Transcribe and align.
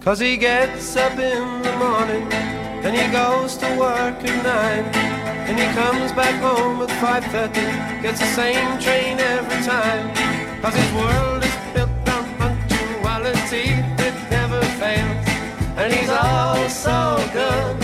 Cause 0.00 0.18
he 0.18 0.38
gets 0.38 0.96
up 0.96 1.12
in 1.18 1.60
the 1.60 1.76
morning 1.76 2.26
and 2.32 2.96
he 2.96 3.06
goes 3.12 3.58
to 3.58 3.66
work 3.76 4.16
at 4.24 4.42
nine. 4.42 4.86
And 5.46 5.58
he 5.58 5.66
comes 5.76 6.10
back 6.12 6.40
home 6.40 6.80
at 6.80 6.88
5.30, 6.88 8.00
gets 8.00 8.18
the 8.18 8.32
same 8.32 8.80
train 8.80 9.20
every 9.20 9.60
time. 9.62 10.08
Cause 10.62 10.74
his 10.74 10.92
world 10.94 11.44
is 11.44 11.56
built 11.74 11.90
on 12.08 12.24
punctuality, 12.40 13.76
it 14.00 14.16
never 14.30 14.62
fails. 14.80 15.26
And 15.76 15.92
he's 15.92 16.08
all 16.08 16.68
so 16.70 17.20
good, 17.34 17.76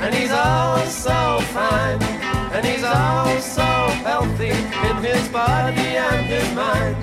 and 0.00 0.14
he's 0.14 0.32
all 0.32 0.78
so 0.86 1.38
fine. 1.52 2.00
And 2.56 2.64
he's 2.64 2.82
all 2.82 3.38
so 3.40 3.68
healthy 4.08 4.56
in 4.88 4.96
his 5.04 5.28
body 5.28 6.00
and 6.00 6.24
his 6.24 6.48
mind. 6.54 6.96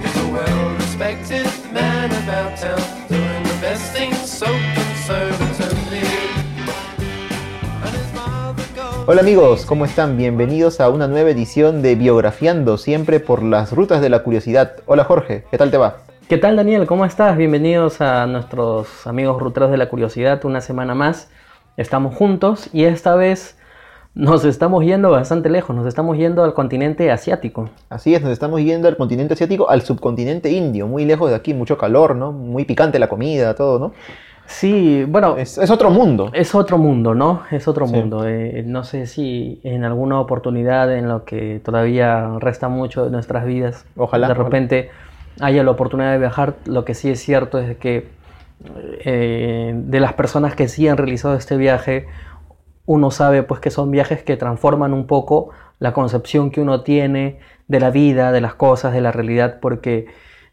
He's 0.00 0.16
a 0.22 0.28
well-respected 0.28 1.50
man 1.72 2.12
about 2.22 2.56
town, 2.58 2.83
Hola 9.06 9.20
amigos, 9.20 9.64
¿cómo 9.64 9.84
están? 9.84 10.16
Bienvenidos 10.16 10.80
a 10.80 10.88
una 10.88 11.08
nueva 11.08 11.30
edición 11.30 11.80
de 11.80 11.94
Biografiando, 11.94 12.76
siempre 12.78 13.20
por 13.20 13.42
las 13.42 13.72
rutas 13.72 14.00
de 14.00 14.08
la 14.08 14.22
curiosidad. 14.22 14.76
Hola 14.86 15.04
Jorge, 15.04 15.44
¿qué 15.50 15.58
tal 15.58 15.70
te 15.70 15.78
va? 15.78 15.98
¿Qué 16.28 16.38
tal 16.38 16.56
Daniel? 16.56 16.86
¿Cómo 16.86 17.04
estás? 17.04 17.36
Bienvenidos 17.36 18.00
a 18.00 18.26
nuestros 18.26 19.06
amigos 19.06 19.40
ruteros 19.40 19.70
de 19.70 19.76
la 19.76 19.88
curiosidad, 19.88 20.44
una 20.44 20.60
semana 20.60 20.94
más. 20.94 21.30
Estamos 21.76 22.14
juntos 22.14 22.68
y 22.72 22.84
esta 22.84 23.14
vez 23.14 23.56
nos 24.14 24.44
estamos 24.44 24.84
yendo 24.84 25.10
bastante 25.10 25.48
lejos, 25.50 25.74
nos 25.74 25.86
estamos 25.86 26.16
yendo 26.16 26.44
al 26.44 26.54
continente 26.54 27.10
asiático. 27.10 27.68
Así 27.90 28.14
es, 28.14 28.22
nos 28.22 28.30
estamos 28.30 28.60
yendo 28.60 28.86
al 28.88 28.96
continente 28.96 29.34
asiático, 29.34 29.68
al 29.68 29.82
subcontinente 29.82 30.50
indio, 30.52 30.86
muy 30.86 31.04
lejos 31.04 31.30
de 31.30 31.36
aquí, 31.36 31.52
mucho 31.54 31.76
calor, 31.76 32.14
¿no? 32.14 32.30
Muy 32.32 32.64
picante 32.64 32.98
la 32.98 33.08
comida, 33.08 33.54
todo, 33.54 33.78
¿no? 33.78 33.92
Sí, 34.46 35.04
bueno, 35.08 35.36
Es, 35.38 35.56
es 35.58 35.70
otro 35.70 35.88
mundo. 35.90 36.30
es 36.34 36.54
otro 36.54 36.76
mundo, 36.78 37.14
¿no? 37.14 37.42
Es 37.50 37.66
otro 37.66 37.86
Sí. 37.86 37.94
mundo. 37.94 38.28
Eh, 38.28 38.62
no 38.66 38.84
sé 38.84 39.06
si 39.06 39.58
en 39.64 39.84
alguna 39.84 40.20
oportunidad 40.20 40.94
en 40.94 41.08
lo 41.08 41.24
que 41.24 41.60
todavía 41.64 42.28
resta 42.40 42.68
mucho 42.68 43.04
de 43.06 43.10
nuestras 43.10 43.46
vidas, 43.46 43.86
Ojalá, 43.96 44.26
de 44.28 44.32
ojalá. 44.34 44.44
repente 44.44 44.90
haya 45.40 45.62
la 45.64 45.70
oportunidad 45.70 46.12
de 46.12 46.18
viajar. 46.18 46.54
Lo 46.66 46.84
que 46.84 46.94
sí 46.94 47.08
es 47.10 47.20
cierto 47.20 47.58
es 47.58 47.76
que 47.78 48.06
eh, 49.04 49.72
de 49.74 50.00
las 50.00 50.12
personas 50.12 50.54
que 50.54 50.68
sí 50.68 50.88
han 50.88 50.96
realizado 50.98 51.34
este 51.34 51.56
viaje, 51.56 52.06
uno 52.86 53.10
sabe 53.10 53.42
pues 53.42 53.60
que 53.60 53.70
son 53.70 53.90
viajes 53.90 54.22
que 54.22 54.36
transforman 54.36 54.92
un 54.92 55.06
poco 55.06 55.50
la 55.78 55.92
concepción 55.92 56.50
que 56.50 56.60
uno 56.60 56.82
tiene 56.82 57.38
de 57.68 57.80
la 57.80 57.90
vida, 57.90 58.32
de 58.32 58.40
las 58.40 58.54
cosas, 58.54 58.92
de 58.92 59.00
la 59.00 59.12
realidad, 59.12 59.58
porque 59.60 60.06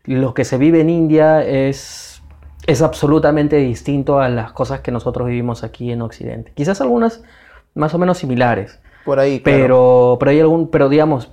lo 0.06 0.34
que 0.34 0.46
se 0.46 0.58
vive 0.58 0.82
en 0.82 0.90
India 0.90 1.44
es, 1.44 2.22
es 2.68 2.82
absolutamente 2.82 3.58
distinto 3.58 4.20
a 4.20 4.30
las 4.30 4.52
cosas 4.54 4.80
que 4.80 4.92
nosotros 4.92 5.28
vivimos 5.28 5.64
aquí 5.64 5.92
en 5.92 6.02
Occidente. 6.02 6.52
Quizás 6.56 6.82
algunas 6.82 7.24
más 7.76 7.94
o 7.94 7.98
menos 7.98 8.18
similares, 8.18 8.80
Por 9.06 9.20
ahí, 9.20 9.40
claro. 9.40 9.60
pero, 9.60 10.18
pero 10.20 10.32
hay 10.32 10.40
algún, 10.40 10.70
pero 10.70 10.90
digamos, 10.90 11.32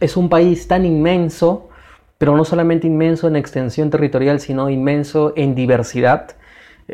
es 0.00 0.16
un 0.16 0.28
país 0.28 0.68
tan 0.68 0.84
inmenso, 0.84 1.68
pero 2.18 2.36
no 2.36 2.44
solamente 2.44 2.86
inmenso 2.86 3.28
en 3.28 3.36
extensión 3.36 3.90
territorial, 3.90 4.40
sino 4.40 4.70
inmenso 4.70 5.32
en 5.36 5.54
diversidad, 5.54 6.36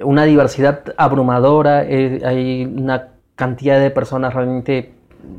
una 0.02 0.24
diversidad 0.24 0.82
abrumadora, 0.96 1.84
eh, 1.84 2.20
hay 2.24 2.64
una 2.64 3.08
cantidad 3.34 3.80
de 3.80 3.90
personas 3.90 4.34
realmente, 4.34 4.92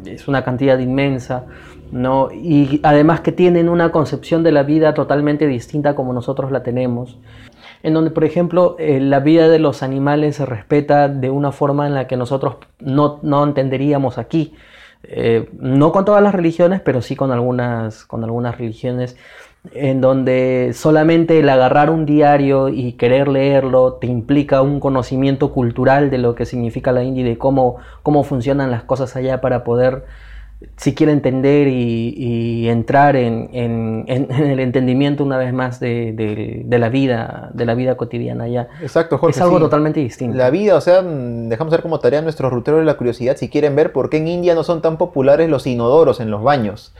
es 0.06 0.28
una 0.28 0.44
cantidad 0.44 0.78
inmensa, 0.80 1.46
¿no? 1.92 2.30
Y 2.32 2.80
además 2.84 3.22
que 3.22 3.32
tienen 3.32 3.70
una 3.70 3.92
concepción 3.92 4.44
de 4.44 4.52
la 4.52 4.64
vida 4.64 4.94
totalmente 4.94 5.48
distinta 5.48 5.96
como 5.96 6.14
nosotros 6.14 6.52
la 6.52 6.64
tenemos 6.64 7.18
en 7.84 7.94
donde, 7.94 8.12
por 8.12 8.24
ejemplo, 8.24 8.76
eh, 8.80 9.00
la 9.00 9.20
vida 9.20 9.48
de 9.48 9.60
los 9.60 9.84
animales 9.84 10.36
se 10.36 10.46
respeta 10.46 11.08
de 11.08 11.30
una 11.30 11.52
forma 11.52 11.88
en 11.88 11.96
la 11.96 12.08
que 12.08 12.16
nosotros 12.16 12.58
no, 12.80 13.20
no 13.24 13.44
entenderíamos 13.44 14.18
aquí. 14.18 14.54
Eh, 15.04 15.50
no 15.54 15.92
con 15.92 16.06
todas 16.06 16.22
las 16.22 16.36
religiones, 16.36 16.80
pero 16.82 17.02
sí 17.02 17.16
con 17.16 17.32
algunas, 17.32 18.06
con 18.06 18.24
algunas 18.24 18.58
religiones, 18.58 19.18
en 19.74 20.02
donde 20.02 20.72
solamente 20.74 21.40
el 21.40 21.48
agarrar 21.50 21.90
un 21.92 22.06
diario 22.06 22.70
y 22.70 22.94
querer 22.94 23.28
leerlo 23.28 23.94
te 23.94 24.08
implica 24.08 24.62
un 24.64 24.80
conocimiento 24.80 25.52
cultural 25.54 26.10
de 26.10 26.18
lo 26.18 26.34
que 26.34 26.46
significa 26.48 26.92
la 26.92 27.04
India 27.04 27.22
y 27.22 27.30
de 27.30 27.38
cómo, 27.38 27.78
cómo 28.02 28.24
funcionan 28.24 28.72
las 28.72 28.84
cosas 28.84 29.16
allá 29.16 29.40
para 29.40 29.64
poder 29.64 30.04
siquiera 30.78 31.12
entender 31.12 31.68
y, 31.68 32.14
y 32.16 32.70
entrar 32.70 33.16
en, 33.16 33.50
en- 33.54 34.06
el 34.08 34.60
entendimiento 34.60 35.24
una 35.24 35.38
vez 35.38 35.54
más 35.54 35.80
de, 35.80 36.12
de- 36.14 36.62
de 36.66 36.80
la 36.80 36.90
vida, 36.90 37.50
de 37.54 37.66
la 37.66 37.74
vida 37.76 37.96
cotidiana 37.98 38.44
allá. 38.46 38.68
Exacto, 38.82 39.18
Jorge. 39.18 39.36
es 39.38 39.42
algo 39.42 39.58
sí. 39.58 39.64
totalmente 39.64 40.00
distinto. 40.00 40.38
La 40.38 40.50
vida, 40.52 40.76
o 40.76 40.82
sea, 40.82 41.02
mm, 41.02 41.50
dejamos 41.50 41.72
ver 41.72 41.82
como 41.82 42.00
tarea 42.00 42.20
a 42.20 42.22
nuestros 42.24 42.52
ruteros 42.52 42.80
de 42.80 42.86
la 42.86 42.96
curiosidad 42.96 43.38
si 43.38 43.50
quieren 43.50 43.76
ver 43.76 43.92
por 43.92 44.10
qué 44.10 44.18
en 44.18 44.28
India 44.28 44.54
no 44.56 44.64
son 44.64 44.82
tan 44.82 44.98
populares 44.98 45.50
los 45.50 45.66
inodoros 45.66 46.20
en 46.20 46.30
los 46.30 46.44
baños. 46.44 46.94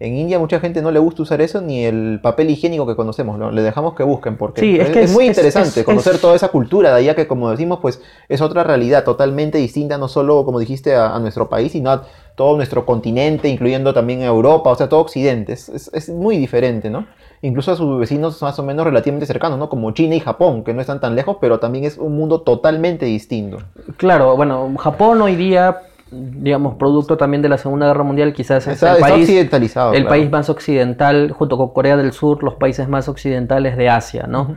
En 0.00 0.16
India 0.16 0.40
mucha 0.40 0.58
gente 0.58 0.82
no 0.82 0.90
le 0.90 0.98
gusta 0.98 1.22
usar 1.22 1.40
eso 1.40 1.60
ni 1.60 1.84
el 1.84 2.18
papel 2.20 2.50
higiénico 2.50 2.84
que 2.86 2.96
conocemos, 2.96 3.38
¿no? 3.38 3.52
Le 3.52 3.62
dejamos 3.62 3.94
que 3.94 4.02
busquen 4.02 4.36
porque 4.36 4.60
Sí, 4.60 4.76
es 4.78 4.90
que 4.90 5.02
es- 5.02 5.12
muy 5.12 5.24
es- 5.26 5.36
interesante 5.36 5.80
es- 5.80 5.86
conocer 5.86 6.18
toda 6.18 6.34
esa 6.34 6.48
cultura 6.48 6.90
de 6.90 6.96
allá 6.96 7.14
que 7.14 7.28
como 7.28 7.48
decimos 7.50 7.78
pues 7.80 8.02
es 8.28 8.40
otra 8.40 8.64
realidad 8.64 9.04
totalmente 9.04 9.58
distinta 9.58 9.96
no 9.96 10.08
solo 10.08 10.44
como 10.44 10.58
dijiste 10.58 10.96
a, 10.96 11.14
a 11.14 11.18
nuestro 11.20 11.48
país 11.48 11.70
sino 11.72 11.90
a 11.90 12.02
todo 12.34 12.56
nuestro 12.56 12.84
continente 12.84 13.48
incluyendo 13.48 13.94
también 13.94 14.22
a 14.22 14.26
Europa, 14.26 14.70
o 14.70 14.74
sea 14.74 14.88
todo 14.88 14.98
Occidente, 15.00 15.52
es 15.52 16.08
muy 16.10 16.38
diferente, 16.38 16.90
¿no? 16.90 17.06
Incluso 17.42 17.70
a 17.70 17.76
sus 17.76 18.00
vecinos 18.00 18.42
más 18.42 18.58
o 18.58 18.64
menos 18.64 18.84
relativamente 18.84 19.26
cercanos, 19.26 19.58
¿no? 19.58 19.68
Como 19.68 19.92
China 19.92 20.16
y 20.16 20.20
Japón, 20.20 20.64
que 20.64 20.74
no 20.74 20.80
están 20.80 20.98
tan 21.00 21.14
lejos, 21.14 21.36
pero 21.40 21.60
también 21.60 21.84
es 21.84 21.98
un 21.98 22.16
mundo 22.16 22.40
totalmente 22.40 23.06
distinto. 23.06 23.58
Claro, 23.98 24.34
bueno, 24.34 24.72
Japón 24.78 25.22
hoy 25.22 25.36
día, 25.36 25.78
digamos, 26.10 26.76
producto 26.76 27.16
también 27.16 27.42
de 27.42 27.48
la 27.48 27.58
Segunda 27.58 27.86
Guerra 27.86 28.04
Mundial, 28.04 28.32
quizás 28.32 28.66
es 28.66 28.74
Está, 28.74 28.90
el 28.92 28.96
está 28.98 29.08
país, 29.08 29.22
occidentalizado. 29.24 29.92
el 29.92 30.02
claro. 30.02 30.08
país 30.10 30.30
más 30.30 30.48
occidental, 30.50 31.32
junto 31.32 31.56
con 31.56 31.72
Corea 31.72 31.96
del 31.96 32.12
Sur, 32.12 32.42
los 32.42 32.54
países 32.54 32.88
más 32.88 33.08
occidentales 33.08 33.76
de 33.76 33.88
Asia, 33.88 34.26
¿no? 34.28 34.56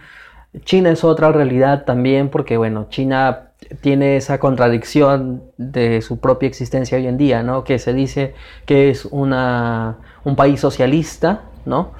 China 0.63 0.89
es 0.91 1.03
otra 1.03 1.31
realidad 1.31 1.83
también 1.85 2.29
porque, 2.29 2.57
bueno, 2.57 2.87
China 2.89 3.43
tiene 3.81 4.17
esa 4.17 4.39
contradicción 4.39 5.43
de 5.57 6.01
su 6.01 6.19
propia 6.19 6.47
existencia 6.47 6.97
hoy 6.97 7.07
en 7.07 7.17
día, 7.17 7.43
¿no? 7.43 7.63
Que 7.63 7.79
se 7.79 7.93
dice 7.93 8.33
que 8.65 8.89
es 8.89 9.05
una, 9.05 9.97
un 10.23 10.35
país 10.35 10.59
socialista, 10.59 11.41
¿no? 11.65 11.91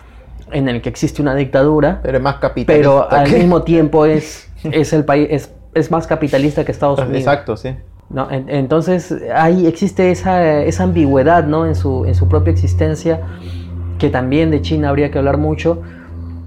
En 0.52 0.70
el 0.70 0.82
que 0.82 0.90
existe 0.90 1.22
una 1.22 1.36
dictadura, 1.36 2.00
Pero 2.04 2.18
es 2.20 2.24
más 2.24 2.36
capitalista. 2.36 2.74
pero 2.74 3.12
al 3.12 3.28
que- 3.30 3.38
mismo 3.40 3.62
tiempo 3.64 4.06
es, 4.06 4.50
es 4.64 4.94
el 4.94 5.04
país, 5.04 5.28
es, 5.30 5.54
es 5.74 5.92
más 5.92 6.08
capitalista 6.08 6.64
que 6.64 6.72
Estados 6.72 7.00
Unidos. 7.00 7.18
Exacto, 7.18 7.58
sí. 7.58 7.76
¿No? 8.10 8.30
En- 8.32 8.50
Entonces 8.50 9.14
ahí 9.36 9.68
existe 9.68 10.12
esa, 10.12 10.62
esa 10.64 10.84
ambigüedad 10.84 11.46
¿no? 11.46 11.66
en, 11.66 11.76
su, 11.76 12.06
en 12.06 12.16
su 12.16 12.28
propia 12.28 12.52
existencia, 12.52 13.22
que 14.00 14.10
también 14.10 14.52
de 14.52 14.62
China 14.62 14.90
habría 14.90 15.12
que 15.12 15.18
hablar 15.18 15.38
mucho. 15.38 15.82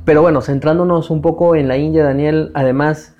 Pero 0.04 0.22
bueno, 0.22 0.40
centrándonos 0.40 1.10
un 1.10 1.20
poco 1.22 1.54
en 1.54 1.68
la 1.68 1.76
India, 1.76 2.02
Daniel, 2.04 2.50
además, 2.54 3.14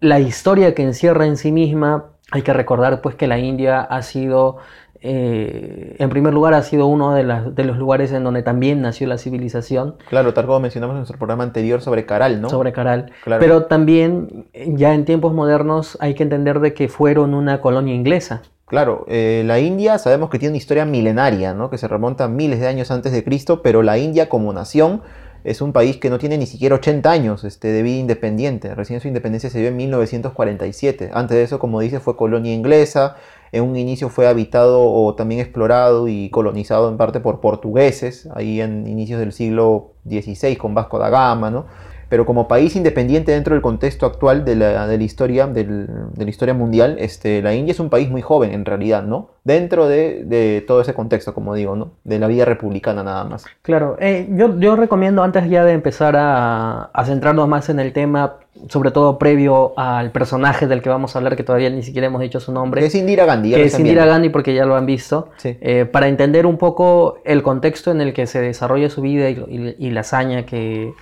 la 0.00 0.20
historia 0.20 0.74
que 0.74 0.82
encierra 0.82 1.26
en 1.26 1.36
sí 1.36 1.52
misma, 1.52 2.06
hay 2.30 2.42
que 2.42 2.52
recordar 2.52 3.00
pues 3.00 3.14
que 3.14 3.26
la 3.26 3.38
India 3.38 3.80
ha 3.80 4.02
sido, 4.02 4.58
eh, 5.02 5.96
en 5.98 6.08
primer 6.10 6.32
lugar, 6.32 6.54
ha 6.54 6.62
sido 6.62 6.86
uno 6.86 7.12
de, 7.14 7.24
las- 7.24 7.54
de 7.54 7.64
los 7.64 7.76
lugares 7.76 8.12
en 8.12 8.24
donde 8.24 8.42
también 8.42 8.80
nació 8.82 9.06
la 9.06 9.18
civilización. 9.18 9.96
Claro, 10.08 10.32
tal 10.32 10.46
como 10.46 10.60
mencionamos 10.60 10.94
en 10.94 10.98
nuestro 10.98 11.18
programa 11.18 11.44
anterior 11.44 11.82
sobre 11.82 12.06
Caral, 12.06 12.40
¿no? 12.40 12.48
sobre 12.48 12.72
Caral. 12.72 13.12
Claro. 13.24 13.40
Pero 13.40 13.64
también, 13.64 14.46
ya 14.54 14.94
en 14.94 15.04
tiempos 15.04 15.32
modernos, 15.34 15.98
hay 16.00 16.14
que 16.14 16.22
entender 16.22 16.60
de 16.60 16.72
que 16.74 16.88
fueron 16.88 17.34
una 17.34 17.60
colonia 17.60 17.94
inglesa. 17.94 18.42
Claro, 18.66 19.04
eh, 19.08 19.42
la 19.44 19.58
India 19.60 19.98
sabemos 19.98 20.30
que 20.30 20.38
tiene 20.38 20.52
una 20.52 20.58
historia 20.58 20.86
milenaria, 20.86 21.52
¿no? 21.52 21.68
Que 21.68 21.76
se 21.76 21.88
remonta 21.88 22.24
a 22.24 22.28
miles 22.28 22.58
de 22.58 22.68
años 22.68 22.90
antes 22.90 23.12
de 23.12 23.22
Cristo, 23.22 23.60
pero 23.60 23.82
la 23.82 23.98
India 23.98 24.30
como 24.30 24.50
nación 24.54 25.02
es 25.44 25.60
un 25.60 25.72
país 25.74 25.98
que 25.98 26.08
no 26.08 26.18
tiene 26.18 26.38
ni 26.38 26.46
siquiera 26.46 26.76
80 26.76 27.10
años 27.10 27.44
este, 27.44 27.68
de 27.68 27.82
vida 27.82 27.98
independiente. 27.98 28.74
Recién 28.74 29.00
su 29.00 29.08
independencia 29.08 29.50
se 29.50 29.58
dio 29.58 29.68
en 29.68 29.76
1947. 29.76 31.10
Antes 31.12 31.36
de 31.36 31.42
eso, 31.42 31.58
como 31.58 31.80
dice, 31.80 32.00
fue 32.00 32.16
colonia 32.16 32.54
inglesa. 32.54 33.16
En 33.52 33.64
un 33.64 33.76
inicio 33.76 34.08
fue 34.08 34.26
habitado 34.26 34.82
o 34.82 35.14
también 35.14 35.40
explorado 35.40 36.08
y 36.08 36.30
colonizado 36.30 36.88
en 36.88 36.96
parte 36.96 37.20
por 37.20 37.40
portugueses, 37.40 38.28
ahí 38.34 38.62
en 38.62 38.86
inicios 38.88 39.20
del 39.20 39.32
siglo 39.32 39.92
XVI 40.08 40.56
con 40.56 40.74
Vasco 40.74 40.98
da 40.98 41.10
Gama, 41.10 41.50
¿no? 41.50 41.66
Pero 42.12 42.26
como 42.26 42.46
país 42.46 42.76
independiente 42.76 43.32
dentro 43.32 43.54
del 43.54 43.62
contexto 43.62 44.04
actual 44.04 44.44
de 44.44 44.54
la, 44.54 44.86
de 44.86 44.98
la 44.98 45.02
historia, 45.02 45.46
del- 45.46 45.86
de 46.12 46.24
la 46.24 46.28
historia 46.30 46.52
mundial, 46.52 46.96
este, 46.98 47.40
la 47.40 47.54
India 47.54 47.72
es 47.72 47.80
un 47.80 47.88
país 47.88 48.10
muy 48.10 48.20
joven 48.20 48.52
en 48.52 48.66
realidad, 48.66 49.02
¿no? 49.02 49.30
Dentro 49.44 49.88
de, 49.88 50.22
de 50.24 50.62
todo 50.66 50.82
ese 50.82 50.92
contexto, 50.92 51.32
como 51.32 51.54
digo, 51.54 51.74
¿no? 51.74 51.92
De 52.04 52.18
la 52.18 52.26
vida 52.26 52.44
republicana 52.44 53.02
nada 53.02 53.24
más. 53.24 53.46
Claro, 53.62 53.96
eh, 53.98 54.26
yo, 54.30 54.58
yo 54.60 54.76
recomiendo 54.76 55.22
antes 55.22 55.48
ya 55.48 55.64
de 55.64 55.72
empezar 55.72 56.14
a, 56.18 56.90
a 56.92 57.04
centrarnos 57.06 57.48
más 57.48 57.70
en 57.70 57.80
el 57.80 57.94
tema, 57.94 58.34
sobre 58.68 58.90
todo 58.90 59.18
previo 59.18 59.72
al 59.78 60.10
personaje 60.10 60.66
del 60.66 60.82
que 60.82 60.90
vamos 60.90 61.16
a 61.16 61.18
hablar, 61.18 61.34
que 61.34 61.44
todavía 61.44 61.70
ni 61.70 61.82
siquiera 61.82 62.08
hemos 62.08 62.20
dicho 62.20 62.40
su 62.40 62.52
nombre, 62.52 62.82
Que 62.82 62.88
es 62.88 62.94
Indira 62.94 63.24
Gandhi. 63.24 63.54
que 63.54 63.64
es 63.64 63.78
Indira. 63.78 64.04
Gandhi 64.04 64.28
porque 64.28 64.52
ya 64.54 64.66
lo 64.66 64.76
han 64.76 64.84
visto, 64.84 65.30
Sí. 65.38 65.56
eh, 65.62 65.86
para 65.86 66.08
entender 66.08 66.44
un 66.44 66.58
poco 66.58 67.16
el 67.24 67.42
contexto 67.42 67.90
en 67.90 68.02
el 68.02 68.12
que 68.12 68.26
se 68.26 68.38
desarrolla 68.42 68.90
su 68.90 69.00
vida 69.00 69.30
y, 69.30 69.38
y- 69.48 69.76
y 69.86 69.90
la 69.92 70.00
hazaña 70.00 70.44
que, 70.44 70.92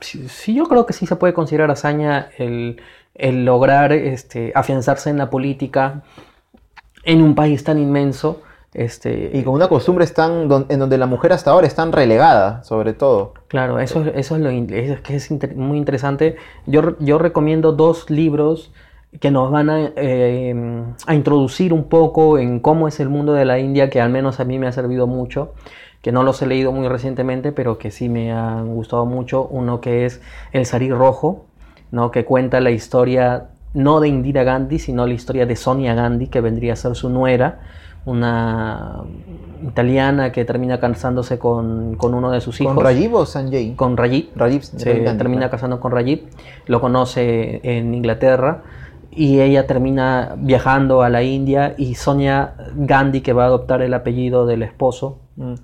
Sí, 0.00 0.28
sí, 0.28 0.54
yo 0.54 0.64
creo 0.66 0.86
que 0.86 0.92
sí 0.92 1.06
se 1.06 1.16
puede 1.16 1.34
considerar 1.34 1.70
hazaña 1.70 2.30
el, 2.38 2.80
el 3.14 3.44
lograr 3.44 3.92
este, 3.92 4.52
afianzarse 4.54 5.10
en 5.10 5.18
la 5.18 5.30
política 5.30 6.02
en 7.04 7.22
un 7.22 7.34
país 7.34 7.64
tan 7.64 7.78
inmenso. 7.78 8.42
Este, 8.74 9.30
Y 9.32 9.42
con 9.42 9.54
una 9.54 9.68
costumbre 9.68 10.06
tan, 10.08 10.46
don- 10.48 10.66
en 10.68 10.78
donde 10.78 10.98
la 10.98 11.06
mujer 11.06 11.32
hasta 11.32 11.50
ahora 11.50 11.66
es 11.66 11.74
tan 11.74 11.90
relegada, 11.90 12.62
sobre 12.64 12.92
todo. 12.92 13.34
Claro, 13.48 13.80
eso, 13.80 14.04
eso 14.14 14.36
es 14.36 14.42
lo 14.42 14.50
es, 14.50 15.00
que 15.00 15.16
es 15.16 15.30
inter- 15.30 15.56
muy 15.56 15.78
interesante. 15.78 16.36
Yo, 16.66 16.98
yo 16.98 17.18
recomiendo 17.18 17.72
dos 17.72 18.10
libros 18.10 18.70
que 19.20 19.30
nos 19.30 19.50
van 19.50 19.70
a, 19.70 19.90
eh, 19.96 20.54
a 21.06 21.14
introducir 21.14 21.72
un 21.72 21.84
poco 21.84 22.38
en 22.38 22.60
cómo 22.60 22.88
es 22.88 23.00
el 23.00 23.08
mundo 23.08 23.32
de 23.32 23.46
la 23.46 23.58
India, 23.58 23.88
que 23.88 24.02
al 24.02 24.10
menos 24.10 24.38
a 24.38 24.44
mí 24.44 24.58
me 24.58 24.66
ha 24.66 24.72
servido 24.72 25.06
mucho, 25.06 25.54
que 26.02 26.12
no 26.12 26.22
los 26.22 26.40
he 26.42 26.46
leído 26.46 26.72
muy 26.72 26.88
recientemente, 26.88 27.52
pero 27.52 27.78
que 27.78 27.90
sí 27.90 28.08
me 28.08 28.32
han 28.32 28.74
gustado 28.74 29.06
mucho. 29.06 29.46
Uno 29.50 29.80
que 29.80 30.06
es 30.06 30.20
El 30.52 30.64
Sari 30.66 30.90
Rojo, 30.90 31.46
¿no? 31.90 32.10
que 32.10 32.24
cuenta 32.24 32.60
la 32.60 32.70
historia 32.70 33.48
no 33.74 34.00
de 34.00 34.08
Indira 34.08 34.44
Gandhi, 34.44 34.78
sino 34.78 35.06
la 35.06 35.14
historia 35.14 35.46
de 35.46 35.56
Sonia 35.56 35.94
Gandhi, 35.94 36.28
que 36.28 36.40
vendría 36.40 36.72
a 36.74 36.76
ser 36.76 36.94
su 36.94 37.10
nuera, 37.10 37.60
una 38.06 39.02
italiana 39.62 40.32
que 40.32 40.44
termina 40.44 40.80
casándose 40.80 41.38
con, 41.38 41.96
con 41.96 42.14
uno 42.14 42.30
de 42.30 42.40
sus 42.40 42.60
hijos. 42.60 42.74
¿Con 42.74 42.84
Rajiv 42.84 43.14
o 43.14 43.26
Sanjay? 43.26 43.74
Con 43.74 43.96
Rajiv. 43.96 44.30
Rajiv 44.34 44.62
Se 44.62 45.00
Gandhi, 45.00 45.18
termina 45.18 45.50
casando 45.50 45.80
con 45.80 45.92
Rajiv. 45.92 46.22
Lo 46.66 46.80
conoce 46.80 47.60
en 47.64 47.94
Inglaterra. 47.94 48.62
Y 49.10 49.40
ella 49.40 49.66
termina 49.66 50.34
viajando 50.38 51.02
a 51.02 51.08
la 51.10 51.22
India. 51.22 51.74
Y 51.76 51.96
Sonia 51.96 52.54
Gandhi, 52.76 53.20
que 53.20 53.32
va 53.32 53.44
a 53.44 53.46
adoptar 53.46 53.82
el 53.82 53.92
apellido 53.92 54.46
del 54.46 54.62
esposo, 54.62 55.18
Mm. 55.38 55.54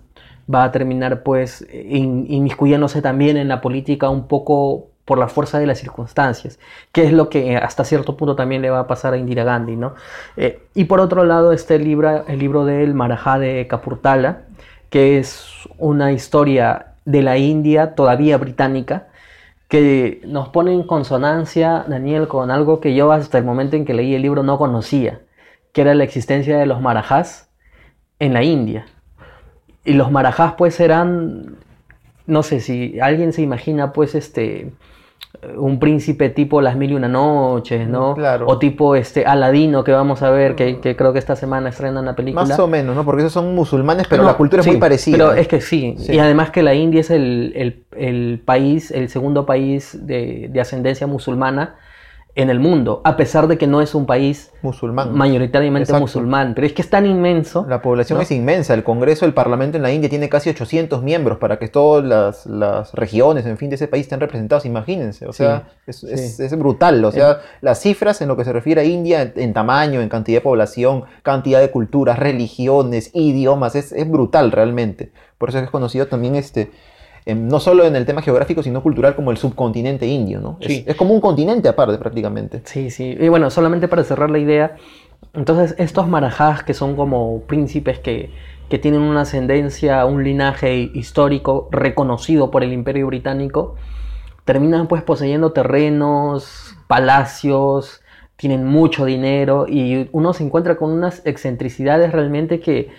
Va 0.52 0.64
a 0.64 0.72
terminar 0.72 1.22
pues 1.22 1.66
in- 1.72 2.26
inmiscuyéndose 2.28 3.02
también 3.02 3.36
en 3.36 3.48
la 3.48 3.60
política 3.60 4.08
un 4.10 4.26
poco 4.28 4.88
por 5.04 5.18
la 5.18 5.28
fuerza 5.28 5.58
de 5.58 5.66
las 5.66 5.78
circunstancias, 5.78 6.58
que 6.92 7.04
es 7.04 7.12
lo 7.12 7.28
que 7.28 7.56
hasta 7.56 7.84
cierto 7.84 8.16
punto 8.16 8.36
también 8.36 8.62
le 8.62 8.70
va 8.70 8.80
a 8.80 8.86
pasar 8.86 9.12
a 9.12 9.18
Indira 9.18 9.44
Gandhi, 9.44 9.76
¿no? 9.76 9.94
Eh, 10.36 10.62
y 10.74 10.84
por 10.84 11.00
otro 11.00 11.24
lado 11.24 11.52
está 11.52 11.74
el 11.74 11.84
libro, 11.84 12.26
el 12.26 12.38
libro 12.38 12.64
del 12.64 12.94
Marajá 12.94 13.38
de 13.38 13.66
Kapurthala, 13.66 14.44
que 14.88 15.18
es 15.18 15.46
una 15.78 16.12
historia 16.12 16.94
de 17.04 17.22
la 17.22 17.36
India 17.36 17.94
todavía 17.94 18.38
británica, 18.38 19.08
que 19.68 20.22
nos 20.24 20.48
pone 20.48 20.72
en 20.72 20.84
consonancia, 20.84 21.84
Daniel, 21.86 22.28
con 22.28 22.50
algo 22.50 22.80
que 22.80 22.94
yo 22.94 23.12
hasta 23.12 23.38
el 23.38 23.44
momento 23.44 23.76
en 23.76 23.84
que 23.84 23.92
leí 23.92 24.14
el 24.14 24.22
libro 24.22 24.42
no 24.42 24.56
conocía, 24.56 25.20
que 25.72 25.82
era 25.82 25.94
la 25.94 26.04
existencia 26.04 26.56
de 26.56 26.66
los 26.66 26.80
marajás 26.80 27.50
en 28.20 28.32
la 28.32 28.42
India. 28.42 28.86
Y 29.84 29.92
los 29.94 30.10
marajás 30.10 30.54
pues 30.56 30.80
eran, 30.80 31.56
no 32.26 32.42
sé 32.42 32.60
si 32.60 32.98
alguien 33.00 33.32
se 33.32 33.42
imagina 33.42 33.92
pues 33.92 34.14
este 34.14 34.72
un 35.58 35.78
príncipe 35.78 36.30
tipo 36.30 36.62
Las 36.62 36.74
Mil 36.76 36.92
y 36.92 36.94
Una 36.94 37.08
Noches, 37.08 37.86
¿no? 37.86 38.14
Claro. 38.14 38.46
O 38.48 38.58
tipo 38.58 38.94
este 38.96 39.26
Aladino 39.26 39.84
que 39.84 39.92
vamos 39.92 40.22
a 40.22 40.30
ver, 40.30 40.54
que, 40.54 40.80
que 40.80 40.96
creo 40.96 41.12
que 41.12 41.18
esta 41.18 41.36
semana 41.36 41.68
estrenan 41.68 42.06
la 42.06 42.16
película. 42.16 42.46
Más 42.46 42.58
o 42.58 42.66
menos, 42.66 42.96
¿no? 42.96 43.04
Porque 43.04 43.20
esos 43.22 43.32
son 43.32 43.54
musulmanes, 43.54 44.06
pero 44.08 44.22
No, 44.22 44.28
la 44.30 44.36
cultura 44.36 44.62
es 44.62 44.66
muy 44.66 44.78
parecida. 44.78 45.18
Pero 45.18 45.32
es 45.34 45.46
que 45.48 45.60
sí. 45.60 45.96
Sí. 45.98 46.14
Y 46.14 46.18
además 46.18 46.50
que 46.50 46.62
la 46.62 46.72
India 46.74 47.00
es 47.00 47.10
el, 47.10 47.52
el- 47.56 47.84
el 47.96 48.40
país, 48.42 48.90
el 48.90 49.10
segundo 49.10 49.44
país 49.44 50.06
de, 50.06 50.48
de 50.50 50.60
ascendencia 50.60 51.06
musulmana 51.06 51.74
en 52.36 52.50
el 52.50 52.58
mundo, 52.58 53.00
a 53.04 53.16
pesar 53.16 53.46
de 53.46 53.56
que 53.58 53.68
no 53.68 53.80
es 53.80 53.94
un 53.94 54.06
país 54.06 54.50
Musulmán. 54.60 55.12
mayoritariamente 55.14 55.84
Exacto. 55.84 56.00
musulmán. 56.00 56.54
Pero 56.56 56.66
es 56.66 56.72
que 56.72 56.82
es 56.82 56.90
tan 56.90 57.06
inmenso. 57.06 57.64
La 57.68 57.80
población 57.80 58.18
¿no? 58.18 58.22
es 58.22 58.30
inmensa. 58.32 58.74
El 58.74 58.82
Congreso, 58.82 59.24
el 59.24 59.34
Parlamento 59.34 59.76
en 59.76 59.84
la 59.84 59.92
India 59.92 60.10
tiene 60.10 60.28
casi 60.28 60.50
800 60.50 61.00
miembros 61.02 61.38
para 61.38 61.60
que 61.60 61.68
todas 61.68 62.04
las, 62.04 62.46
las 62.46 62.92
regiones, 62.94 63.46
en 63.46 63.56
fin, 63.56 63.68
de 63.70 63.76
ese 63.76 63.86
país 63.86 64.02
estén 64.06 64.18
representadas. 64.18 64.66
Imagínense. 64.66 65.26
O 65.28 65.32
sea, 65.32 65.68
es, 65.86 66.02
es- 66.02 66.40
es 66.40 66.58
brutal. 66.58 67.04
O 67.04 67.12
sea, 67.12 67.38
las 67.60 67.80
cifras 67.80 68.20
en 68.20 68.26
lo 68.26 68.36
que 68.36 68.44
se 68.44 68.52
refiere 68.52 68.80
a 68.80 68.84
India, 68.84 69.22
en, 69.22 69.32
en 69.36 69.52
tamaño, 69.52 70.00
en 70.00 70.08
cantidad 70.08 70.38
de 70.38 70.42
población, 70.42 71.04
cantidad 71.22 71.60
de 71.60 71.70
culturas, 71.70 72.18
religiones, 72.18 73.10
idiomas, 73.14 73.76
es, 73.76 73.92
es 73.92 74.10
brutal 74.10 74.50
realmente. 74.50 75.12
Por 75.38 75.50
eso 75.50 75.60
es 75.60 75.70
conocido 75.70 76.06
también 76.08 76.34
este. 76.34 76.72
No 77.26 77.58
solo 77.60 77.84
en 77.86 77.96
el 77.96 78.04
tema 78.04 78.20
geográfico, 78.22 78.62
sino 78.62 78.82
cultural 78.82 79.16
como 79.16 79.30
el 79.30 79.36
subcontinente 79.38 80.06
indio, 80.06 80.40
¿no? 80.40 80.58
Es- 80.60 80.66
Sí. 80.68 80.84
es 80.86 80.94
como 80.96 81.14
un 81.14 81.20
continente 81.20 81.68
aparte 81.68 81.96
prácticamente. 81.98 82.60
Sí, 82.64 82.90
sí. 82.90 83.16
Y 83.18 83.28
bueno, 83.28 83.48
solamente 83.50 83.88
para 83.88 84.04
cerrar 84.04 84.30
la 84.30 84.38
idea, 84.38 84.76
entonces 85.32 85.74
estos 85.78 86.06
marajás 86.06 86.62
que 86.62 86.74
son 86.74 86.96
como 86.96 87.40
príncipes 87.46 87.98
que, 87.98 88.30
que 88.68 88.78
tienen 88.78 89.00
una 89.00 89.22
ascendencia, 89.22 90.04
un 90.04 90.22
linaje 90.22 90.90
histórico 90.94 91.68
reconocido 91.72 92.50
por 92.50 92.62
el 92.62 92.72
imperio 92.72 93.06
británico, 93.06 93.76
terminan 94.44 94.86
pues 94.88 95.02
poseyendo 95.02 95.52
terrenos, 95.52 96.76
palacios, 96.86 98.02
tienen 98.36 98.66
mucho 98.66 99.04
dinero 99.06 99.66
y 99.68 100.08
uno 100.12 100.32
se 100.34 100.44
encuentra 100.44 100.76
con 100.76 100.90
unas 100.90 101.24
excentricidades 101.24 102.12
realmente 102.12 102.60
que, 102.60 102.90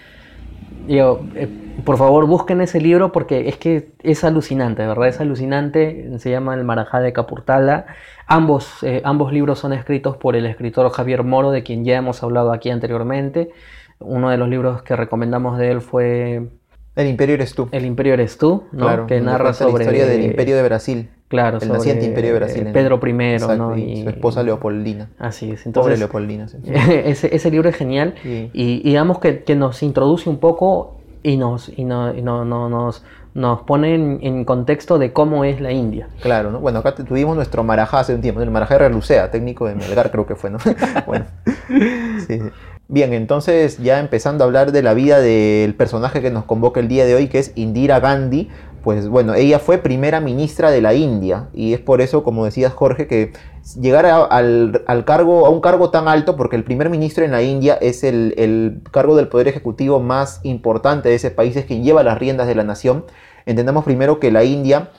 digo, 0.87 1.25
eh, 1.35 1.47
por 1.83 1.97
favor 1.97 2.25
busquen 2.25 2.61
ese 2.61 2.79
libro 2.79 3.11
porque 3.11 3.49
es 3.49 3.57
que 3.57 3.89
es 4.03 4.23
alucinante, 4.23 4.81
de 4.81 4.87
verdad 4.87 5.07
es 5.07 5.19
alucinante, 5.19 6.17
se 6.19 6.31
llama 6.31 6.53
El 6.53 6.63
Marajá 6.63 6.99
de 6.99 7.13
Capurtala, 7.13 7.85
ambos, 8.27 8.83
eh, 8.83 9.01
ambos 9.03 9.33
libros 9.33 9.59
son 9.59 9.73
escritos 9.73 10.17
por 10.17 10.35
el 10.35 10.45
escritor 10.45 10.89
Javier 10.89 11.23
Moro, 11.23 11.51
de 11.51 11.63
quien 11.63 11.85
ya 11.85 11.97
hemos 11.97 12.23
hablado 12.23 12.51
aquí 12.51 12.69
anteriormente, 12.69 13.51
uno 13.99 14.29
de 14.29 14.37
los 14.37 14.49
libros 14.49 14.83
que 14.83 14.95
recomendamos 14.95 15.57
de 15.57 15.71
él 15.71 15.81
fue 15.81 16.49
El 16.95 17.07
imperio 17.07 17.35
eres 17.35 17.53
tú. 17.53 17.69
El 17.71 17.85
Imperio 17.85 18.13
eres 18.13 18.37
tú, 18.37 18.65
¿no? 18.71 18.85
Claro, 18.85 19.07
que 19.07 19.21
narra 19.21 19.53
sobre 19.53 19.85
la 19.85 19.91
historia 19.91 20.05
del 20.05 20.23
imperio 20.23 20.55
de 20.55 20.63
Brasil. 20.63 21.09
Claro, 21.27 21.59
el 21.61 21.69
naciente 21.69 22.05
imperio 22.05 22.31
de 22.33 22.39
Brasil. 22.39 22.67
en- 22.67 22.73
Pedro 22.73 22.99
I, 23.05 23.09
Exacto, 23.33 23.55
¿no? 23.57 23.77
y 23.77 24.03
su 24.03 24.09
esposa 24.09 24.43
Leopoldina. 24.43 25.09
Así 25.19 25.51
es. 25.51 25.61
Pobre 25.61 25.69
Entonces, 25.69 25.99
Leopoldina. 25.99 26.47
sí. 26.47 26.57
ese, 27.05 27.35
ese 27.35 27.51
libro 27.51 27.69
es 27.69 27.75
genial 27.75 28.15
Sí. 28.23 28.49
y, 28.53 28.73
y 28.81 28.83
digamos 28.83 29.19
que, 29.19 29.43
que 29.43 29.55
nos 29.55 29.81
introduce 29.83 30.29
un 30.29 30.37
poco 30.37 30.97
y 31.23 31.37
nos, 31.37 31.71
y 31.75 31.83
no, 31.83 32.13
no- 32.13 32.45
no- 32.45 32.69
nos, 32.69 33.03
nos 33.33 33.61
pone 33.63 33.95
en, 33.95 34.19
en 34.21 34.45
contexto 34.45 34.97
de 34.97 35.11
cómo 35.11 35.43
es 35.43 35.59
la 35.59 35.71
India. 35.73 36.07
Claro, 36.21 36.51
¿no? 36.51 36.59
Bueno, 36.59 36.79
acá 36.79 36.95
tuvimos 36.95 37.35
nuestro 37.35 37.63
Marajá 37.65 37.99
hace 37.99 38.15
un 38.15 38.21
tiempo, 38.21 38.41
el 38.41 38.49
Marajá 38.51 38.75
de 38.75 38.87
Relucea, 38.87 39.29
técnico 39.31 39.67
de 39.67 39.75
Melgar 39.75 40.09
creo 40.11 40.25
que 40.25 40.35
fue, 40.35 40.49
¿no? 40.51 40.57
bueno. 41.07 41.25
Sí. 42.27 42.39
Bien, 42.87 43.13
entonces 43.13 43.79
ya 43.79 43.99
empezando 43.99 44.43
a 44.43 44.47
hablar 44.47 44.71
de 44.71 44.83
la 44.83 44.93
vida 44.93 45.19
del 45.19 45.73
personaje 45.73 46.21
que 46.21 46.29
nos 46.29 46.45
convoca 46.45 46.79
el 46.79 46.87
día 46.87 47.05
de 47.05 47.15
hoy, 47.15 47.27
que 47.27 47.39
es 47.39 47.51
Indira 47.55 47.99
Gandhi, 47.99 48.49
pues 48.85 49.09
bueno, 49.09 49.33
ella 49.33 49.57
fue 49.57 49.79
primera 49.79 50.21
ministra 50.21 50.69
de 50.69 50.79
la 50.79 50.93
India 50.93 51.49
y 51.55 51.73
es 51.73 51.79
por 51.79 52.01
eso, 52.01 52.23
como 52.23 52.45
decías 52.45 52.71
Jorge, 52.71 53.07
que 53.07 53.33
llegar 53.81 54.05
a, 54.05 54.23
al, 54.23 54.83
al 54.85 55.05
cargo, 55.05 55.47
a 55.47 55.49
un 55.49 55.59
cargo 55.59 55.89
tan 55.89 56.07
alto, 56.07 56.35
porque 56.35 56.55
el 56.55 56.63
primer 56.63 56.91
ministro 56.91 57.25
en 57.25 57.31
la 57.31 57.41
India 57.41 57.79
es 57.81 58.03
el, 58.03 58.35
el 58.37 58.81
cargo 58.91 59.15
del 59.15 59.27
poder 59.27 59.47
ejecutivo 59.47 59.99
más 59.99 60.39
importante 60.43 61.09
de 61.09 61.15
ese 61.15 61.31
país, 61.31 61.55
es 61.55 61.65
quien 61.65 61.83
lleva 61.83 62.03
las 62.03 62.19
riendas 62.19 62.45
de 62.45 62.53
la 62.53 62.63
nación. 62.63 63.05
Entendamos 63.47 63.85
primero 63.85 64.19
que 64.19 64.31
la 64.31 64.43
India 64.43 64.91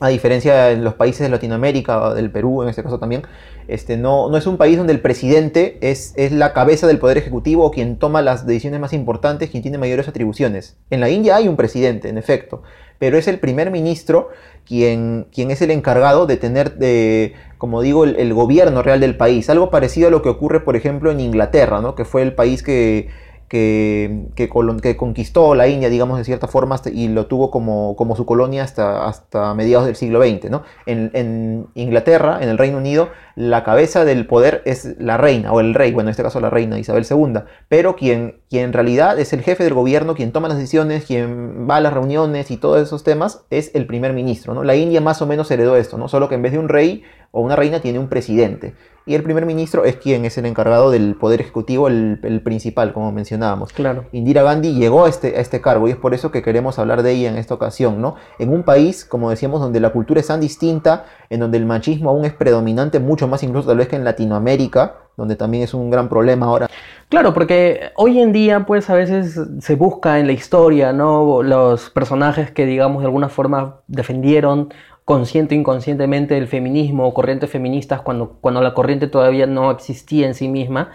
a 0.00 0.08
diferencia 0.08 0.64
de 0.64 0.76
los 0.76 0.94
países 0.94 1.20
de 1.22 1.28
Latinoamérica, 1.28 2.14
del 2.14 2.30
Perú 2.30 2.62
en 2.62 2.68
este 2.68 2.82
caso 2.82 2.98
también, 2.98 3.22
este, 3.66 3.96
no, 3.96 4.30
no 4.30 4.36
es 4.36 4.46
un 4.46 4.56
país 4.56 4.78
donde 4.78 4.92
el 4.92 5.00
presidente 5.00 5.78
es, 5.80 6.14
es 6.16 6.32
la 6.32 6.52
cabeza 6.52 6.86
del 6.86 6.98
poder 6.98 7.18
ejecutivo 7.18 7.70
quien 7.70 7.98
toma 7.98 8.22
las 8.22 8.46
decisiones 8.46 8.80
más 8.80 8.92
importantes, 8.92 9.50
quien 9.50 9.62
tiene 9.62 9.76
mayores 9.76 10.08
atribuciones. 10.08 10.76
En 10.90 11.00
la 11.00 11.10
India 11.10 11.36
hay 11.36 11.48
un 11.48 11.56
presidente, 11.56 12.08
en 12.08 12.16
efecto, 12.16 12.62
pero 12.98 13.18
es 13.18 13.28
el 13.28 13.38
primer 13.38 13.70
ministro 13.70 14.30
quien, 14.64 15.26
quien 15.32 15.50
es 15.50 15.62
el 15.62 15.70
encargado 15.70 16.26
de 16.26 16.36
tener, 16.36 16.76
de, 16.76 17.34
como 17.58 17.82
digo, 17.82 18.04
el, 18.04 18.16
el 18.16 18.32
gobierno 18.32 18.82
real 18.82 19.00
del 19.00 19.16
país. 19.16 19.50
Algo 19.50 19.70
parecido 19.70 20.08
a 20.08 20.10
lo 20.10 20.22
que 20.22 20.28
ocurre, 20.28 20.60
por 20.60 20.76
ejemplo, 20.76 21.10
en 21.10 21.20
Inglaterra, 21.20 21.80
¿no? 21.80 21.94
que 21.94 22.04
fue 22.04 22.22
el 22.22 22.34
país 22.34 22.62
que, 22.62 23.08
que, 23.48 24.48
conquistó 24.96 25.54
la 25.54 25.68
India, 25.68 25.88
digamos, 25.88 26.18
de 26.18 26.24
cierta 26.24 26.48
forma, 26.48 26.80
y 26.92 27.08
lo 27.08 27.26
tuvo 27.26 27.50
como, 27.50 28.14
su 28.16 28.26
colonia 28.26 28.64
hasta, 28.64 29.54
mediados 29.54 29.86
del 29.86 29.96
siglo 29.96 30.22
XX. 30.22 30.50
¿no? 30.50 30.62
En, 30.86 31.10
en 31.14 31.66
Inglaterra, 31.74 32.38
en 32.40 32.48
el 32.48 32.58
Reino 32.58 32.78
Unido, 32.78 33.08
la 33.38 33.62
cabeza 33.62 34.04
del 34.04 34.26
poder 34.26 34.62
es 34.64 34.96
la 34.98 35.16
reina, 35.16 35.52
o 35.52 35.60
el 35.60 35.72
rey, 35.72 35.92
bueno, 35.92 36.08
en 36.08 36.10
este 36.10 36.24
caso 36.24 36.40
la 36.40 36.50
reina 36.50 36.76
Isabel 36.76 37.06
II, 37.08 37.42
pero 37.68 37.94
quien, 37.94 38.40
quien 38.50 38.64
en 38.64 38.72
realidad 38.72 39.18
es 39.18 39.32
el 39.32 39.42
jefe 39.42 39.62
del 39.62 39.74
gobierno, 39.74 40.14
quien 40.14 40.32
toma 40.32 40.48
las 40.48 40.58
decisiones, 40.58 41.04
quien 41.04 41.70
va 41.70 41.76
a 41.76 41.80
las 41.80 41.92
reuniones 41.92 42.50
y 42.50 42.56
todos 42.56 42.82
esos 42.82 43.04
temas, 43.04 43.44
es 43.50 43.70
el 43.74 43.86
primer 43.86 44.12
ministro. 44.12 44.54
¿no? 44.54 44.64
La 44.64 44.74
India 44.74 45.00
más 45.00 45.22
o 45.22 45.26
menos 45.26 45.50
heredó 45.52 45.76
esto, 45.76 45.98
¿no? 45.98 46.08
solo 46.08 46.28
que 46.28 46.34
en 46.34 46.42
vez 46.42 46.50
de 46.50 46.58
un 46.58 46.68
rey 46.68 47.04
o 47.38 47.40
una 47.40 47.54
reina 47.54 47.78
tiene 47.78 48.00
un 48.00 48.08
presidente. 48.08 48.74
Y 49.06 49.14
el 49.14 49.22
primer 49.22 49.46
ministro 49.46 49.84
es 49.84 49.96
quien 49.96 50.24
es 50.24 50.36
el 50.36 50.44
encargado 50.44 50.90
del 50.90 51.14
poder 51.14 51.40
ejecutivo, 51.40 51.86
el, 51.86 52.18
el 52.24 52.42
principal, 52.42 52.92
como 52.92 53.12
mencionábamos. 53.12 53.72
Claro. 53.72 54.04
Indira 54.12 54.42
Gandhi 54.42 54.74
llegó 54.74 55.06
a 55.06 55.08
este, 55.08 55.36
a 55.36 55.40
este 55.40 55.60
cargo 55.60 55.88
y 55.88 55.92
es 55.92 55.96
por 55.96 56.14
eso 56.14 56.30
que 56.30 56.42
queremos 56.42 56.78
hablar 56.78 57.02
de 57.02 57.12
ella 57.12 57.30
en 57.30 57.38
esta 57.38 57.54
ocasión, 57.54 58.02
¿no? 58.02 58.16
En 58.38 58.50
un 58.50 58.64
país, 58.64 59.04
como 59.04 59.30
decíamos, 59.30 59.60
donde 59.60 59.80
la 59.80 59.90
cultura 59.90 60.20
es 60.20 60.26
tan 60.26 60.40
distinta, 60.40 61.06
en 61.30 61.40
donde 61.40 61.56
el 61.56 61.64
machismo 61.64 62.10
aún 62.10 62.24
es 62.24 62.34
predominante, 62.34 62.98
mucho 62.98 63.28
más 63.28 63.42
incluso 63.44 63.68
tal 63.68 63.78
vez 63.78 63.88
que 63.88 63.96
en 63.96 64.04
Latinoamérica, 64.04 64.96
donde 65.16 65.36
también 65.36 65.62
es 65.62 65.72
un 65.74 65.90
gran 65.90 66.08
problema 66.08 66.46
ahora. 66.46 66.68
Claro, 67.08 67.32
porque 67.32 67.92
hoy 67.96 68.20
en 68.20 68.32
día, 68.32 68.66
pues 68.66 68.90
a 68.90 68.94
veces 68.94 69.40
se 69.60 69.74
busca 69.74 70.18
en 70.18 70.26
la 70.26 70.32
historia, 70.32 70.92
¿no? 70.92 71.42
Los 71.42 71.88
personajes 71.90 72.50
que, 72.50 72.66
digamos, 72.66 73.00
de 73.00 73.06
alguna 73.06 73.30
forma 73.30 73.80
defendieron 73.86 74.68
consciente 75.08 75.54
o 75.54 75.58
inconscientemente 75.58 76.34
del 76.34 76.48
feminismo 76.48 77.06
o 77.06 77.14
corrientes 77.14 77.48
feministas 77.48 78.02
cuando, 78.02 78.36
cuando 78.42 78.60
la 78.60 78.74
corriente 78.74 79.06
todavía 79.06 79.46
no 79.46 79.70
existía 79.70 80.26
en 80.26 80.34
sí 80.34 80.48
misma. 80.48 80.90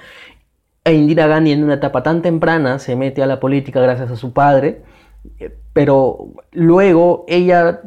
E 0.83 0.93
Indira 0.93 1.25
Gandhi 1.25 1.51
en 1.51 1.63
una 1.63 1.73
etapa 1.73 2.03
tan 2.03 2.21
temprana 2.21 2.77
se 2.77 2.95
mete 2.95 3.23
a 3.23 3.25
la 3.25 3.39
política 3.39 3.81
gracias 3.81 4.11
a 4.11 4.15
su 4.15 4.31
padre, 4.31 4.83
eh, 5.39 5.57
pero 5.73 6.27
luego 6.51 7.25
ella 7.27 7.81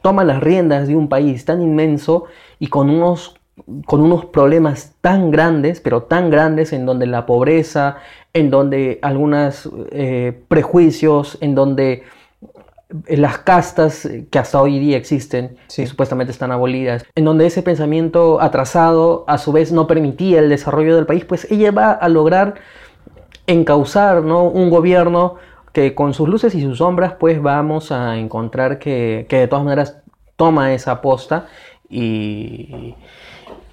toma 0.00 0.24
las 0.24 0.40
riendas 0.40 0.88
de 0.88 0.96
un 0.96 1.10
país 1.10 1.44
tan 1.44 1.60
inmenso 1.60 2.24
y 2.58 2.68
con 2.68 2.88
unos, 2.88 3.38
con 3.84 4.00
unos 4.00 4.24
problemas 4.24 4.94
tan 5.02 5.30
grandes, 5.30 5.82
pero 5.82 6.04
tan 6.04 6.30
grandes 6.30 6.72
en 6.72 6.86
donde 6.86 7.04
la 7.04 7.26
pobreza, 7.26 7.98
en 8.32 8.48
donde 8.48 8.98
algunos 9.02 9.68
eh, 9.90 10.40
prejuicios, 10.48 11.36
en 11.42 11.54
donde 11.54 12.04
las 13.08 13.38
castas 13.38 14.08
que 14.30 14.38
hasta 14.38 14.60
hoy 14.60 14.78
día 14.78 14.96
existen, 14.96 15.56
supuestamente 15.68 16.30
están 16.30 16.52
abolidas, 16.52 17.04
en 17.14 17.24
donde 17.24 17.46
ese 17.46 17.62
pensamiento 17.62 18.40
atrasado 18.40 19.24
a 19.26 19.38
su 19.38 19.52
vez 19.52 19.72
no 19.72 19.86
permitía 19.86 20.38
el 20.38 20.48
desarrollo 20.48 20.94
del 20.94 21.06
país, 21.06 21.24
pues 21.24 21.50
ella 21.50 21.72
va 21.72 21.90
a 21.90 22.08
lograr 22.08 22.54
encauzar 23.46 24.22
¿no? 24.22 24.44
un 24.44 24.70
gobierno 24.70 25.36
que 25.72 25.94
con 25.94 26.14
sus 26.14 26.28
luces 26.28 26.54
y 26.54 26.62
sus 26.62 26.78
sombras 26.78 27.14
pues 27.18 27.42
vamos 27.42 27.92
a 27.92 28.16
encontrar 28.18 28.78
que, 28.78 29.26
de 29.28 29.48
todas 29.48 29.64
maneras 29.64 29.98
toma 30.36 30.72
esa 30.72 30.92
aposta 30.92 31.46
y, 31.88 32.94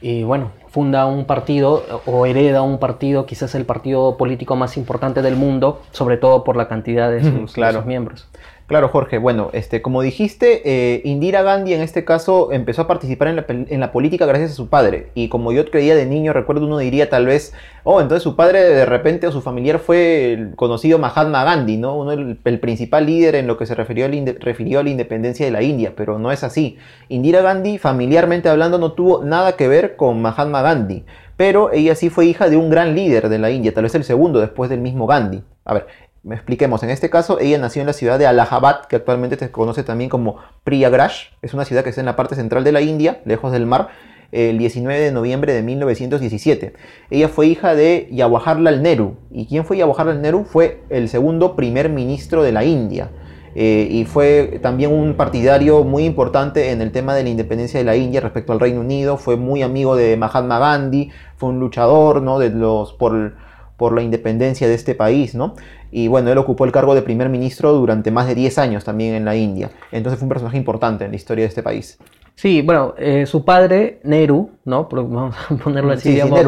y 0.01 0.23
bueno, 0.23 0.51
funda 0.67 1.05
un 1.05 1.25
partido 1.25 1.83
o 2.05 2.25
hereda 2.25 2.63
un 2.63 2.79
partido, 2.79 3.27
quizás 3.27 3.53
el 3.53 3.65
partido 3.65 4.17
político 4.17 4.55
más 4.55 4.75
importante 4.75 5.21
del 5.21 5.35
mundo, 5.35 5.81
sobre 5.91 6.17
todo 6.17 6.43
por 6.43 6.55
la 6.55 6.67
cantidad 6.67 7.11
de 7.11 7.21
sus, 7.31 7.53
de 7.53 7.71
sus 7.71 7.85
miembros. 7.85 8.27
Claro, 8.65 8.87
Jorge. 8.87 9.17
Bueno, 9.17 9.49
este, 9.51 9.81
como 9.81 10.01
dijiste, 10.01 10.61
eh, 10.63 11.01
Indira 11.03 11.41
Gandhi 11.41 11.73
en 11.73 11.81
este 11.81 12.05
caso 12.05 12.53
empezó 12.53 12.83
a 12.83 12.87
participar 12.87 13.27
en 13.27 13.79
la, 13.79 13.91
política 13.91 14.25
gracias 14.25 14.51
a 14.51 14.55
su 14.55 14.69
padre. 14.69 15.09
Y 15.15 15.27
como 15.27 15.51
yo 15.51 15.69
creía 15.69 15.95
de 15.95 16.05
niño, 16.05 16.31
recuerdo 16.31 16.65
uno 16.65 16.77
diría 16.77 17.09
tal 17.09 17.25
vez, 17.25 17.53
oh, 17.83 17.99
entonces 17.99 18.23
su 18.23 18.37
padre 18.37 18.63
de 18.63 18.85
repente 18.85 19.27
o 19.27 19.33
su 19.33 19.41
familiar 19.41 19.79
fue 19.79 20.33
el 20.33 20.55
conocido 20.55 20.97
Mahatma 20.97 21.43
Gandhi, 21.43 21.75
¿no? 21.75 21.97
Uno, 21.97 22.13
el, 22.13 22.59
principal 22.59 23.05
líder 23.05 23.35
en 23.35 23.47
lo 23.47 23.57
que 23.57 23.65
se 23.65 23.75
refirió, 23.75 24.07
refirió 24.39 24.79
a 24.79 24.83
la 24.83 24.89
independencia 24.89 25.45
de 25.45 25.51
la 25.51 25.61
India, 25.61 25.93
pero 25.97 26.17
no 26.17 26.31
es 26.31 26.43
así. 26.45 26.77
Indira 27.09 27.41
Gandhi, 27.41 27.77
familiarmente 27.77 28.47
hablando, 28.47 28.77
no 28.77 28.93
tuvo 28.93 29.25
nada 29.25 29.57
que 29.57 29.67
ver 29.67 29.97
con 29.97 30.21
Mahatma 30.21 30.61
Gandhi 30.61 31.03
pero 31.35 31.71
ella 31.71 31.95
sí 31.95 32.09
fue 32.09 32.27
hija 32.27 32.47
de 32.47 32.57
un 32.57 32.69
gran 32.69 32.95
líder 32.95 33.27
de 33.27 33.39
la 33.39 33.49
India, 33.49 33.73
tal 33.73 33.83
vez 33.83 33.95
el 33.95 34.03
segundo 34.03 34.39
después 34.39 34.69
del 34.69 34.81
mismo 34.81 35.07
Gandhi. 35.07 35.43
A 35.65 35.73
ver, 35.73 35.87
me 36.23 36.35
expliquemos, 36.35 36.81
en 36.83 36.89
este 36.89 37.09
caso 37.09 37.39
ella 37.39 37.57
nació 37.57 37.81
en 37.81 37.87
la 37.87 37.93
ciudad 37.93 38.17
de 38.17 38.25
Allahabad, 38.25 38.85
que 38.85 38.95
actualmente 38.95 39.37
se 39.37 39.51
conoce 39.51 39.83
también 39.83 40.09
como 40.09 40.37
Priyagraj, 40.63 41.11
es 41.41 41.53
una 41.53 41.65
ciudad 41.65 41.83
que 41.83 41.89
está 41.89 42.01
en 42.01 42.05
la 42.05 42.15
parte 42.15 42.35
central 42.35 42.63
de 42.63 42.71
la 42.71 42.81
India, 42.81 43.21
lejos 43.25 43.51
del 43.51 43.65
mar, 43.65 43.89
el 44.33 44.57
19 44.57 44.99
de 44.99 45.11
noviembre 45.11 45.53
de 45.53 45.61
1917. 45.61 46.73
Ella 47.11 47.29
fue 47.29 47.47
hija 47.47 47.75
de 47.75 48.09
Jawaharlal 48.15 48.81
Nehru. 48.81 49.15
¿Y 49.31 49.45
quién 49.45 49.63
fue 49.63 49.77
Jawaharlal 49.77 50.21
Nehru? 50.21 50.43
Fue 50.43 50.81
el 50.89 51.07
segundo 51.07 51.55
primer 51.55 51.89
ministro 51.89 52.41
de 52.41 52.51
la 52.51 52.65
India. 52.65 53.11
Eh, 53.55 53.87
y 53.91 54.05
fue 54.05 54.59
también 54.63 54.91
un 54.91 55.13
partidario 55.13 55.83
muy 55.83 56.05
importante 56.05 56.71
en 56.71 56.81
el 56.81 56.91
tema 56.91 57.13
de 57.13 57.23
la 57.23 57.29
independencia 57.29 57.79
de 57.79 57.83
la 57.83 57.95
India 57.95 58.21
respecto 58.21 58.51
al 58.53 58.59
Reino 58.59 58.81
Unido. 58.81 59.17
Fue 59.17 59.37
muy 59.37 59.61
amigo 59.61 59.95
de 59.95 60.17
Mahatma 60.17 60.57
Gandhi, 60.57 61.11
fue 61.37 61.49
un 61.49 61.59
luchador 61.59 62.23
¿no? 62.23 62.39
de 62.39 62.49
los, 62.49 62.93
por, 62.93 63.35
por 63.77 63.93
la 63.93 64.01
independencia 64.01 64.67
de 64.67 64.73
este 64.73 64.95
país. 64.95 65.35
¿no? 65.35 65.53
Y 65.95 66.07
bueno, 66.07 66.31
él 66.31 66.39
ocupó 66.39 66.65
el 66.65 66.71
cargo 66.71 66.95
de 66.95 67.03
primer 67.03 67.29
ministro 67.29 67.71
durante 67.71 68.09
más 68.09 68.25
de 68.25 68.33
10 68.33 68.57
años 68.57 68.83
también 68.83 69.13
en 69.13 69.25
la 69.25 69.35
India. 69.35 69.69
Entonces 69.91 70.17
fue 70.17 70.25
un 70.25 70.29
personaje 70.29 70.57
importante 70.57 71.05
en 71.05 71.11
la 71.11 71.17
historia 71.17 71.43
de 71.43 71.49
este 71.49 71.61
país. 71.61 71.99
Sí, 72.35 72.61
bueno, 72.61 72.95
eh, 72.97 73.25
su 73.27 73.45
padre, 73.45 73.99
Nehru, 74.03 74.49
¿no? 74.65 74.87
Vamos 74.91 75.35
a 75.49 75.55
ponerlo 75.55 75.93
así, 75.93 76.09
digamos, 76.09 76.43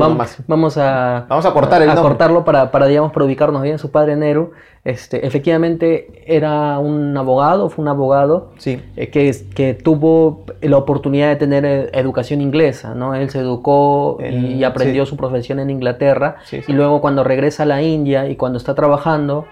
vamos, 0.47 0.77
a, 0.77 1.25
vamos 1.29 1.45
a 1.45 1.53
cortar 1.53 1.81
el 1.83 1.89
a, 1.89 1.95
cortarlo 1.95 2.43
para, 2.43 2.71
para, 2.71 2.87
digamos, 2.87 3.11
para 3.11 3.25
ubicarnos 3.25 3.61
bien. 3.61 3.77
Su 3.77 3.91
padre, 3.91 4.15
Nehru, 4.15 4.51
este, 4.83 5.25
efectivamente 5.25 6.23
era 6.25 6.79
un 6.79 7.15
abogado, 7.15 7.69
fue 7.69 7.83
un 7.83 7.89
abogado 7.89 8.51
sí. 8.57 8.81
Eh, 8.95 9.09
que, 9.09 9.33
que 9.53 9.75
tuvo 9.75 10.45
la 10.59 10.77
oportunidad 10.77 11.29
de 11.29 11.35
tener 11.35 11.65
eh, 11.65 11.89
educación 11.93 12.41
inglesa, 12.41 12.95
¿no? 12.95 13.13
Él 13.13 13.29
se 13.29 13.39
educó 13.39 14.17
y, 14.19 14.63
aprendió 14.63 15.05
su 15.05 15.15
profesión 15.15 15.59
en 15.59 15.69
Inglaterra 15.69 16.37
y 16.67 16.73
luego 16.73 16.99
cuando 16.99 17.23
regresa 17.23 17.63
a 17.63 17.65
la 17.67 17.83
India 17.83 18.27
y 18.27 18.35
cuando 18.35 18.57
está 18.57 18.73
trabajando, 18.73 19.45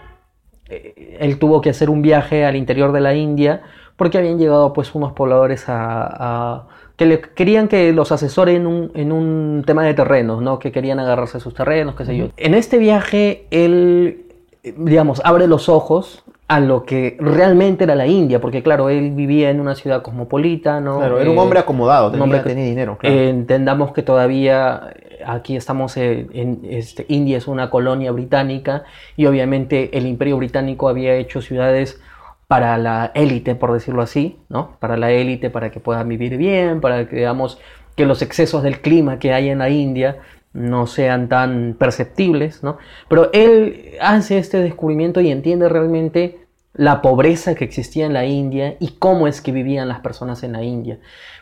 él 0.67 1.37
tuvo 1.37 1.61
que 1.61 1.69
hacer 1.69 1.91
un 1.91 2.01
viaje 2.01 2.45
al 2.45 2.55
interior 2.55 2.91
de 2.91 3.01
la 3.01 3.13
India 3.13 3.61
porque 3.95 4.17
habían 4.17 4.38
llegado 4.38 4.73
pues 4.73 4.93
unos 4.95 5.13
pobladores 5.13 5.65
a, 5.67 6.63
que 6.95 7.05
le 7.05 7.21
querían 7.21 7.67
que 7.67 7.91
los 7.93 8.12
asesoren 8.12 8.91
en 8.93 9.12
un, 9.12 9.63
tema 9.65 9.83
de 9.83 9.93
terrenos, 9.93 10.41
¿no? 10.41 10.59
Que 10.59 10.71
querían 10.71 11.00
agarrarse 11.00 11.38
a 11.38 11.39
sus 11.39 11.53
terrenos, 11.53 11.95
qué 11.95 12.05
sé 12.05 12.15
yo. 12.15 12.27
En 12.38 12.53
este 12.53 12.77
viaje 12.77 13.47
él, 13.51 14.25
digamos, 14.63 15.21
abre 15.23 15.47
los 15.47 15.69
ojos 15.69 16.23
a 16.47 16.59
lo 16.59 16.83
que 16.83 17.17
realmente 17.19 17.85
era 17.85 17.95
la 17.95 18.05
India, 18.05 18.39
porque 18.41 18.62
claro, 18.62 18.89
él 18.89 19.12
vivía 19.12 19.50
en 19.50 19.59
una 19.59 19.75
ciudad 19.75 20.01
cosmopolita, 20.01 20.81
¿no? 20.81 21.00
Claro, 21.00 21.19
era 21.19 21.31
un 21.31 21.38
hombre 21.38 21.59
acomodado, 21.59 22.12
tenía, 22.12 22.23
un 22.23 22.29
hombre 22.29 22.43
que, 22.43 22.50
tenía 22.50 22.65
dinero. 22.65 22.97
Claro. 22.97 23.15
entendamos 23.15 23.91
que 23.93 24.03
todavía 24.03 24.93
aquí 25.25 25.55
estamos 25.55 25.97
en, 25.97 26.59
este, 26.63 27.05
India 27.09 27.38
es 27.38 27.47
una 27.47 27.69
colonia 27.69 28.12
británica 28.12 28.83
y 29.15 29.25
obviamente 29.25 29.97
el 29.97 30.05
Imperio 30.05 30.38
británico 30.38 30.89
había 30.89 31.15
hecho 31.15 31.41
ciudades 31.41 32.01
para 32.47 32.77
la 32.77 33.12
élite, 33.15 33.55
por 33.55 33.73
decirlo 33.73 34.01
así, 34.01 34.39
¿no? 34.50 34.77
Para 34.79 34.97
la 34.97 35.12
élite, 35.12 35.50
para 35.50 35.71
que 35.71 35.79
puedan 35.79 36.07
vivir 36.07 36.38
bien, 36.38 36.81
para 36.81 37.07
que 37.07 37.17
digamos 37.17 37.59
que 37.95 38.05
los 38.05 38.21
excesos 38.21 38.63
del 38.63 38.81
clima 38.81 39.19
que 39.19 39.33
hay 39.33 39.50
en 39.50 39.59
la 39.59 39.69
India 39.69 40.17
no 40.53 40.85
sean 40.85 41.29
tan 41.29 41.75
perceptibles, 41.77 42.63
¿no? 42.63 42.77
Pero 43.09 43.29
él 43.33 43.95
hace 44.01 44.38
este 44.38 44.59
descubrimiento 44.59 45.19
y 45.21 45.31
entiende 45.31 45.67
realmente 45.67 46.43
la 46.73 47.01
pobreza 47.01 47.55
que 47.55 47.65
existía 47.65 48.05
en 48.05 48.13
la 48.13 48.25
India 48.25 48.75
y 48.79 48.95
cómo 49.00 49.27
es 49.27 49.41
que 49.41 49.51
vivían 49.51 49.88
las 49.88 50.00
personas 50.00 50.43
en 50.43 50.53
la 50.53 50.63
India. 50.63 51.00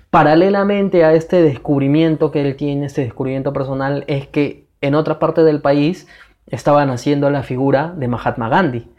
Paralelamente 0.09 1.05
a 1.05 1.13
este 1.13 1.41
descubrimiento 1.41 2.31
que 2.31 2.41
él 2.41 2.55
tiene, 2.55 2.85
este 2.85 3.01
descubrimiento 3.01 3.53
personal, 3.53 4.03
es 4.07 4.27
que 4.27 4.67
en 4.81 4.95
otra 4.95 5.19
parte 5.19 5.43
del 5.43 5.61
país 5.61 6.07
estaba 6.47 6.85
naciendo 6.85 7.29
la 7.29 7.43
figura 7.43 7.93
de 7.95 8.07
Mahatma 8.07 8.49
Gandhi. 8.49 8.89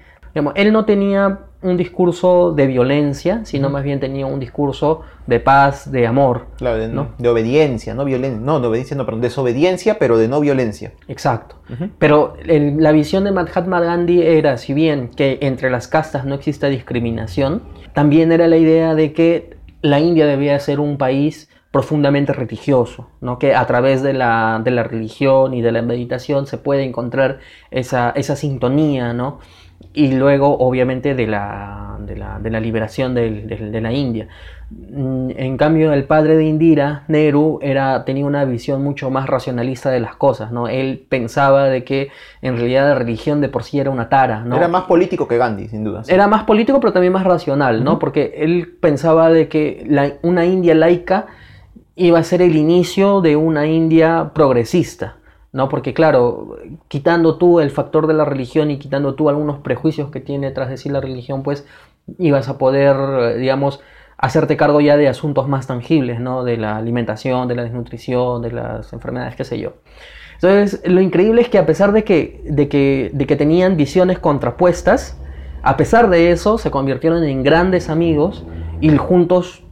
él 0.54 0.72
no 0.72 0.84
tenía 0.86 1.40
un 1.62 1.76
discurso 1.76 2.52
de 2.52 2.66
violencia, 2.66 3.44
sino 3.44 3.70
más 3.70 3.84
bien 3.84 4.00
tenía 4.00 4.26
un 4.26 4.40
discurso 4.40 5.02
de 5.26 5.40
paz, 5.40 5.90
de 5.90 6.06
amor. 6.06 6.46
Claro, 6.56 6.78
de, 6.78 6.88
de 7.18 7.28
obediencia, 7.28 7.94
no 7.94 8.04
violencia, 8.04 8.40
no, 8.40 8.60
de 8.60 8.66
obediencia, 8.66 8.96
no, 8.96 9.04
perdón, 9.04 9.20
desobediencia, 9.20 9.98
pero 9.98 10.18
de 10.18 10.28
no 10.28 10.40
violencia. 10.40 10.92
Exacto. 11.08 11.56
Pero 11.98 12.34
la 12.44 12.92
visión 12.92 13.24
de 13.24 13.30
Mahatma 13.30 13.80
Gandhi 13.80 14.22
era, 14.22 14.58
si 14.58 14.74
bien 14.74 15.08
que 15.08 15.38
entre 15.40 15.70
las 15.70 15.88
castas 15.88 16.24
no 16.24 16.34
exista 16.34 16.68
discriminación, 16.68 17.62
también 17.94 18.32
era 18.32 18.46
la 18.48 18.56
idea 18.56 18.94
de 18.94 19.12
que 19.12 19.56
la 19.80 20.00
India 20.00 20.26
debía 20.26 20.58
ser 20.58 20.80
un 20.80 20.98
país 20.98 21.48
profundamente 21.72 22.34
religioso, 22.34 23.08
¿no? 23.22 23.38
que 23.38 23.54
a 23.54 23.66
través 23.66 24.02
de 24.02 24.12
la, 24.12 24.60
de 24.62 24.70
la 24.70 24.82
religión 24.84 25.54
y 25.54 25.62
de 25.62 25.72
la 25.72 25.80
meditación 25.80 26.46
se 26.46 26.58
puede 26.58 26.84
encontrar 26.84 27.40
esa, 27.70 28.10
esa 28.10 28.36
sintonía, 28.36 29.14
¿no? 29.14 29.40
Y 29.94 30.12
luego 30.12 30.58
obviamente 30.58 31.14
de 31.14 31.26
la, 31.26 31.96
de 32.00 32.16
la, 32.16 32.38
de 32.38 32.50
la 32.50 32.60
liberación 32.60 33.14
de, 33.14 33.30
de, 33.42 33.80
la 33.80 33.92
India. 33.92 34.28
Mm, 34.70 35.30
en 35.36 35.56
cambio, 35.56 35.92
el 35.92 36.04
padre 36.04 36.36
de 36.36 36.44
Indira, 36.44 37.04
Nehru, 37.08 37.58
era, 37.62 38.04
tenía 38.04 38.24
una 38.24 38.44
visión 38.44 38.82
mucho 38.82 39.10
más 39.10 39.26
racionalista 39.26 39.90
de 39.90 40.00
las 40.00 40.16
cosas. 40.16 40.52
¿no? 40.52 40.68
Él 40.68 41.04
pensaba 41.08 41.68
de 41.68 41.84
que 41.84 42.10
en 42.40 42.56
realidad 42.56 42.88
la 42.88 42.94
religión 42.94 43.40
de 43.40 43.48
por 43.48 43.64
sí 43.64 43.78
era 43.80 43.90
una 43.90 44.08
tara. 44.08 44.44
¿no? 44.44 44.56
Era 44.56 44.68
más 44.68 44.84
político 44.84 45.28
que 45.28 45.36
Gandhi, 45.36 45.68
sin 45.68 45.84
duda. 45.84 46.02
Era 46.08 46.26
más 46.26 46.44
político, 46.44 46.80
pero 46.80 46.92
también 46.92 47.12
más 47.12 47.24
racional, 47.24 47.84
¿no? 47.84 47.98
porque 47.98 48.34
él 48.38 48.76
pensaba 48.80 49.30
de 49.30 49.48
que 49.48 49.84
la, 49.88 50.14
una 50.22 50.44
India 50.46 50.74
laica 50.74 51.26
iba 51.94 52.18
a 52.18 52.24
ser 52.24 52.42
el 52.42 52.56
inicio 52.56 53.20
de 53.20 53.36
una 53.36 53.66
India 53.66 54.30
progresista. 54.34 55.16
¿No? 55.52 55.68
Porque 55.68 55.94
claro, 55.94 56.58
quitando 56.88 57.36
tú 57.36 57.60
el 57.60 57.70
factor 57.70 58.06
de 58.06 58.14
la 58.14 58.24
religión 58.24 58.70
y 58.70 58.78
quitando 58.78 59.14
tú 59.14 59.28
algunos 59.28 59.58
prejuicios 59.58 60.10
que 60.10 60.20
tiene 60.20 60.50
tras 60.50 60.70
de 60.70 60.78
sí 60.78 60.88
la 60.88 61.00
religión, 61.00 61.42
pues 61.42 61.66
ibas 62.18 62.48
a 62.48 62.58
poder, 62.58 63.36
digamos, 63.38 63.80
hacerte 64.16 64.56
cargo 64.56 64.80
ya 64.80 64.96
de 64.96 65.08
asuntos 65.08 65.48
más 65.48 65.66
tangibles, 65.66 66.20
¿no? 66.20 66.44
De 66.44 66.56
la 66.56 66.76
alimentación, 66.76 67.48
de 67.48 67.54
la 67.56 67.64
desnutrición, 67.64 68.40
de 68.40 68.52
las 68.52 68.92
enfermedades, 68.92 69.36
qué 69.36 69.44
sé 69.44 69.58
yo. 69.58 69.74
Entonces, 70.34 70.82
lo 70.84 71.00
increíble 71.00 71.42
es 71.42 71.48
que 71.48 71.58
a 71.58 71.66
pesar 71.66 71.92
de 71.92 72.02
que, 72.04 72.40
de 72.44 72.68
que, 72.68 73.10
de 73.12 73.26
que 73.26 73.36
tenían 73.36 73.76
visiones 73.76 74.18
contrapuestas, 74.18 75.18
a 75.62 75.76
pesar 75.76 76.10
de 76.10 76.32
eso, 76.32 76.58
se 76.58 76.70
convirtieron 76.70 77.22
en 77.22 77.42
grandes 77.42 77.88
amigos 77.88 78.44
y 78.80 78.96
juntos 78.96 79.62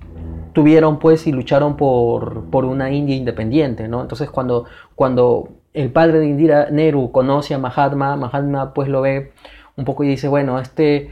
tuvieron 0.52 0.98
pues 0.98 1.26
y 1.26 1.32
lucharon 1.32 1.76
por, 1.76 2.44
por 2.50 2.64
una 2.64 2.90
India 2.90 3.16
independiente, 3.16 3.88
¿no? 3.88 4.02
Entonces 4.02 4.30
cuando, 4.30 4.66
cuando 4.94 5.48
el 5.74 5.90
padre 5.90 6.18
de 6.18 6.26
Indira 6.26 6.68
Nehru 6.70 7.10
conoce 7.12 7.54
a 7.54 7.58
Mahatma, 7.58 8.16
Mahatma 8.16 8.74
pues 8.74 8.88
lo 8.88 9.00
ve 9.02 9.32
un 9.76 9.84
poco 9.84 10.04
y 10.04 10.08
dice, 10.08 10.28
bueno, 10.28 10.58
este, 10.58 11.10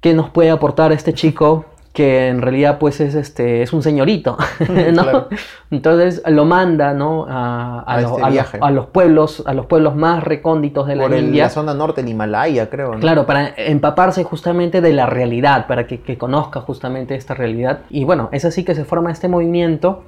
¿qué 0.00 0.14
nos 0.14 0.30
puede 0.30 0.50
aportar 0.50 0.92
este 0.92 1.12
chico 1.14 1.64
que 1.94 2.26
en 2.26 2.42
realidad 2.42 2.78
pues 2.80 3.00
es 3.00 3.14
este 3.14 3.62
es 3.62 3.72
un 3.72 3.80
señorito, 3.82 4.36
¿no? 4.92 5.02
Claro. 5.02 5.28
Entonces 5.70 6.22
lo 6.26 6.44
manda, 6.44 6.92
¿no? 6.92 7.24
A, 7.28 7.80
a 7.86 7.94
A 7.94 8.00
lo- 8.00 8.18
este 8.28 8.58
a 8.60 8.70
los- 8.72 8.86
pueblos, 8.86 9.44
a 9.46 9.54
los 9.54 9.66
pueblos 9.66 9.94
más 9.94 10.24
recónditos 10.24 10.88
de 10.88 10.96
la 10.96 11.04
Por 11.04 11.14
el- 11.14 11.26
India. 11.26 11.44
la 11.44 11.50
zona 11.50 11.72
norte 11.72 12.02
del 12.02 12.10
Himalaya, 12.10 12.68
creo. 12.68 12.94
¿no? 12.94 12.98
Claro, 13.00 13.26
para 13.26 13.54
empaparse 13.56 14.24
justamente 14.24 14.80
de 14.80 14.92
la 14.92 15.06
realidad, 15.06 15.68
para 15.68 15.86
que, 15.86 16.00
que 16.00 16.18
conozca 16.18 16.60
justamente 16.60 17.14
esta 17.14 17.32
realidad. 17.34 17.82
Y 17.90 18.02
bueno, 18.04 18.28
es 18.32 18.44
así 18.44 18.64
que 18.64 18.74
se 18.74 18.84
forma 18.84 19.12
este 19.12 19.28
movimiento 19.28 20.02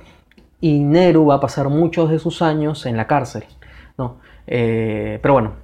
y 0.60 0.80
Nehru 0.80 1.26
va 1.26 1.36
a 1.36 1.40
pasar 1.40 1.68
muchos 1.68 2.10
de 2.10 2.18
sus 2.18 2.42
años 2.42 2.86
en 2.86 2.96
la 2.96 3.06
cárcel, 3.06 3.44
¿no? 3.98 4.18
Eh, 4.48 5.18
pero 5.22 5.34
bueno, 5.34 5.54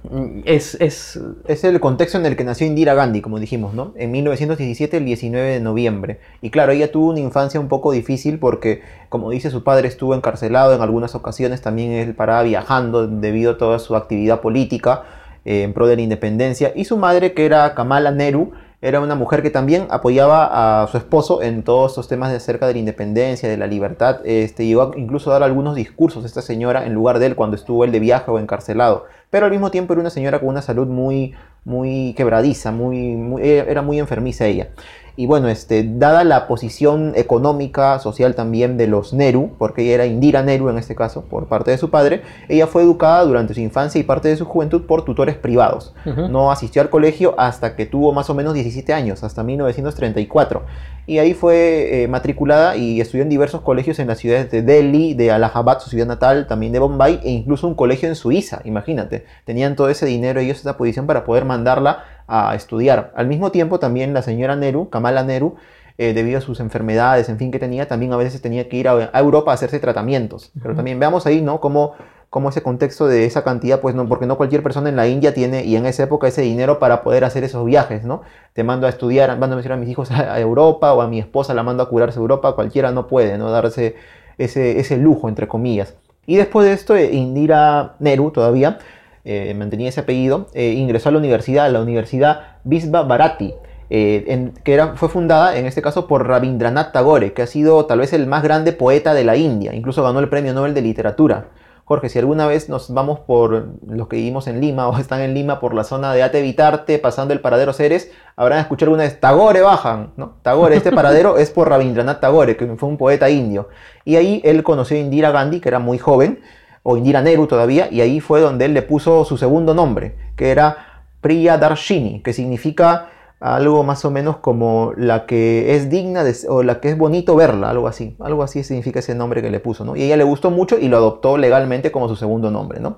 es, 0.43 0.75
es 0.81 1.17
Es 1.47 1.63
el 1.63 1.79
contexto 1.79 2.17
en 2.17 2.25
el 2.25 2.35
que 2.35 2.43
nació 2.43 2.67
Indira 2.67 2.93
Gandhi, 2.93 3.21
como 3.21 3.39
dijimos, 3.39 3.73
¿no? 3.73 3.93
En 3.95 4.11
1917, 4.11 4.97
el 4.97 5.05
19 5.05 5.51
de 5.51 5.59
noviembre. 5.61 6.19
Y 6.41 6.49
claro, 6.49 6.73
ella 6.73 6.91
tuvo 6.91 7.11
una 7.11 7.21
infancia 7.21 7.59
un 7.59 7.69
poco 7.69 7.91
difícil 7.91 8.39
porque, 8.39 8.81
como 9.09 9.29
dice, 9.29 9.49
su 9.51 9.63
padre 9.63 9.87
estuvo 9.87 10.15
encarcelado 10.15 10.75
en 10.75 10.81
algunas 10.81 11.15
ocasiones, 11.15 11.61
también 11.61 11.91
él 11.91 12.13
paraba 12.13 12.43
viajando 12.43 13.07
debido 13.07 13.51
a 13.51 13.57
toda 13.57 13.79
su 13.79 13.95
actividad 13.95 14.41
política 14.41 15.03
eh, 15.45 15.63
en 15.63 15.73
pro 15.73 15.87
de 15.87 15.95
la 15.95 16.01
independencia. 16.01 16.73
Y 16.75 16.85
su 16.85 16.97
madre, 16.97 17.33
que 17.33 17.45
era 17.45 17.73
Kamala 17.75 18.11
Nehru, 18.11 18.51
era 18.83 18.99
una 18.99 19.15
mujer 19.15 19.41
que 19.41 19.49
también 19.49 19.87
apoyaba 19.89 20.83
a 20.83 20.87
su 20.87 20.97
esposo 20.97 21.41
en 21.41 21.63
todos 21.63 21.91
estos 21.93 22.09
temas 22.09 22.31
de 22.31 22.35
acerca 22.37 22.67
de 22.67 22.73
la 22.73 22.79
independencia, 22.79 23.47
de 23.47 23.55
la 23.55 23.65
libertad. 23.65 24.19
Este, 24.25 24.65
llegó 24.65 24.81
a 24.81 24.91
incluso 24.97 25.29
a 25.29 25.33
dar 25.33 25.43
algunos 25.43 25.73
discursos 25.75 26.25
esta 26.25 26.41
señora 26.41 26.85
en 26.85 26.93
lugar 26.93 27.19
de 27.19 27.27
él 27.27 27.35
cuando 27.37 27.55
estuvo 27.55 27.85
él 27.85 27.93
de 27.93 28.01
viaje 28.01 28.29
o 28.29 28.39
encarcelado. 28.39 29.05
Pero 29.29 29.45
al 29.45 29.51
mismo 29.51 29.71
tiempo 29.71 29.93
era 29.93 30.01
una 30.01 30.09
señora 30.09 30.39
con 30.39 30.49
una 30.49 30.61
salud 30.61 30.87
muy, 30.87 31.33
muy 31.63 32.13
quebradiza, 32.17 32.71
muy, 32.71 33.15
muy- 33.15 33.41
era 33.47 33.81
muy 33.81 33.99
enfermiza 33.99 34.45
ella. 34.47 34.67
Y 35.15 35.27
bueno, 35.27 35.47
este, 35.47 35.83
dada 35.87 36.23
la 36.23 36.47
posición 36.47 37.13
económica, 37.15 37.99
social 37.99 38.33
también 38.33 38.77
de 38.77 38.87
los 38.87 39.13
Nehru, 39.13 39.51
porque 39.59 39.83
ella 39.83 39.93
era 39.93 40.05
Indira 40.07 40.41
Nehru 40.41 40.69
en 40.69 40.79
este 40.79 40.95
caso, 40.95 41.23
por 41.25 41.47
parte 41.47 41.69
de 41.69 41.77
su 41.77 41.91
padre, 41.91 42.23
ella 42.49 42.65
fue 42.65 42.81
educada 42.81 43.23
durante 43.23 43.53
su 43.53 43.59
infancia 43.59 44.01
y 44.01 44.03
parte 44.03 44.29
de 44.29 44.37
su 44.37 44.45
juventud 44.45 44.85
por 44.87 45.05
tutores 45.05 45.35
privados. 45.35 45.93
No 46.05 46.51
asistió 46.51 46.81
al 46.81 46.89
colegio 46.89 47.35
hasta 47.37 47.75
que 47.75 47.85
tuvo 47.85 48.11
más 48.11 48.29
o 48.31 48.33
menos 48.33 48.55
17 48.55 48.91
años, 48.91 49.23
hasta 49.23 49.43
1934. 49.43 50.63
Y 51.05 51.19
ahí 51.19 51.33
fue 51.33 52.03
eh, 52.03 52.07
matriculada 52.07 52.75
y 52.75 53.01
estudió 53.01 53.23
en 53.23 53.29
diversos 53.29 53.61
colegios 53.61 53.99
en 53.99 54.07
las 54.07 54.19
ciudades 54.19 54.49
de 54.49 54.61
Delhi, 54.61 55.13
de 55.13 55.31
Allahabad, 55.31 55.79
su 55.79 55.89
ciudad 55.89 56.07
natal, 56.07 56.47
también 56.47 56.71
de 56.71 56.79
Bombay, 56.79 57.19
e 57.23 57.29
incluso 57.29 57.67
un 57.67 57.75
colegio 57.75 58.07
en 58.07 58.15
Suiza, 58.15 58.61
imagínate. 58.63 59.25
Tenían 59.45 59.75
todo 59.75 59.89
ese 59.89 60.05
dinero 60.05 60.39
ellos, 60.39 60.59
esa 60.59 60.77
posición 60.77 61.05
para 61.05 61.25
poder 61.25 61.45
mandarla 61.45 62.05
a 62.33 62.55
estudiar. 62.55 63.11
Al 63.15 63.27
mismo 63.27 63.51
tiempo 63.51 63.79
también 63.79 64.13
la 64.13 64.21
señora 64.21 64.55
Nehru, 64.55 64.89
Kamala 64.89 65.23
Nehru, 65.23 65.55
eh, 65.97 66.13
debido 66.13 66.39
a 66.39 66.41
sus 66.41 66.59
enfermedades, 66.59 67.29
en 67.29 67.37
fin, 67.37 67.51
que 67.51 67.59
tenía, 67.59 67.87
también 67.87 68.11
a 68.13 68.17
veces 68.17 68.41
tenía 68.41 68.67
que 68.67 68.77
ir 68.77 68.87
a, 68.87 69.11
a 69.13 69.19
Europa 69.19 69.51
a 69.51 69.53
hacerse 69.53 69.79
tratamientos. 69.79 70.51
Pero 70.55 70.71
Ujú. 70.71 70.77
también 70.77 70.99
veamos 70.99 71.27
ahí, 71.27 71.41
¿no? 71.41 71.59
Cómo, 71.59 71.93
cómo 72.31 72.49
ese 72.49 72.63
contexto 72.63 73.05
de 73.05 73.25
esa 73.25 73.43
cantidad, 73.43 73.79
pues 73.79 73.93
no, 73.93 74.07
porque 74.07 74.25
no 74.25 74.35
cualquier 74.35 74.63
persona 74.63 74.89
en 74.89 74.95
la 74.95 75.07
India 75.07 75.35
tiene, 75.35 75.65
y 75.65 75.75
en 75.75 75.85
esa 75.85 76.03
época, 76.03 76.27
ese 76.27 76.41
dinero 76.41 76.79
para 76.79 77.03
poder 77.03 77.23
hacer 77.23 77.43
esos 77.43 77.63
viajes, 77.63 78.03
¿no? 78.03 78.23
Te 78.53 78.63
mando 78.63 78.87
a 78.87 78.89
estudiar, 78.89 79.29
mando 79.37 79.53
a 79.53 79.57
mencionar 79.57 79.77
a 79.77 79.81
mis 79.81 79.89
hijos 79.89 80.09
a, 80.09 80.33
a 80.33 80.39
Europa, 80.39 80.93
o 80.93 81.01
a 81.01 81.07
mi 81.07 81.19
esposa 81.19 81.53
la 81.53 81.61
mando 81.61 81.83
a 81.83 81.89
curarse 81.89 82.17
a 82.17 82.21
Europa, 82.21 82.53
cualquiera 82.53 82.91
no 82.91 83.05
puede, 83.05 83.37
¿no? 83.37 83.51
Darse 83.51 83.95
ese, 84.39 84.79
ese 84.79 84.97
lujo, 84.97 85.29
entre 85.29 85.47
comillas. 85.47 85.93
Y 86.25 86.37
después 86.37 86.65
de 86.65 86.73
esto, 86.73 86.95
eh, 86.95 87.13
Indira 87.13 87.97
Nehru 87.99 88.31
todavía 88.31 88.79
eh, 89.25 89.53
mantenía 89.53 89.89
ese 89.89 90.01
apellido, 90.01 90.47
eh, 90.53 90.73
ingresó 90.77 91.09
a 91.09 91.11
la 91.13 91.17
universidad, 91.19 91.65
a 91.65 91.69
la 91.69 91.81
Universidad 91.81 92.41
Visva 92.63 93.03
Bharati, 93.03 93.53
eh, 93.89 94.25
en- 94.27 94.53
que 94.63 94.73
era, 94.73 94.95
fue 94.95 95.09
fundada 95.09 95.57
en 95.57 95.65
este 95.65 95.81
caso 95.81 96.07
por 96.07 96.27
Rabindranath 96.27 96.91
Tagore, 96.93 97.33
que 97.33 97.41
ha 97.43 97.47
sido 97.47 97.85
tal 97.85 97.99
vez 97.99 98.13
el 98.13 98.27
más 98.27 98.43
grande 98.43 98.73
poeta 98.73 99.13
de 99.13 99.23
la 99.23 99.35
India, 99.35 99.73
incluso 99.73 100.03
ganó 100.03 100.19
el 100.19 100.29
Premio 100.29 100.53
Nobel 100.53 100.73
de 100.73 100.81
Literatura. 100.81 101.47
Jorge, 101.85 102.07
si 102.07 102.17
alguna 102.17 102.47
vez 102.47 102.69
nos 102.69 102.93
vamos 102.93 103.19
por 103.19 103.67
los 103.85 104.07
que 104.07 104.15
vivimos 104.15 104.47
en 104.47 104.61
Lima 104.61 104.87
o 104.89 104.97
están 104.97 105.19
en 105.21 105.33
Lima 105.33 105.59
por 105.59 105.73
la 105.73 105.83
zona 105.83 106.13
de 106.13 106.23
Ate 106.23 106.41
Vitarte, 106.41 106.97
pasando 106.97 107.33
el 107.33 107.41
paradero 107.41 107.73
Ceres, 107.73 108.09
habrán 108.37 108.59
escuchado 108.59 108.89
alguna 108.91 109.03
vez 109.03 109.19
Tagore 109.19 109.61
bajan, 109.61 110.11
¿no? 110.15 110.35
Tagore, 110.43 110.77
este 110.77 110.91
paradero 110.93 111.37
es 111.37 111.51
por 111.51 111.69
Rabindranath 111.69 112.21
Tagore, 112.21 112.55
que 112.55 112.65
fue 112.77 112.87
un 112.89 112.97
poeta 112.97 113.29
indio. 113.29 113.67
Y 114.05 114.15
ahí 114.15 114.41
él 114.45 114.63
conoció 114.63 114.95
a 114.95 115.01
Indira 115.01 115.31
Gandhi, 115.31 115.59
que 115.59 115.67
era 115.69 115.79
muy 115.79 115.97
joven, 115.97 116.39
o 116.83 116.97
Indira 116.97 117.21
Nehru 117.21 117.47
todavía, 117.47 117.87
y 117.89 118.01
ahí 118.01 118.19
fue 118.19 118.41
donde 118.41 118.65
él 118.65 118.73
le 118.73 118.81
puso 118.81 119.23
su 119.25 119.37
segundo 119.37 119.73
nombre, 119.73 120.15
que 120.35 120.51
era 120.51 121.03
Priya 121.21 121.57
Darshini, 121.57 122.21
que 122.21 122.33
significa 122.33 123.09
algo 123.39 123.83
más 123.83 124.05
o 124.05 124.11
menos 124.11 124.37
como 124.37 124.93
la 124.95 125.25
que 125.25 125.75
es 125.75 125.89
digna 125.89 126.23
de, 126.23 126.33
o 126.47 126.63
la 126.63 126.79
que 126.79 126.89
es 126.89 126.97
bonito 126.97 127.35
verla, 127.35 127.69
algo 127.69 127.87
así, 127.87 128.15
algo 128.19 128.43
así 128.43 128.63
significa 128.63 128.99
ese 128.99 129.15
nombre 129.15 129.41
que 129.41 129.49
le 129.49 129.59
puso. 129.59 129.95
Y 129.95 130.03
ella 130.03 130.17
le 130.17 130.23
gustó 130.23 130.51
mucho 130.51 130.77
y 130.77 130.87
lo 130.87 130.97
adoptó 130.97 131.37
legalmente 131.37 131.91
como 131.91 132.07
su 132.07 132.15
segundo 132.15 132.51
nombre, 132.51 132.79
¿no? 132.79 132.97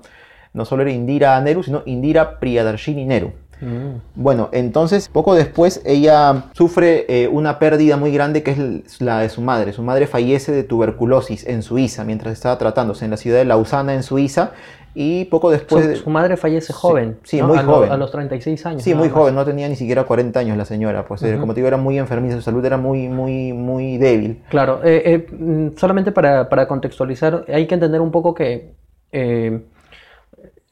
No 0.52 0.64
solo 0.64 0.82
era 0.82 0.92
Indira 0.92 1.40
Nehru, 1.40 1.62
sino 1.62 1.82
Indira 1.84 2.38
Priyadarshini 2.38 3.04
Nehru. 3.04 3.32
Mm. 3.60 4.00
Bueno, 4.14 4.48
entonces 4.52 5.08
poco 5.08 5.34
después 5.34 5.80
ella 5.84 6.44
sufre 6.52 7.06
eh, 7.08 7.28
una 7.28 7.58
pérdida 7.58 7.96
muy 7.96 8.12
grande 8.12 8.42
que 8.42 8.50
es 8.50 9.00
la 9.00 9.20
de 9.20 9.28
su 9.28 9.40
madre. 9.40 9.72
Su 9.72 9.82
madre 9.82 10.06
fallece 10.06 10.52
de 10.52 10.62
tuberculosis 10.62 11.46
en 11.46 11.62
Suiza 11.62 12.04
mientras 12.04 12.32
estaba 12.34 12.58
tratándose 12.58 13.04
en 13.04 13.10
la 13.12 13.16
ciudad 13.16 13.38
de 13.38 13.44
Lausana 13.46 13.94
en 13.94 14.02
Suiza 14.02 14.52
y 14.98 15.26
poco 15.26 15.50
después... 15.50 15.98
su, 15.98 16.04
su 16.04 16.10
madre 16.10 16.38
fallece 16.38 16.72
joven, 16.72 17.18
sí, 17.22 17.38
¿no? 17.38 17.48
muy 17.48 17.58
a, 17.58 17.62
lo- 17.62 17.72
joven. 17.74 17.92
a 17.92 17.96
los 17.98 18.10
36 18.10 18.64
años. 18.66 18.82
Sí, 18.82 18.94
muy 18.94 19.08
más. 19.08 19.16
joven, 19.16 19.34
no 19.34 19.44
tenía 19.44 19.68
ni 19.68 19.76
siquiera 19.76 20.04
40 20.04 20.40
años 20.40 20.56
la 20.56 20.64
señora, 20.64 21.04
pues 21.06 21.22
eh, 21.22 21.36
como 21.38 21.52
te 21.52 21.60
digo 21.60 21.68
era 21.68 21.76
muy 21.76 21.98
enfermiza, 21.98 22.36
su 22.36 22.42
salud 22.42 22.64
era 22.64 22.78
muy, 22.78 23.08
muy, 23.08 23.52
muy 23.52 23.98
débil. 23.98 24.42
Claro, 24.48 24.80
eh, 24.84 25.02
eh, 25.04 25.26
mm, 25.38 25.76
solamente 25.76 26.12
para, 26.12 26.48
para 26.48 26.66
contextualizar, 26.66 27.44
hay 27.52 27.66
que 27.66 27.74
entender 27.74 28.00
un 28.00 28.10
poco 28.10 28.32
que, 28.34 28.72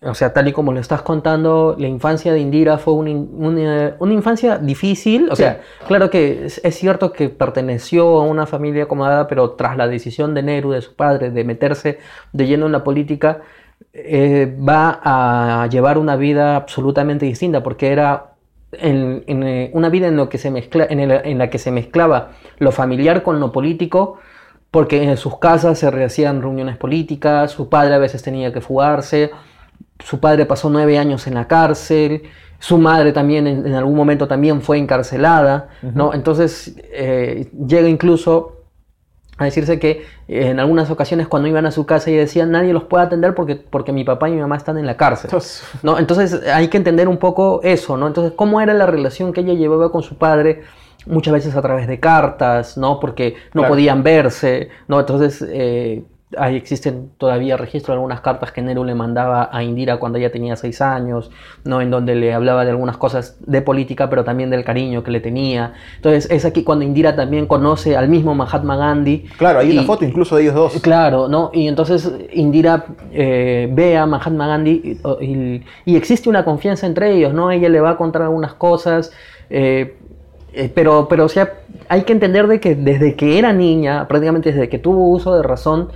o 0.07 0.15
sea, 0.15 0.33
tal 0.33 0.49
y 0.49 0.53
como 0.53 0.73
lo 0.73 0.81
estás 0.81 1.03
contando, 1.03 1.75
la 1.79 1.89
infancia 1.89 2.33
de 2.33 2.41
Indira 2.41 2.79
fue 2.79 2.95
una, 2.95 3.11
in- 3.11 3.31
una- 3.37 3.97
una 3.99 4.13
infancia 4.13 4.59
difícil. 4.59 5.29
O 5.31 5.37
Sí. 5.37 5.43
sea, 5.43 5.61
claro 5.87 6.11
que 6.11 6.47
es, 6.47 6.61
es 6.65 6.75
cierto 6.77 7.13
que 7.13 7.29
perteneció 7.29 8.07
a 8.21 8.25
una 8.25 8.47
familia 8.47 8.85
acomodada, 8.85 9.27
pero 9.29 9.51
tras 9.53 9.77
la 9.77 9.89
decisión 9.89 10.35
de 10.35 10.43
Nehru, 10.43 10.73
de 10.73 10.83
su 10.83 10.95
padre, 10.95 11.31
de 11.31 11.45
meterse 11.45 11.99
de 12.33 12.47
lleno 12.47 12.67
en 12.67 12.73
la 12.73 12.85
política, 12.85 13.41
eh, 13.93 14.57
va 14.67 15.01
a 15.03 15.67
llevar 15.69 15.99
una 15.99 16.17
vida 16.17 16.57
absolutamente 16.57 17.27
distinta, 17.27 17.63
porque 17.63 17.93
era 17.93 18.33
en, 18.73 19.23
en, 19.27 19.43
eh, 19.45 19.71
una 19.73 19.89
vida 19.89 20.09
en, 20.09 20.17
lo 20.17 20.29
que 20.29 20.39
se 20.39 20.51
mezcla, 20.51 20.87
en, 20.89 20.99
el- 21.01 21.21
en 21.25 21.39
la 21.39 21.49
que 21.49 21.59
se 21.59 21.71
mezclaba 21.71 22.31
lo 22.59 22.73
familiar 22.73 23.23
con 23.23 23.39
lo 23.41 23.53
político, 23.53 24.19
porque 24.71 25.05
en 25.05 25.17
sus 25.17 25.39
casas 25.39 25.79
se 25.79 25.87
hacían 26.05 26.43
reuniones 26.43 26.77
políticas, 26.77 27.53
su 27.53 27.69
padre 27.69 27.95
a 27.95 27.99
veces 27.99 28.23
tenía 28.23 28.53
que 28.53 28.61
fugarse, 28.61 29.31
su 29.99 30.21
padre 30.21 30.47
pasó 30.47 30.71
nueve 30.71 30.99
años 30.99 31.27
en 31.27 31.35
la 31.35 31.47
cárcel, 31.47 32.23
su 32.59 32.79
madre 32.79 33.13
también 33.13 33.47
en, 33.47 33.67
en 33.67 33.75
algún 33.75 33.95
momento 33.95 34.27
también 34.27 34.63
fue 34.63 34.79
encarcelada, 34.79 35.69
¿no? 35.83 36.15
Entonces 36.15 36.75
eh, 36.93 37.51
llega 37.67 37.89
incluso 37.89 38.63
a 39.37 39.45
decirse 39.45 39.79
que 39.79 40.05
eh, 40.29 40.49
en 40.49 40.61
algunas 40.61 40.91
ocasiones 40.91 41.27
cuando 41.29 41.49
iban 41.49 41.67
a 41.67 41.71
su 41.73 41.85
casa 41.87 42.11
y 42.11 42.15
decían 42.15 42.51
nadie 42.53 42.73
los 42.73 42.85
puede 42.85 43.05
atender 43.05 43.35
porque, 43.35 43.57
porque 43.57 43.93
mi 43.93 44.05
papá 44.05 44.29
y 44.29 44.33
mi 44.33 44.41
mamá 44.41 44.57
están 44.57 44.79
en 44.79 44.87
la 44.87 44.97
cárcel. 44.97 45.27
Entonces, 45.29 45.65
¿no? 45.83 45.99
Entonces 45.99 46.41
hay 46.49 46.69
que 46.69 46.77
entender 46.77 47.09
un 47.09 47.19
poco 47.19 47.61
eso, 47.65 47.97
¿no? 47.97 48.07
Entonces, 48.07 48.33
¿cómo 48.37 48.61
era 48.61 48.73
la 48.75 48.87
relación 48.87 49.33
que 49.33 49.41
ella 49.41 49.55
llevaba 49.55 49.91
con 49.93 50.03
su 50.03 50.17
padre? 50.17 50.63
Muchas 51.07 51.35
veces 51.35 51.55
a 51.57 51.61
través 51.61 51.87
de 51.87 52.01
cartas, 52.01 52.79
¿no? 52.79 52.99
Porque 52.99 53.35
no 53.53 53.61
Claro. 53.63 53.69
podían 53.75 54.03
verse, 54.03 54.71
¿no? 54.89 55.01
Entonces, 55.01 55.45
eh, 55.47 56.03
ahí 56.39 56.57
existen 56.57 57.11
todavía 57.19 57.57
registros 57.57 57.89
de 57.89 57.93
algunas 57.95 58.21
cartas 58.21 58.53
que 58.53 58.63
Nehru 58.63 58.85
le 58.85 58.95
mandaba 58.95 59.49
a 59.53 59.63
Indira 59.63 59.99
cuando 59.99 60.19
ella 60.19 60.31
tenía 60.33 60.57
seis 60.57 60.81
años, 60.81 61.31
¿no? 61.65 61.81
En 61.81 61.91
donde 61.91 62.15
le 62.15 62.33
hablaba 62.35 62.65
de 62.65 62.71
algunas 62.71 62.97
cosas 62.97 63.37
de 63.47 63.63
política, 63.63 64.09
pero 64.11 64.25
también 64.25 64.51
del 64.51 64.65
cariño 64.65 65.03
que 65.03 65.11
le 65.11 65.21
tenía. 65.21 65.75
Entonces, 65.97 66.31
es 66.31 66.45
aquí 66.45 66.65
cuando 66.65 66.85
Indira 66.85 67.17
también 67.17 67.47
conoce 67.47 67.97
al 67.97 68.09
mismo 68.09 68.35
Mahatma 68.35 68.77
Gandhi. 68.77 69.25
claro, 69.37 69.59
hay 69.61 69.71
una 69.73 69.83
foto 69.85 70.05
incluso 70.05 70.37
de 70.37 70.43
ellos 70.43 70.55
dos. 70.55 70.81
Claro, 70.83 71.29
¿no? 71.29 71.51
Y 71.53 71.69
entonces 71.69 72.11
Indira 72.33 72.85
eh, 73.13 73.69
ve 73.73 73.97
a 73.97 74.07
Mahatma 74.07 74.47
Gandhi 74.47 74.99
y, 75.21 75.25
y- 75.25 75.65
y 75.85 75.97
existe 75.97 76.29
una 76.29 76.45
confianza 76.45 76.87
entre 76.87 77.13
ellos, 77.13 77.33
¿no? 77.35 77.51
Ella 77.51 77.69
le 77.69 77.81
va 77.81 77.91
a 77.91 77.97
contar 77.97 78.23
algunas 78.23 78.55
cosas, 78.55 79.13
eh, 79.51 79.97
eh, 80.53 80.71
pero, 80.75 81.09
pero 81.09 81.25
o 81.25 81.29
sea, 81.29 81.53
hay 81.89 82.03
que 82.03 82.13
entender 82.13 82.47
de 82.47 82.61
que 82.61 82.75
desde 82.75 83.17
que 83.17 83.39
era 83.39 83.53
niña, 83.53 84.07
prácticamente 84.07 84.53
desde 84.53 84.69
que 84.69 84.79
tuvo 84.79 85.09
uso 85.09 85.35
de 85.37 85.43
razón, 85.43 85.89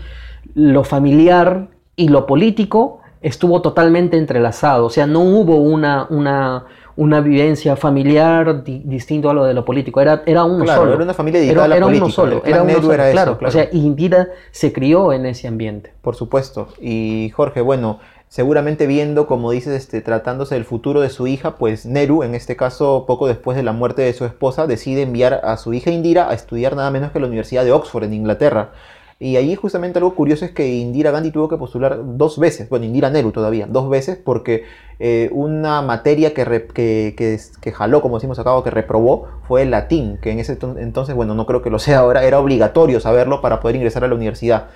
lo 0.59 0.83
familiar 0.83 1.69
y 1.95 2.09
lo 2.09 2.27
político 2.27 3.01
estuvo 3.21 3.63
totalmente 3.63 4.17
entrelazado, 4.17 4.87
o 4.87 4.91
sea, 4.91 5.07
no 5.07 5.21
hubo 5.21 5.57
una, 5.57 6.07
una, 6.11 6.65
una 6.97 7.21
vivencia 7.21 7.77
familiar 7.77 8.65
di- 8.65 8.83
distinto 8.85 9.31
a 9.31 9.35
lo 9.35 9.45
de 9.45 9.55
lo 9.55 9.65
político, 9.65 10.01
era, 10.01 10.23
era 10.27 10.43
uno 10.45 10.65
Claro, 10.65 10.83
solo. 10.83 10.95
era 10.95 11.03
una 11.05 11.15
familia 11.15 11.41
dedicada 11.41 11.59
Era, 11.59 11.65
a 11.65 11.69
la 11.69 11.77
era 11.77 11.87
política. 11.87 12.05
uno 12.07 12.13
solo, 12.15 12.43
era 12.45 12.63
uno 12.63 12.73
solo, 12.75 12.93
era 12.93 13.09
eso, 13.09 13.15
claro. 13.39 13.39
O 13.49 13.51
sea, 13.53 13.69
Indira 13.73 14.29
se 14.53 14.73
crió 14.73 15.13
en 15.13 15.27
ese 15.27 15.47
ambiente. 15.49 15.93
Por 16.03 16.15
supuesto. 16.17 16.69
Y 16.81 17.31
Jorge, 17.35 17.61
bueno, 17.61 17.99
seguramente 18.29 18.87
viendo, 18.87 19.27
como 19.27 19.51
dices, 19.53 19.75
este, 19.75 20.01
tratándose 20.01 20.55
del 20.57 20.65
futuro 20.65 21.01
de 21.01 21.09
su 21.11 21.27
hija, 21.29 21.57
pues 21.57 21.87
Nehru, 21.87 22.23
en 22.25 22.35
este 22.37 22.57
caso, 22.57 23.05
poco 23.07 23.27
después 23.29 23.57
de 23.57 23.63
la 23.65 23.73
muerte 23.73 24.03
de 24.03 24.13
su 24.13 24.25
esposa, 24.25 24.67
decide 24.69 25.03
enviar 25.03 25.41
a 25.45 25.57
su 25.57 25.73
hija 25.75 25.91
Indira 25.91 26.31
a 26.31 26.35
estudiar 26.35 26.75
nada 26.77 26.91
menos 26.93 27.11
que 27.13 27.21
la 27.21 27.27
Universidad 27.27 27.65
de 27.65 27.73
Oxford, 27.73 28.05
en 28.05 28.15
Inglaterra. 28.15 28.71
Y 29.21 29.37
ahí 29.37 29.57
justamente 29.57 29.99
algo 29.99 30.15
curioso 30.15 30.45
es 30.45 30.53
que 30.53 30.77
Indira 30.77 31.11
Gandhi 31.11 31.33
tuvo 31.33 31.49
que 31.49 31.57
postular 31.57 31.99
dos 32.17 32.39
veces, 32.39 32.69
bueno, 32.69 32.85
Indira 32.87 33.11
Nehru 33.11 33.33
todavía, 33.33 33.67
dos 33.67 33.91
veces, 33.91 34.17
porque 34.17 34.65
eh, 35.01 35.31
una 35.33 35.81
materia 35.81 36.35
que, 36.35 36.45
que, 36.75 37.39
que, 37.61 37.73
jaló, 37.73 38.03
como 38.03 38.17
decimos 38.17 38.39
acá, 38.39 38.53
o 38.55 38.65
que 38.65 38.71
reprobó, 38.71 39.29
fue 39.47 39.63
el 39.63 39.71
latín, 39.71 40.19
que 40.21 40.33
en 40.33 40.41
ese 40.41 40.59
entonces, 40.61 41.15
bueno, 41.15 41.35
no 41.35 41.47
creo 41.47 41.63
que 41.63 41.71
lo 41.71 41.79
sea 41.79 42.01
ahora, 42.01 42.25
era 42.25 42.41
obligatorio 42.41 42.99
saberlo 42.99 43.41
para 43.41 43.61
poder 43.61 43.77
ingresar 43.77 44.03
a 44.03 44.09
la 44.09 44.15
universidad. 44.15 44.69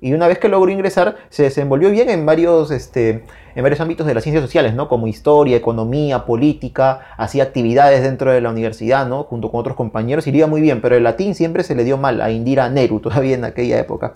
Y 0.00 0.12
una 0.12 0.28
vez 0.28 0.38
que 0.38 0.48
logró 0.48 0.70
ingresar, 0.70 1.16
se 1.30 1.44
desenvolvió 1.44 1.90
bien 1.90 2.10
en 2.10 2.26
varios, 2.26 2.70
este, 2.70 3.24
en 3.54 3.62
varios 3.62 3.80
ámbitos 3.80 4.06
de 4.06 4.14
las 4.14 4.22
ciencias 4.22 4.44
sociales, 4.44 4.74
¿no? 4.74 4.88
Como 4.88 5.06
historia, 5.06 5.56
economía, 5.56 6.26
política, 6.26 7.00
hacía 7.16 7.44
actividades 7.44 8.02
dentro 8.02 8.32
de 8.32 8.40
la 8.40 8.50
universidad, 8.50 9.06
¿no? 9.06 9.24
Junto 9.24 9.50
con 9.50 9.60
otros 9.60 9.76
compañeros, 9.76 10.26
iría 10.26 10.46
muy 10.46 10.60
bien, 10.60 10.82
pero 10.82 10.94
el 10.94 11.04
latín 11.04 11.34
siempre 11.34 11.62
se 11.62 11.74
le 11.74 11.84
dio 11.84 11.96
mal 11.96 12.20
a 12.20 12.30
Indira 12.30 12.68
Nehru, 12.68 13.00
todavía 13.00 13.34
en 13.34 13.44
aquella 13.44 13.78
época. 13.78 14.12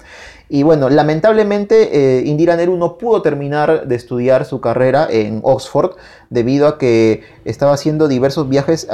Y 0.54 0.62
bueno, 0.62 0.88
lamentablemente 0.88 2.20
eh, 2.20 2.26
Indira 2.26 2.54
Nehru 2.54 2.76
no 2.76 2.96
pudo 2.96 3.22
terminar 3.22 3.88
de 3.88 3.96
estudiar 3.96 4.44
su 4.44 4.60
carrera 4.60 5.08
en 5.10 5.40
Oxford 5.42 5.96
debido 6.30 6.68
a 6.68 6.78
que 6.78 7.24
estaba 7.44 7.72
haciendo 7.72 8.06
diversos 8.06 8.48
viajes 8.48 8.86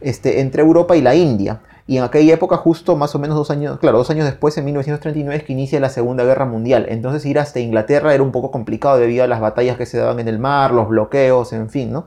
este, 0.00 0.38
entre 0.38 0.62
Europa 0.62 0.96
y 0.96 1.02
la 1.02 1.16
India. 1.16 1.62
Y 1.88 1.96
en 1.96 2.04
aquella 2.04 2.34
época, 2.34 2.58
justo 2.58 2.94
más 2.94 3.12
o 3.16 3.18
menos 3.18 3.36
dos 3.36 3.50
años, 3.50 3.80
claro, 3.80 3.98
dos 3.98 4.10
años 4.10 4.24
después, 4.26 4.56
en 4.56 4.66
1939, 4.66 5.38
es 5.38 5.42
que 5.42 5.52
inicia 5.52 5.80
la 5.80 5.88
Segunda 5.88 6.22
Guerra 6.22 6.44
Mundial. 6.44 6.86
Entonces 6.90 7.26
ir 7.26 7.40
hasta 7.40 7.58
Inglaterra 7.58 8.14
era 8.14 8.22
un 8.22 8.30
poco 8.30 8.52
complicado 8.52 8.98
debido 8.98 9.24
a 9.24 9.26
las 9.26 9.40
batallas 9.40 9.78
que 9.78 9.86
se 9.86 9.98
daban 9.98 10.20
en 10.20 10.28
el 10.28 10.38
mar, 10.38 10.70
los 10.70 10.88
bloqueos, 10.88 11.52
en 11.54 11.70
fin, 11.70 11.92
¿no? 11.92 12.06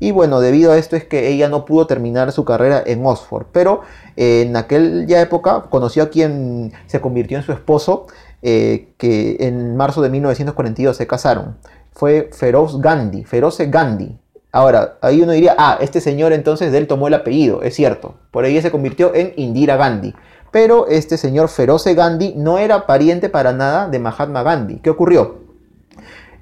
Y 0.00 0.10
bueno, 0.10 0.40
debido 0.40 0.72
a 0.72 0.78
esto 0.78 0.96
es 0.96 1.04
que 1.04 1.28
ella 1.28 1.48
no 1.48 1.64
pudo 1.64 1.86
terminar 1.86 2.32
su 2.32 2.44
carrera 2.44 2.82
en 2.84 3.04
Oxford. 3.04 3.46
Pero 3.52 3.82
eh, 4.16 4.42
en 4.42 4.56
aquella 4.56 5.20
época 5.20 5.66
conoció 5.70 6.04
a 6.04 6.10
quien 6.10 6.72
se 6.86 7.00
convirtió 7.00 7.38
en 7.38 7.44
su 7.44 7.52
esposo, 7.52 8.06
eh, 8.42 8.88
que 8.98 9.36
en 9.40 9.76
marzo 9.76 10.02
de 10.02 10.10
1942 10.10 10.96
se 10.96 11.06
casaron. 11.06 11.56
Fue 11.92 12.30
Feroz 12.32 12.80
Gandhi, 12.80 13.24
Feroce 13.24 13.66
Gandhi, 13.66 14.18
Ahora, 14.54 14.98
ahí 15.00 15.22
uno 15.22 15.32
diría, 15.32 15.54
ah, 15.56 15.78
este 15.80 16.02
señor 16.02 16.34
entonces 16.34 16.72
de 16.72 16.78
él 16.78 16.86
tomó 16.86 17.08
el 17.08 17.14
apellido, 17.14 17.62
es 17.62 17.74
cierto. 17.74 18.16
Por 18.30 18.44
ahí 18.44 18.60
se 18.60 18.70
convirtió 18.70 19.14
en 19.14 19.32
Indira 19.36 19.76
Gandhi. 19.76 20.14
Pero 20.50 20.86
este 20.88 21.16
señor 21.16 21.48
Feroce 21.48 21.94
Gandhi 21.94 22.34
no 22.36 22.58
era 22.58 22.86
pariente 22.86 23.30
para 23.30 23.54
nada 23.54 23.88
de 23.88 23.98
Mahatma 23.98 24.42
Gandhi. 24.42 24.80
¿Qué 24.80 24.90
ocurrió? 24.90 25.41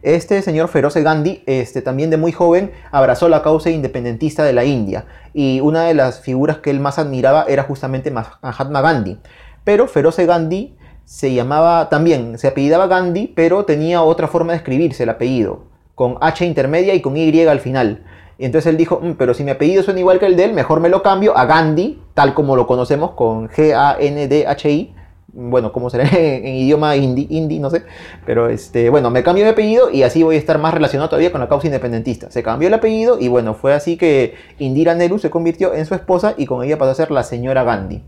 Este 0.03 0.41
señor 0.43 0.69
Feroce 0.69 1.03
Gandhi, 1.03 1.43
este, 1.47 1.83
también 1.83 2.11
de 2.11 2.17
muy 2.17 2.33
joven, 2.33 2.73
abrazó 2.91 3.29
la 3.29 3.43
causa 3.43 3.71
independentista 3.71 4.45
de 4.45 4.53
la 4.53 4.65
India. 4.65 5.05
Y 5.35 5.61
una 5.61 5.85
de 5.85 5.95
las 5.95 6.21
figuras 6.21 6.59
que 6.59 6.71
él 6.71 6.81
más 6.81 6.99
admiraba 6.99 7.45
era 7.49 7.65
justamente 7.65 8.11
Mahatma 8.11 8.81
Gandhi. 8.81 9.19
Pero 9.65 9.87
Feroce 9.87 10.27
Gandhi 10.27 10.77
se 11.05 11.35
llamaba 11.35 11.89
también, 11.89 12.39
se 12.39 12.49
apellidaba 12.49 12.87
Gandhi, 12.87 13.33
pero 13.35 13.65
tenía 13.65 14.03
otra 14.03 14.29
forma 14.29 14.53
de 14.53 14.59
escribirse 14.59 15.03
el 15.03 15.11
apellido 15.11 15.71
con 16.01 16.17
H 16.23 16.47
intermedia 16.47 16.95
y 16.95 17.03
con 17.03 17.15
Y 17.15 17.43
al 17.43 17.61
final. 17.61 18.05
Y 18.39 18.47
entonces 18.47 18.71
él 18.71 18.79
dijo, 18.79 19.01
mm, 19.03 19.17
pero 19.19 19.35
si 19.35 19.45
mi 19.45 19.51
apellido 19.51 19.83
suena 19.83 20.01
igual 20.01 20.19
que 20.19 20.25
el 20.25 20.35
de 20.35 20.45
él, 20.45 20.55
mejor 20.55 20.81
me 20.81 20.89
lo 20.89 21.03
cambio 21.03 21.37
a 21.37 21.45
Gandhi, 21.45 22.01
tal 22.15 22.33
como 22.33 22.57
lo 22.57 22.67
conocemos, 22.67 23.11
con 23.11 23.51
G-A-N-D-H-I. 23.51 24.95
Bueno, 25.33 25.73
como 25.73 25.90
será 25.90 26.09
en, 26.12 26.47
idioma 26.47 26.97
hindi, 26.97 27.27
hindi, 27.31 27.59
no 27.59 27.71
sé. 27.71 27.85
Pero 28.27 28.49
este, 28.49 28.90
bueno, 28.90 29.11
me 29.11 29.23
cambio 29.23 29.45
de 29.45 29.51
apellido 29.51 29.90
y 29.90 30.03
así 30.03 30.23
voy 30.23 30.37
a 30.37 30.38
estar 30.38 30.59
más 30.59 30.75
relacionado 30.75 31.09
todavía 31.09 31.33
con 31.33 31.40
la 31.40 31.49
causa 31.49 31.66
independentista. 31.66 32.31
Se 32.31 32.43
cambió 32.43 32.69
el 32.69 32.75
apellido 32.75 33.19
y 33.21 33.29
bueno, 33.29 33.55
fue 33.55 33.75
así 33.75 33.97
que 33.97 34.35
Indira 34.59 34.95
Nehru 34.95 35.19
se 35.19 35.31
convirtió 35.31 35.75
en 35.75 35.87
su 35.87 35.95
esposa 35.95 36.35
y 36.37 36.47
con 36.47 36.64
ella 36.64 36.79
pasó 36.79 36.90
a 36.90 36.95
ser 36.95 37.11
la 37.11 37.23
señora 37.23 37.64
Gandhi. 37.64 38.03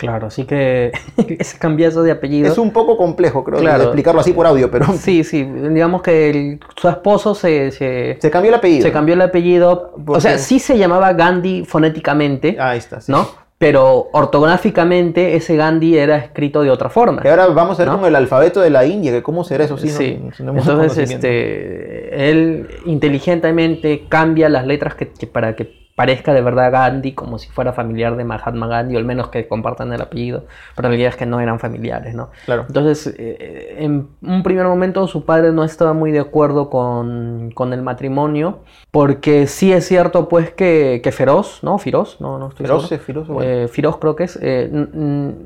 Claro, 0.00 0.28
así 0.28 0.44
que 0.44 0.92
ese 1.38 1.58
cambiazo 1.58 2.02
de 2.02 2.10
apellido. 2.10 2.50
Es 2.50 2.56
un 2.56 2.70
poco 2.70 2.96
complejo, 2.96 3.44
creo, 3.44 3.60
explicarlo 3.60 4.22
así 4.22 4.32
por 4.32 4.46
audio, 4.46 4.70
pero. 4.70 4.86
Sí, 4.98 5.24
sí, 5.24 5.44
digamos 5.44 6.00
que 6.00 6.58
su 6.76 6.88
esposo 6.88 7.34
se, 7.34 7.70
se, 7.70 8.30
cambió 8.30 8.48
el 8.48 8.54
apellido. 8.54 8.82
Se 8.82 8.92
cambió 8.92 9.14
el 9.14 9.20
apellido. 9.20 9.92
O 10.06 10.20
sea, 10.20 10.38
sí 10.38 10.58
se 10.58 10.78
llamaba 10.78 11.12
Gandhi 11.12 11.66
fonéticamente. 11.66 12.56
Ahí 12.58 12.78
está, 12.78 13.02
sí. 13.02 13.12
¿No? 13.12 13.28
Pero 13.60 14.08
ortográficamente 14.12 15.36
ese 15.36 15.54
Gandhi 15.54 15.98
era 15.98 16.16
escrito 16.16 16.62
de 16.62 16.70
otra 16.70 16.88
forma. 16.88 17.20
Y 17.22 17.28
ahora 17.28 17.46
vamos 17.48 17.78
a 17.78 17.84
ver 17.84 17.92
con 17.92 18.06
el 18.06 18.16
alfabeto 18.16 18.62
de 18.62 18.70
la 18.70 18.86
India, 18.86 19.12
que 19.12 19.22
cómo 19.22 19.44
será 19.44 19.64
eso 19.64 19.76
sí. 19.76 19.90
sí. 19.90 20.18
Entonces, 20.38 21.10
este, 21.10 22.30
él 22.30 22.68
inteligentemente 22.86 24.06
cambia 24.08 24.48
las 24.48 24.66
letras 24.66 24.94
que 24.94 25.26
para 25.26 25.54
que 25.56 25.79
parezca 26.00 26.32
de 26.32 26.40
verdad 26.40 26.72
Gandhi 26.72 27.12
como 27.12 27.38
si 27.38 27.50
fuera 27.50 27.74
familiar 27.74 28.16
de 28.16 28.24
Mahatma 28.24 28.66
Gandhi, 28.66 28.94
o 28.94 28.98
al 28.98 29.04
menos 29.04 29.28
que 29.28 29.46
compartan 29.46 29.92
el 29.92 30.00
apellido, 30.00 30.44
pero 30.74 30.88
en 30.88 30.92
realidad 30.92 31.10
es 31.10 31.16
que 31.16 31.26
no 31.26 31.40
eran 31.40 31.60
familiares, 31.60 32.14
¿no? 32.14 32.30
Claro. 32.46 32.64
Entonces, 32.66 33.14
eh, 33.18 33.76
en 33.80 34.08
un 34.22 34.42
primer 34.42 34.64
momento 34.64 35.06
su 35.08 35.26
padre 35.26 35.52
no 35.52 35.62
estaba 35.62 35.92
muy 35.92 36.10
de 36.10 36.20
acuerdo 36.20 36.70
con, 36.70 37.52
el 37.70 37.82
matrimonio, 37.82 38.60
porque 38.90 39.46
sí 39.46 39.74
es 39.74 39.86
cierto, 39.86 40.30
pues, 40.30 40.50
que, 40.50 41.02
que 41.04 41.12
Feroz, 41.12 41.62
¿no? 41.62 41.76
Firoz, 41.76 42.18
no, 42.18 42.38
no 42.38 42.48
estoy 42.48 42.64
Feroz, 42.64 42.88
Firoz, 43.04 43.28
eh, 43.42 43.68
Firoz 43.70 43.98
creo 43.98 44.16
que 44.16 44.24
es, 44.24 44.38
eh, 44.40 44.70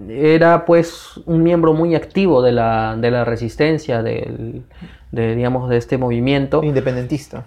era 0.08 0.66
pues 0.66 1.20
un 1.26 1.42
miembro 1.42 1.72
muy 1.72 1.96
activo 1.96 2.42
de 2.42 2.52
la, 2.52 2.94
de 2.96 3.10
la 3.10 3.24
resistencia, 3.24 4.04
del, 4.04 4.62
de, 5.10 5.34
digamos, 5.34 5.68
de 5.68 5.78
este 5.78 5.98
movimiento. 5.98 6.62
Independentista 6.62 7.44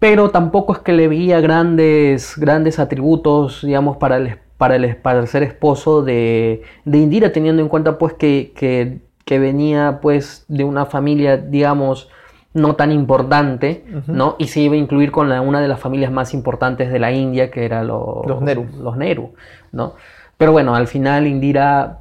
pero 0.00 0.30
tampoco 0.30 0.72
es 0.72 0.78
que 0.80 0.94
le 0.94 1.06
veía 1.06 1.40
grandes, 1.40 2.36
grandes 2.38 2.78
atributos, 2.78 3.60
digamos, 3.62 3.98
para 3.98 4.16
el, 4.16 4.38
para 4.56 4.76
el, 4.76 4.96
para 4.96 5.26
ser 5.26 5.42
esposo 5.42 6.02
de, 6.02 6.62
de, 6.86 6.98
Indira, 6.98 7.32
teniendo 7.32 7.62
en 7.62 7.68
cuenta 7.68 7.98
pues 7.98 8.14
que, 8.14 8.52
que, 8.56 8.98
venía 9.38 10.00
pues 10.02 10.44
de 10.48 10.64
una 10.64 10.86
familia, 10.86 11.36
digamos, 11.36 12.08
no 12.52 12.74
tan 12.74 12.90
importante, 12.90 13.84
¿no? 14.08 14.34
Y 14.38 14.48
se 14.48 14.60
iba 14.60 14.74
a 14.74 14.78
incluir 14.78 15.12
con 15.12 15.28
la, 15.28 15.40
una 15.40 15.60
de 15.60 15.68
las 15.68 15.78
familias 15.78 16.10
más 16.10 16.34
importantes 16.34 16.90
de 16.90 16.98
la 16.98 17.12
India, 17.12 17.50
que 17.50 17.64
era 17.64 17.84
los 17.84 18.40
Nehru. 18.40 18.66
Los 18.82 18.96
Nehru, 18.96 19.34
¿no? 19.70 19.94
Pero 20.36 20.50
bueno, 20.50 20.74
al 20.74 20.88
final 20.88 21.26
Indira 21.28 22.00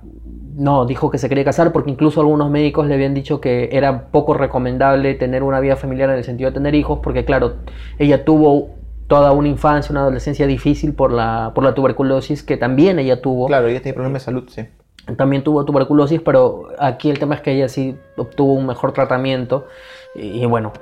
no, 0.60 0.86
dijo 0.86 1.10
que 1.10 1.18
se 1.18 1.30
quería 1.30 1.46
casar 1.46 1.72
porque 1.72 1.90
incluso 1.90 2.20
algunos 2.20 2.52
médicos 2.52 2.86
le 2.86 2.96
habían 2.96 3.14
dicho 3.14 3.40
que 3.40 3.70
era 3.72 4.08
poco 4.12 4.34
recomendable 4.34 5.16
tener 5.16 5.42
una 5.42 5.62
vida 5.62 5.78
familiar 5.78 6.10
en 6.10 6.18
el 6.18 6.26
sentido 6.26 6.50
de 6.50 6.56
tener 6.56 6.76
hijos, 6.76 7.00
porque 7.02 7.24
claro, 7.24 7.54
ella 7.98 8.26
tuvo 8.26 8.72
toda 9.08 9.32
una 9.32 9.48
infancia, 9.48 9.94
una 9.94 10.02
adolescencia 10.02 10.46
difícil 10.48 10.94
por 10.94 11.14
la, 11.14 11.54
por 11.56 11.64
la 11.64 11.74
tuberculosis, 11.74 12.44
que 12.44 12.58
también 12.58 13.00
ella 13.00 13.22
tuvo. 13.22 13.48
Claro, 13.48 13.70
ella 13.70 13.82
tiene 13.82 13.94
problemas 13.94 14.22
de 14.22 14.26
salud, 14.26 14.50
sí. 14.50 14.68
También 15.16 15.46
tuvo 15.46 15.64
tuberculosis, 15.64 16.22
pero 16.22 16.68
aquí 16.78 17.10
el 17.10 17.20
tema 17.20 17.36
es 17.36 17.42
que 17.42 17.54
ella 17.54 17.70
sí 17.70 17.96
obtuvo 18.18 18.54
un 18.54 18.68
mejor 18.68 18.92
tratamiento 18.92 19.66
y 20.14 20.46
bueno, 20.46 20.74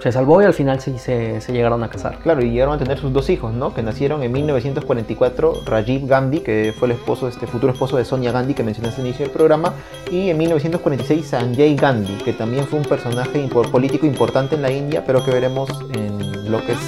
se 0.00 0.12
salvó 0.12 0.42
y 0.42 0.44
al 0.44 0.54
final 0.54 0.80
sí 0.80 0.98
se, 0.98 1.40
llegaron 1.48 1.82
a 1.82 1.88
casar. 1.88 2.18
Claro, 2.18 2.42
y 2.42 2.50
llegaron 2.50 2.74
a 2.74 2.78
tener 2.78 2.98
sus 2.98 3.12
dos 3.12 3.28
hijos, 3.30 3.52
¿no? 3.52 3.74
Que 3.74 3.82
nacieron 3.82 4.22
en 4.22 4.32
1944, 4.32 5.62
Rajiv 5.66 6.06
Gandhi, 6.06 6.40
que 6.40 6.74
fue 6.78 6.88
el 6.88 6.92
esposo, 6.92 7.28
este 7.28 7.46
futuro 7.46 7.72
esposo 7.72 7.96
de 7.96 8.04
Sonia 8.04 8.32
Gandhi 8.32 8.54
que 8.54 8.62
mencioné 8.62 8.88
al 8.88 9.00
inicio 9.00 9.24
del 9.24 9.32
programa, 9.32 9.74
y 10.10 10.30
en 10.30 10.38
1946 10.38 11.26
Sanjay 11.26 11.76
Gandhi, 11.76 12.14
que 12.24 12.32
también 12.32 12.66
fue 12.66 12.78
un 12.78 12.84
personaje 12.84 13.48
político 13.70 14.06
importante 14.06 14.54
en 14.54 14.62
la 14.62 14.70
India, 14.70 15.04
pero 15.06 15.24
que 15.24 15.30
veremos 15.30 15.68
en 15.94 16.18
bloques 16.46 16.78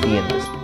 siguientes. 0.00 0.59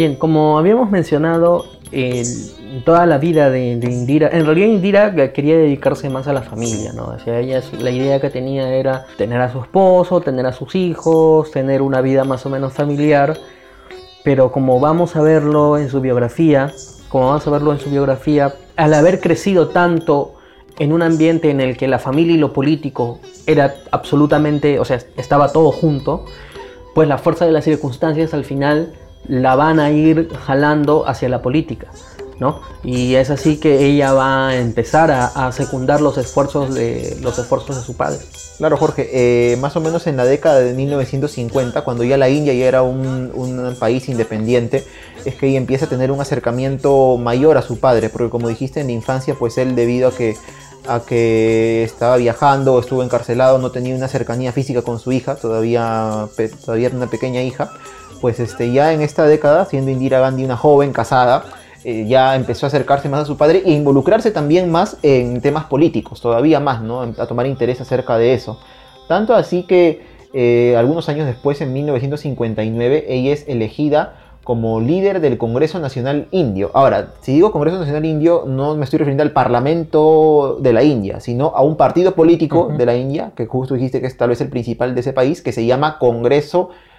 Bien, 0.00 0.16
como 0.16 0.58
habíamos 0.58 0.90
mencionado, 0.90 1.66
toda 2.86 3.04
la 3.04 3.18
vida 3.18 3.50
de, 3.50 3.72
Indira, 3.74 4.30
en 4.32 4.46
realidad 4.46 4.68
Indira 4.68 5.32
quería 5.34 5.58
dedicarse 5.58 6.08
más 6.08 6.26
a 6.26 6.32
la 6.32 6.40
familia, 6.40 6.94
¿no? 6.94 7.04
O 7.08 7.18
sea, 7.18 7.38
ella 7.38 7.62
la 7.78 7.90
idea 7.90 8.18
que 8.18 8.30
tenía 8.30 8.72
era 8.72 9.04
tener 9.18 9.42
a 9.42 9.52
su 9.52 9.60
esposo, 9.60 10.22
tener 10.22 10.46
a 10.46 10.54
sus 10.54 10.74
hijos, 10.74 11.50
tener 11.50 11.82
una 11.82 12.00
vida 12.00 12.24
más 12.24 12.46
o 12.46 12.48
menos 12.48 12.72
familiar, 12.72 13.36
pero 14.24 14.50
como 14.50 14.80
vamos 14.80 15.16
a 15.16 15.20
verlo 15.20 15.76
en 15.76 15.90
su 15.90 16.00
biografía, 16.00 16.72
como 17.10 17.26
vamos 17.26 17.46
a 17.46 17.50
verlo 17.50 17.70
en 17.70 17.78
su 17.78 17.90
biografía, 17.90 18.54
al 18.76 18.94
haber 18.94 19.20
crecido 19.20 19.68
tanto 19.68 20.32
en 20.78 20.94
un 20.94 21.02
ambiente 21.02 21.50
en 21.50 21.60
el 21.60 21.76
que 21.76 21.88
la 21.88 21.98
familia 21.98 22.36
y 22.36 22.38
lo 22.38 22.54
político 22.54 23.20
era 23.46 23.74
absolutamente, 23.90 24.80
o 24.80 24.84
sea, 24.86 24.98
estaba 25.18 25.52
todo 25.52 25.70
junto, 25.70 26.24
pues 26.94 27.06
la 27.06 27.18
fuerza 27.18 27.44
de 27.44 27.52
las 27.52 27.64
circunstancias 27.64 28.32
al 28.32 28.46
final 28.46 28.94
la 29.30 29.54
van 29.54 29.78
a 29.78 29.90
ir 29.90 30.28
jalando 30.44 31.08
hacia 31.08 31.28
la 31.28 31.40
política. 31.40 31.86
¿no? 32.40 32.62
Y 32.82 33.14
es 33.16 33.28
así 33.28 33.58
que 33.58 33.84
ella 33.84 34.14
va 34.14 34.48
a 34.48 34.56
empezar 34.56 35.10
a, 35.10 35.52
secundar 35.52 36.00
los 36.00 36.16
esfuerzos, 36.16 36.74
de, 36.74 37.18
los 37.20 37.38
esfuerzos 37.38 37.76
de 37.76 37.82
su 37.82 37.96
padre. 37.96 38.18
Claro, 38.56 38.78
Jorge, 38.78 39.10
eh, 39.12 39.56
más 39.58 39.76
o 39.76 39.80
menos 39.80 40.06
en 40.06 40.16
la 40.16 40.24
década 40.24 40.60
de 40.60 40.72
1950, 40.72 41.82
cuando 41.82 42.02
ya 42.02 42.16
la 42.16 42.30
India 42.30 42.54
ya 42.54 42.66
era 42.66 42.82
un, 42.82 43.76
país 43.78 44.08
independiente, 44.08 44.84
es 45.24 45.34
que 45.34 45.48
ella 45.48 45.58
empieza 45.58 45.84
a 45.84 45.88
tener 45.88 46.10
un 46.10 46.20
acercamiento 46.20 47.18
mayor 47.18 47.58
a 47.58 47.62
su 47.62 47.78
padre, 47.78 48.08
porque 48.08 48.30
como 48.30 48.48
dijiste 48.48 48.80
en 48.80 48.86
la 48.86 48.92
infancia, 48.92 49.34
pues 49.38 49.58
él 49.58 49.76
debido 49.76 50.10
a 50.88 51.04
que 51.04 51.84
estaba 51.84 52.16
viajando, 52.16 52.80
estuvo 52.80 53.02
encarcelado, 53.02 53.58
no 53.58 53.70
tenía 53.70 53.94
una 53.94 54.08
cercanía 54.08 54.52
física 54.52 54.80
con 54.80 54.98
su 54.98 55.12
hija, 55.12 55.36
todavía, 55.36 56.26
todavía 56.64 56.90
una 56.92 57.08
pequeña 57.08 57.42
hija, 57.42 57.70
pues 58.20 58.40
este, 58.40 58.72
ya 58.72 58.92
en 58.92 59.00
esta 59.00 59.26
década, 59.26 59.64
siendo 59.64 59.90
Indira 59.90 60.20
Gandhi 60.20 60.44
una 60.44 60.56
joven 60.56 60.92
casada, 60.92 61.44
eh, 61.84 62.06
ya 62.06 62.36
empezó 62.36 62.66
a 62.66 62.68
acercarse 62.68 63.08
más 63.08 63.22
a 63.22 63.24
su 63.24 63.36
padre 63.36 63.62
e 63.64 63.72
involucrarse 63.72 64.30
también 64.30 64.70
más 64.70 64.98
en 65.02 65.40
temas 65.40 65.64
políticos, 65.64 66.20
todavía 66.20 66.60
más, 66.60 66.82
¿no? 66.82 67.00
A 67.00 67.26
tomar 67.26 67.46
interés 67.46 67.80
acerca 67.80 68.18
de 68.18 68.34
eso. 68.34 68.60
Tanto 69.08 69.34
así 69.34 69.62
que 69.62 70.02
eh, 70.34 70.76
algunos 70.76 71.08
años 71.08 71.26
después, 71.26 71.60
en 71.62 71.72
1959, 71.72 73.06
ella 73.08 73.32
es 73.32 73.48
elegida 73.48 74.14
como 74.44 74.80
líder 74.80 75.20
del 75.20 75.38
Congreso 75.38 75.78
Nacional 75.80 76.26
Indio. 76.30 76.70
Ahora, 76.74 77.14
si 77.20 77.32
digo 77.32 77.52
Congreso 77.52 77.78
Nacional 77.78 78.04
Indio, 78.04 78.44
no 78.46 78.74
me 78.76 78.84
estoy 78.84 78.98
refiriendo 78.98 79.22
al 79.22 79.32
Parlamento 79.32 80.58
de 80.60 80.72
la 80.72 80.82
India, 80.82 81.20
sino 81.20 81.48
a 81.54 81.62
un 81.62 81.76
partido 81.76 82.14
político 82.14 82.72
de 82.76 82.86
la 82.86 82.96
India, 82.96 83.32
que 83.36 83.46
justo 83.46 83.74
dijiste 83.74 84.00
que 84.00 84.06
es 84.06 84.16
tal 84.16 84.30
vez 84.30 84.40
el 84.40 84.48
principal 84.48 84.94
de 84.94 85.00
ese 85.00 85.12
país, 85.12 85.40
que 85.40 85.52
se 85.52 85.64
llama 85.64 85.98
Congreso 85.98 86.68
Nacional 86.68 86.89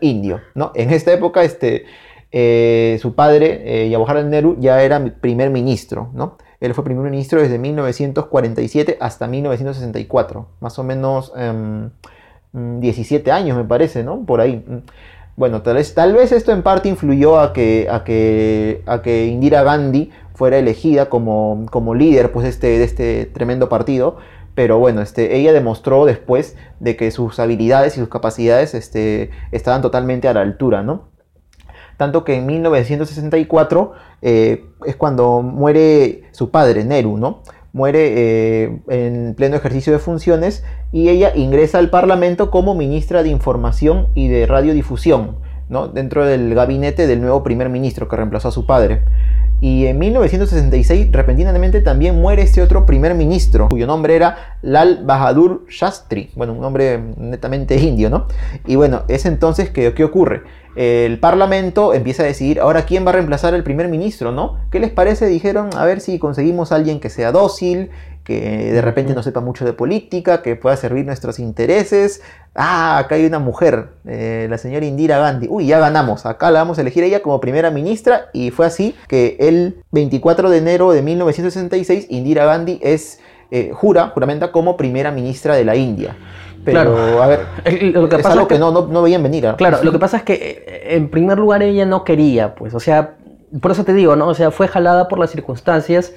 Indio. 0.00 0.40
¿no? 0.54 0.72
En 0.74 0.90
esta 0.90 1.12
época, 1.12 1.42
este, 1.42 1.84
eh, 2.30 2.98
su 3.00 3.14
padre, 3.14 3.62
eh, 3.64 3.90
Jawaharlal 3.90 4.30
Nehru, 4.30 4.56
ya 4.58 4.82
era 4.82 5.02
primer 5.20 5.50
ministro. 5.50 6.10
¿no? 6.14 6.36
Él 6.62 6.74
fue 6.74 6.84
primer 6.84 7.10
ministro 7.10 7.42
desde 7.42 7.58
1947 7.58 8.96
hasta 9.00 9.26
1964, 9.26 10.46
más 10.60 10.78
o 10.78 10.84
menos 10.84 11.32
17 12.52 13.30
em, 13.30 13.36
años 13.36 13.56
me 13.56 13.64
parece, 13.64 14.04
¿no? 14.04 14.24
Por 14.24 14.40
ahí. 14.40 14.64
Bueno, 15.34 15.62
tal 15.62 15.74
vez, 15.74 15.92
tal 15.92 16.12
vez 16.12 16.30
esto 16.30 16.52
en 16.52 16.62
parte 16.62 16.88
influyó 16.88 17.40
a 17.40 17.52
que, 17.52 17.88
a 17.90 18.04
que, 18.04 18.82
a 18.86 19.02
que 19.02 19.26
Indira 19.26 19.64
Gandhi 19.64 20.12
fuera 20.34 20.56
elegida 20.56 21.08
como, 21.08 21.66
como 21.70 21.96
líder 21.96 22.30
pues, 22.30 22.46
este, 22.46 22.78
de 22.78 22.84
este 22.84 23.26
tremendo 23.26 23.68
partido, 23.68 24.18
pero 24.54 24.78
bueno, 24.78 25.00
este, 25.00 25.36
ella 25.36 25.52
demostró 25.52 26.04
después 26.04 26.56
de 26.80 26.96
que 26.96 27.10
sus 27.10 27.38
habilidades 27.38 27.96
y 27.96 28.00
sus 28.00 28.08
capacidades 28.08 28.74
este, 28.74 29.30
estaban 29.50 29.82
totalmente 29.82 30.28
a 30.28 30.34
la 30.34 30.42
altura, 30.42 30.82
¿no? 30.82 31.08
Tanto 31.96 32.24
que 32.24 32.36
en 32.36 32.46
1964 32.46 33.92
eh, 34.22 34.64
es 34.86 34.96
cuando 34.96 35.42
muere 35.42 36.24
su 36.32 36.50
padre, 36.50 36.84
Nehru, 36.84 37.16
¿no? 37.16 37.42
muere 37.72 38.12
eh, 38.64 38.78
en 38.88 39.34
pleno 39.34 39.56
ejercicio 39.56 39.92
de 39.92 39.98
funciones 39.98 40.64
y 40.92 41.08
ella 41.08 41.32
ingresa 41.34 41.78
al 41.78 41.90
Parlamento 41.90 42.50
como 42.50 42.74
ministra 42.74 43.22
de 43.22 43.30
Información 43.30 44.08
y 44.14 44.28
de 44.28 44.46
Radiodifusión, 44.46 45.36
¿no? 45.68 45.88
dentro 45.88 46.26
del 46.26 46.54
gabinete 46.54 47.06
del 47.06 47.22
nuevo 47.22 47.42
primer 47.42 47.70
ministro 47.70 48.08
que 48.08 48.16
reemplazó 48.16 48.48
a 48.48 48.52
su 48.52 48.66
padre. 48.66 49.04
Y 49.62 49.86
en 49.86 49.96
1966 50.00 51.12
repentinamente 51.12 51.80
también 51.82 52.20
muere 52.20 52.42
este 52.42 52.62
otro 52.62 52.84
primer 52.84 53.14
ministro, 53.14 53.68
cuyo 53.68 53.86
nombre 53.86 54.16
era 54.16 54.58
Lal 54.60 55.04
Bahadur 55.04 55.64
Shastri, 55.70 56.30
bueno, 56.34 56.52
un 56.54 56.60
nombre 56.60 57.00
netamente 57.16 57.76
indio, 57.76 58.10
¿no? 58.10 58.26
Y 58.66 58.74
bueno, 58.74 59.04
es 59.06 59.24
entonces 59.24 59.70
que, 59.70 59.94
¿qué 59.94 60.02
ocurre? 60.02 60.42
el 60.74 61.18
Parlamento 61.20 61.92
empieza 61.92 62.22
a 62.22 62.26
decidir 62.26 62.60
ahora 62.60 62.86
quién 62.86 63.04
va 63.04 63.10
a 63.10 63.12
reemplazar 63.12 63.54
al 63.54 63.62
primer 63.62 63.88
ministro, 63.88 64.32
¿no? 64.32 64.58
¿Qué 64.70 64.80
les 64.80 64.90
parece? 64.90 65.26
Dijeron, 65.26 65.70
a 65.76 65.84
ver 65.84 66.00
si 66.00 66.18
conseguimos 66.18 66.72
a 66.72 66.76
alguien 66.76 66.98
que 66.98 67.10
sea 67.10 67.30
dócil, 67.30 67.90
que 68.24 68.72
de 68.72 68.80
repente 68.80 69.14
no 69.14 69.22
sepa 69.22 69.40
mucho 69.40 69.64
de 69.64 69.72
política, 69.72 70.42
que 70.42 70.56
pueda 70.56 70.76
servir 70.76 71.04
nuestros 71.04 71.38
intereses. 71.38 72.22
Ah, 72.54 72.98
acá 72.98 73.16
hay 73.16 73.26
una 73.26 73.38
mujer, 73.38 73.88
eh, 74.06 74.46
la 74.48 74.58
señora 74.58 74.86
Indira 74.86 75.18
Gandhi. 75.18 75.48
Uy, 75.50 75.66
ya 75.66 75.78
ganamos, 75.78 76.26
acá 76.26 76.50
la 76.50 76.60
vamos 76.60 76.78
a 76.78 76.82
elegir 76.82 77.02
ella 77.04 77.22
como 77.22 77.40
primera 77.40 77.70
ministra 77.70 78.26
y 78.32 78.50
fue 78.50 78.66
así 78.66 78.94
que 79.08 79.36
el 79.40 79.82
24 79.90 80.50
de 80.50 80.58
enero 80.58 80.92
de 80.92 81.02
1966 81.02 82.06
Indira 82.10 82.44
Gandhi 82.44 82.78
es, 82.82 83.20
eh, 83.50 83.72
jura, 83.74 84.08
juramenta 84.08 84.52
como 84.52 84.76
primera 84.76 85.10
ministra 85.10 85.56
de 85.56 85.64
la 85.64 85.74
India. 85.74 86.16
Pero, 86.64 87.20
a 87.22 87.26
ver, 87.26 87.40
lo 87.92 88.08
que 88.08 88.16
es 88.16 88.26
algo 88.26 88.46
que, 88.46 88.58
no, 88.58 88.70
no, 88.70 89.02
veían 89.02 89.22
venir. 89.22 89.48
¿ah? 89.48 89.56
Claro, 89.56 89.78
lo 89.82 89.90
que 89.90 89.98
pasa 89.98 90.18
es 90.18 90.22
que, 90.22 90.34
eh, 90.34 90.96
en 90.96 91.08
primer 91.08 91.38
lugar, 91.38 91.62
ella 91.62 91.84
no 91.84 92.04
quería, 92.04 92.54
pues, 92.54 92.72
o 92.74 92.80
sea, 92.80 93.16
por 93.60 93.72
eso 93.72 93.84
te 93.84 93.92
digo, 93.92 94.14
¿no? 94.16 94.28
O 94.28 94.34
sea, 94.34 94.50
fue 94.50 94.68
jalada 94.68 95.08
por 95.08 95.18
las 95.18 95.30
circunstancias 95.30 96.12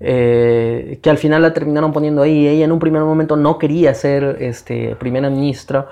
eh, 0.00 0.98
que 1.02 1.10
al 1.10 1.18
final 1.18 1.42
la 1.42 1.52
terminaron 1.52 1.92
poniendo 1.92 2.22
ahí. 2.22 2.46
Ella 2.46 2.64
en 2.64 2.72
un 2.72 2.78
primer 2.78 3.02
momento 3.02 3.36
no 3.36 3.58
quería 3.58 3.94
ser 3.94 4.38
este, 4.40 4.96
primera 4.96 5.30
ministra 5.30 5.88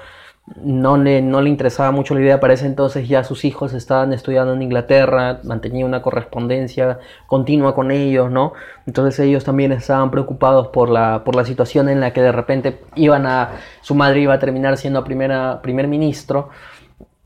no 0.57 0.99
le, 0.99 1.23
no 1.23 1.41
le 1.41 1.49
interesaba 1.49 1.91
mucho 1.91 2.15
la 2.15 2.21
idea. 2.21 2.41
Para 2.41 2.55
ese 2.55 2.67
entonces 2.67 3.09
ya 3.09 3.25
sus 3.25 3.45
hijos 3.45 3.73
estaban 3.73 4.13
estudiando 4.13 4.53
en 4.53 4.63
Inglaterra, 4.63 5.41
mantenía 5.45 5.87
una 5.87 6.03
correspondencia 6.03 6.99
continua 7.27 7.75
con 7.75 7.91
ellos, 7.91 8.31
¿no? 8.31 8.53
Entonces 8.87 9.21
ellos 9.21 9.45
también 9.45 9.73
estaban 9.73 10.11
preocupados 10.11 10.69
por 10.69 10.91
la, 10.91 11.25
por 11.25 11.35
la 11.35 11.45
situación 11.45 11.89
en 11.89 12.01
la 12.01 12.13
que 12.13 12.23
de 12.23 12.33
repente 12.33 12.81
iban 12.95 13.27
a, 13.27 13.53
su 13.81 13.95
madre 13.95 14.21
iba 14.21 14.35
a 14.35 14.39
terminar 14.39 14.77
siendo 14.77 15.03
primera, 15.05 15.61
primer 15.63 15.89
ministro 15.89 16.51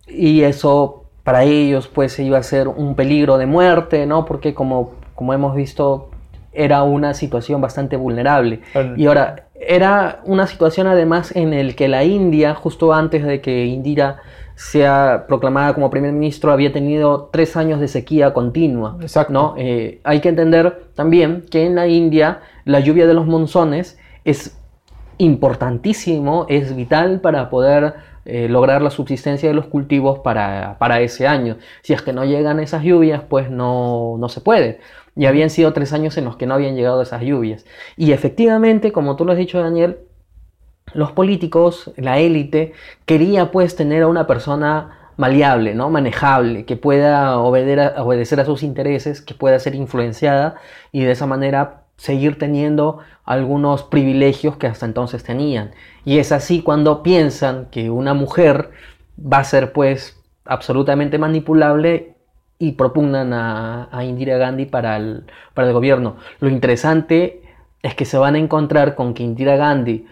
y 0.07 0.43
eso 0.43 1.05
para 1.25 1.45
ellos 1.45 1.89
pues 1.89 2.19
iba 2.21 2.39
a 2.39 2.43
ser 2.43 2.69
un 2.69 2.95
peligro 2.95 3.37
de 3.39 3.47
muerte, 3.47 4.07
¿no? 4.07 4.25
Porque 4.25 4.55
como, 4.55 4.93
como 5.15 5.35
hemos 5.35 5.55
visto 5.57 6.08
era 6.53 6.83
una 6.83 7.15
situación 7.15 7.61
bastante 7.61 7.97
vulnerable. 7.97 8.61
Y 8.97 9.07
ahora, 9.07 9.49
era 9.55 10.21
una 10.25 10.47
situación 10.47 10.87
además 10.87 11.35
en 11.35 11.53
el 11.53 11.75
que 11.75 11.89
la 11.89 12.05
India, 12.05 12.55
justo 12.55 12.93
antes 12.93 13.25
de 13.25 13.41
que 13.41 13.67
Indira 13.67 14.21
sea 14.55 15.27
proclamada 15.29 15.75
como 15.75 15.91
primer 15.91 16.13
ministro, 16.13 16.51
había 16.51 16.73
tenido 16.73 17.29
tres 17.33 17.57
años 17.57 17.81
de 17.81 17.89
sequía 17.89 18.33
continua. 18.33 18.97
Exacto. 19.01 19.33
¿no? 19.33 19.55
Eh, 19.57 20.01
hay 20.05 20.21
que 20.21 20.29
entender 20.29 20.91
también 20.95 21.45
que 21.51 21.65
en 21.65 21.75
la 21.75 21.87
India 21.87 22.41
la 22.65 22.81
lluvia 22.81 23.07
de 23.07 23.15
los 23.15 23.27
monzones 23.27 23.99
es 24.25 24.59
importantísimo, 25.19 26.47
es 26.49 26.75
vital 26.75 27.21
para 27.21 27.51
poder 27.51 27.95
eh, 28.25 28.47
lograr 28.49 28.83
la 28.83 28.91
subsistencia 28.91 29.49
de 29.49 29.55
los 29.55 29.67
cultivos 29.67 30.19
para, 30.19 30.77
para, 30.79 31.01
ese 31.01 31.27
año. 31.27 31.57
Si 31.83 31.93
es 31.93 32.03
que 32.03 32.13
no 32.13 32.25
llegan 32.25 32.61
esas 32.61 32.83
lluvias, 32.83 33.23
pues 33.27 33.51
no, 33.51 34.17
no 34.19 34.29
se 34.29 34.41
puede. 34.41 34.81
Y 35.19 35.27
habían 35.27 35.51
sido 35.51 35.73
tres 35.73 35.93
años 35.93 36.17
en 36.17 36.25
los 36.25 36.37
que 36.37 36.47
no 36.47 36.55
habían 36.55 36.77
llegado 36.77 37.03
esas 37.03 37.23
lluvias. 37.23 37.67
Y 37.97 38.13
efectivamente, 38.13 38.93
como 38.93 39.17
tú 39.17 39.25
lo 39.25 39.33
has 39.33 39.39
dicho, 39.39 39.61
Daniel, 39.61 39.99
los 40.95 41.13
políticos, 41.13 41.93
la 41.97 42.21
élite, 42.21 42.73
quería 43.05 43.51
pues 43.51 43.77
tener 43.77 44.05
a 44.05 44.07
una 44.07 44.27
persona 44.27 45.11
maleable, 45.17 45.75
¿no? 45.75 45.91
manejable, 45.91 46.65
que 46.65 46.77
pueda 46.77 47.39
obedecer 47.39 48.41
a 48.41 48.45
sus 48.45 48.63
intereses, 48.63 49.21
que 49.21 49.35
pueda 49.35 49.59
ser 49.59 49.75
influenciada 49.75 50.55
y 50.93 51.03
de 51.03 51.11
esa 51.11 51.27
manera 51.27 51.83
seguir 51.97 52.39
teniendo 52.39 53.01
algunos 53.25 53.83
privilegios 53.83 54.57
que 54.57 54.69
hasta 54.69 54.87
entonces 54.87 55.25
tenían. 55.25 55.73
Y 56.05 56.19
es 56.19 56.31
así 56.31 56.63
cuando 56.63 57.03
piensan 57.03 57.67
que 57.73 57.91
una 57.91 58.15
mujer 58.15 58.71
va 59.21 59.39
a 59.39 59.45
ser 59.45 59.73
pues 59.73 60.17
absolutamente 60.45 61.19
manipulable 61.19 62.15
y 62.59 62.73
propugnan 62.73 63.33
a, 63.33 63.89
Indira 64.05 64.37
Gandhi 64.37 64.67
para 64.67 64.97
el, 64.97 65.25
para 65.55 65.69
el 65.69 65.75
gobierno. 65.75 66.17
Lo 66.41 66.49
interesante 66.49 67.43
es 67.83 67.95
que 67.95 68.05
se 68.05 68.19
van 68.19 68.35
a 68.35 68.39
encontrar 68.39 68.95
con 68.95 69.15
que 69.15 69.23
Indira 69.23 69.57
Gandhi 69.57 70.07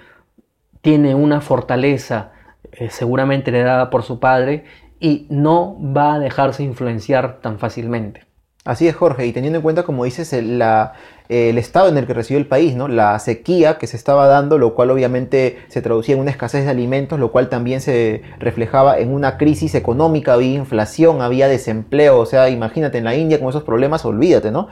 tiene 0.81 1.15
una 1.15 1.41
fortaleza 1.41 2.33
eh, 2.73 2.91
seguramente 2.91 3.51
heredada 3.51 3.91
por 3.91 4.03
su 4.03 4.21
padre 4.21 4.65
y 5.01 5.27
no 5.31 5.77
va 5.81 6.15
a 6.15 6.19
dejarse 6.19 6.63
influenciar 6.63 7.41
tan 7.41 7.59
fácilmente. 7.59 8.25
Así 8.65 8.89
es, 8.89 8.97
Jorge, 8.97 9.27
y 9.27 9.33
teniendo 9.33 9.59
en 9.59 9.63
cuenta, 9.63 9.85
como 9.85 10.05
dices, 10.05 10.33
la, 10.43 10.95
el 11.29 11.59
estado 11.59 11.89
en 11.89 11.99
el 11.99 12.07
que 12.07 12.15
recibió 12.15 12.39
el 12.39 12.47
país, 12.47 12.75
¿no? 12.75 12.89
la 12.89 13.19
sequía 13.19 13.79
que 13.79 13.87
se 13.87 13.97
estaba 13.97 14.27
dando, 14.27 14.59
lo 14.59 14.75
cual 14.75 14.91
obviamente 14.91 15.59
se 15.69 15.83
traducía 15.83 16.15
en 16.15 16.21
una 16.21 16.31
escasez 16.31 16.65
de 16.65 16.71
alimentos, 16.71 17.19
lo 17.19 17.33
cual 17.33 17.49
también 17.49 17.81
se 17.81 18.23
reflejaba 18.39 18.99
en 18.99 19.13
una 19.13 19.37
crisis 19.39 19.75
económica, 19.75 20.35
había 20.35 20.55
inflación, 20.55 21.23
había 21.23 21.49
desempleo, 21.49 22.19
o 22.19 22.27
sea, 22.27 22.49
imagínate 22.49 22.99
en 22.99 23.05
la 23.05 23.15
India 23.15 23.41
con 23.41 23.49
esos 23.49 23.65
problemas, 23.65 24.05
olvídate, 24.05 24.51
¿no? 24.51 24.69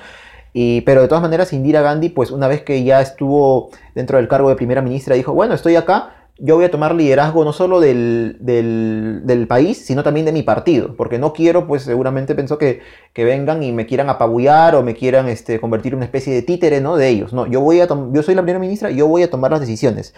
Y, 0.57 0.83
pero 0.83 1.03
de 1.03 1.09
todas 1.09 1.23
maneras, 1.23 1.53
Indira 1.53 1.83
Gandhi, 1.83 2.11
pues 2.11 2.31
una 2.31 2.47
vez 2.47 2.63
que 2.63 2.85
ya 2.85 3.01
estuvo 3.01 3.71
dentro 3.97 4.19
del 4.19 4.29
cargo 4.29 4.49
de 4.49 4.55
primera 4.55 4.83
ministra, 4.83 5.17
dijo, 5.17 5.35
bueno, 5.35 5.53
estoy 5.53 5.75
acá, 5.75 6.24
yo 6.39 6.57
voy 6.57 6.65
a 6.65 6.71
tomar 6.71 6.95
liderazgo 6.95 7.45
no 7.45 7.53
solo 7.53 7.81
del, 7.81 8.37
del, 8.41 9.47
país, 9.47 9.79
sino 9.85 10.03
también 10.03 10.27
de 10.27 10.33
mi 10.33 10.43
partido, 10.43 10.97
porque 10.97 11.19
no 11.19 11.33
quiero, 11.33 11.67
pues 11.67 11.83
seguramente 11.83 12.35
pensó 12.35 12.59
que, 12.59 12.81
que 13.13 13.25
vengan 13.25 13.63
y 13.63 13.73
me 13.73 13.87
quieran 13.87 14.09
apabullar 14.09 14.75
o 14.75 14.83
me 14.83 14.95
quieran 14.95 15.29
este, 15.29 15.61
convertir 15.61 15.93
en 15.93 15.99
una 15.99 16.07
especie 16.07 16.35
de 16.35 16.43
títere 16.43 16.81
¿no? 16.81 16.97
de 16.97 17.09
ellos. 17.09 17.33
No, 17.33 17.47
yo, 17.47 17.61
voy 17.61 17.81
a 17.81 17.87
yo 17.87 18.23
soy 18.23 18.35
la 18.35 18.43
primera 18.43 18.59
ministra, 18.59 18.91
yo 18.91 19.07
voy 19.07 19.23
a 19.23 19.31
tomar 19.31 19.53
las 19.53 19.61
decisiones. 19.61 20.15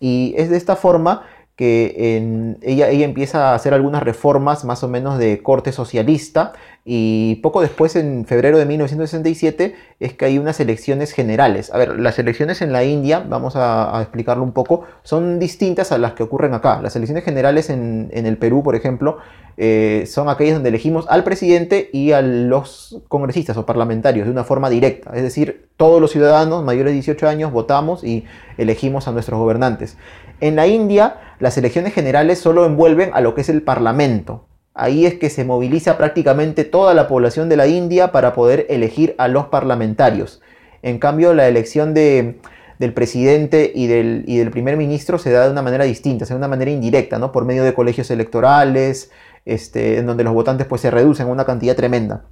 Y 0.00 0.34
es 0.36 0.50
de 0.50 0.56
esta 0.56 0.76
forma 0.76 1.26
que 1.60 2.16
en, 2.16 2.56
ella, 2.62 2.88
ella 2.88 3.04
empieza 3.04 3.50
a 3.50 3.54
hacer 3.54 3.74
algunas 3.74 4.02
reformas 4.02 4.64
más 4.64 4.82
o 4.82 4.88
menos 4.88 5.18
de 5.18 5.42
corte 5.42 5.72
socialista 5.72 6.54
y 6.84 7.36
poco 7.36 7.60
después, 7.60 7.94
en 7.96 8.24
febrero 8.24 8.58
de 8.58 8.64
1967, 8.64 9.74
es 10.00 10.14
que 10.14 10.24
hay 10.24 10.38
unas 10.38 10.58
elecciones 10.60 11.12
generales. 11.12 11.70
A 11.74 11.78
ver, 11.78 12.00
las 12.00 12.18
elecciones 12.18 12.62
en 12.62 12.72
la 12.72 12.84
India, 12.84 13.22
vamos 13.28 13.54
a, 13.56 13.98
explicarlo 14.00 14.42
un 14.42 14.52
poco, 14.52 14.84
son 15.02 15.38
distintas 15.38 15.92
a 15.92 15.98
las 15.98 16.14
que 16.14 16.22
ocurren 16.22 16.54
acá. 16.54 16.80
Las 16.80 16.96
elecciones 16.96 17.24
generales 17.24 17.68
en, 17.68 18.10
el 18.12 18.38
Perú, 18.38 18.62
por 18.62 18.74
ejemplo, 18.76 19.18
eh, 19.58 20.04
son 20.06 20.30
aquellas 20.30 20.54
donde 20.54 20.70
elegimos 20.70 21.06
al 21.10 21.22
presidente 21.22 21.90
y 21.92 22.12
a 22.12 22.22
los 22.22 23.02
congresistas 23.08 23.58
o 23.58 23.66
parlamentarios 23.66 24.24
de 24.24 24.32
una 24.32 24.44
forma 24.44 24.70
directa. 24.70 25.10
Es 25.14 25.22
decir, 25.22 25.68
todos 25.76 26.00
los 26.00 26.10
ciudadanos 26.10 26.64
mayores 26.64 26.92
de 26.92 26.94
18 26.94 27.28
años 27.28 27.52
votamos 27.52 28.04
y 28.04 28.24
elegimos 28.56 29.06
a 29.06 29.12
nuestros 29.12 29.38
gobernantes. 29.38 29.98
En 30.40 30.56
la 30.56 30.66
India, 30.66 31.16
las 31.38 31.58
elecciones 31.58 31.92
generales 31.92 32.38
solo 32.38 32.64
envuelven 32.64 33.10
a 33.12 33.20
lo 33.20 33.34
que 33.34 33.42
es 33.42 33.48
el 33.48 33.62
Parlamento. 33.62 34.46
Ahí 34.72 35.04
es 35.04 35.14
que 35.14 35.28
se 35.28 35.44
moviliza 35.44 35.98
prácticamente 35.98 36.64
toda 36.64 36.94
la 36.94 37.08
población 37.08 37.48
de 37.48 37.56
la 37.56 37.66
India 37.66 38.12
para 38.12 38.32
poder 38.32 38.66
elegir 38.70 39.14
a 39.18 39.28
los 39.28 39.46
parlamentarios. 39.46 40.40
En 40.82 40.98
cambio, 40.98 41.34
la 41.34 41.48
elección 41.48 41.92
del 41.92 42.38
presidente 42.94 43.70
y 43.74 43.86
del, 43.86 44.24
del, 44.24 44.50
primer 44.50 44.78
ministro 44.78 45.18
se 45.18 45.30
da 45.30 45.44
de 45.44 45.50
una 45.50 45.60
manera 45.60 45.84
distinta, 45.84 46.24
se 46.24 46.32
da 46.32 46.36
de 46.36 46.40
una 46.40 46.48
manera 46.48 46.70
indirecta, 46.70 47.18
¿no? 47.18 47.32
por 47.32 47.44
medio 47.44 47.62
de 47.62 47.74
colegios 47.74 48.10
electorales, 48.10 49.10
este, 49.44 49.98
en 49.98 50.06
donde 50.06 50.24
los 50.24 50.32
votantes 50.32 50.66
pues, 50.66 50.80
se 50.80 50.90
reducen 50.90 51.26
a 51.26 51.30
una 51.30 51.44
cantidad 51.44 51.76
tremenda. 51.76 52.24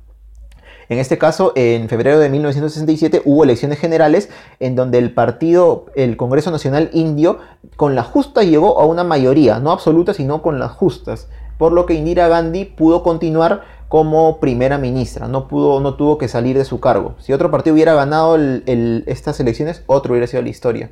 En 0.88 0.98
este 0.98 1.18
caso, 1.18 1.52
en 1.54 1.88
febrero 1.88 2.18
de 2.18 2.30
1967 2.30 3.22
hubo 3.26 3.44
elecciones 3.44 3.78
generales 3.78 4.30
en 4.58 4.74
donde 4.74 4.98
el 4.98 5.12
partido, 5.12 5.86
el 5.94 6.16
Congreso 6.16 6.50
Nacional 6.50 6.88
Indio, 6.94 7.38
con 7.76 7.94
la 7.94 8.02
justa 8.02 8.42
llegó 8.42 8.80
a 8.80 8.86
una 8.86 9.04
mayoría, 9.04 9.58
no 9.58 9.70
absoluta, 9.70 10.14
sino 10.14 10.40
con 10.40 10.58
las 10.58 10.72
justas, 10.72 11.28
por 11.58 11.72
lo 11.72 11.84
que 11.84 11.94
Indira 11.94 12.28
Gandhi 12.28 12.64
pudo 12.64 13.02
continuar 13.02 13.64
como 13.88 14.38
primera 14.38 14.78
ministra, 14.78 15.28
no, 15.28 15.48
pudo, 15.48 15.80
no 15.80 15.94
tuvo 15.94 16.16
que 16.16 16.28
salir 16.28 16.56
de 16.56 16.64
su 16.64 16.80
cargo. 16.80 17.14
Si 17.18 17.32
otro 17.32 17.50
partido 17.50 17.74
hubiera 17.74 17.94
ganado 17.94 18.38
estas 19.06 19.40
elecciones, 19.40 19.82
otro 19.86 20.12
hubiera 20.12 20.26
sido 20.26 20.42
la 20.42 20.48
historia. 20.50 20.90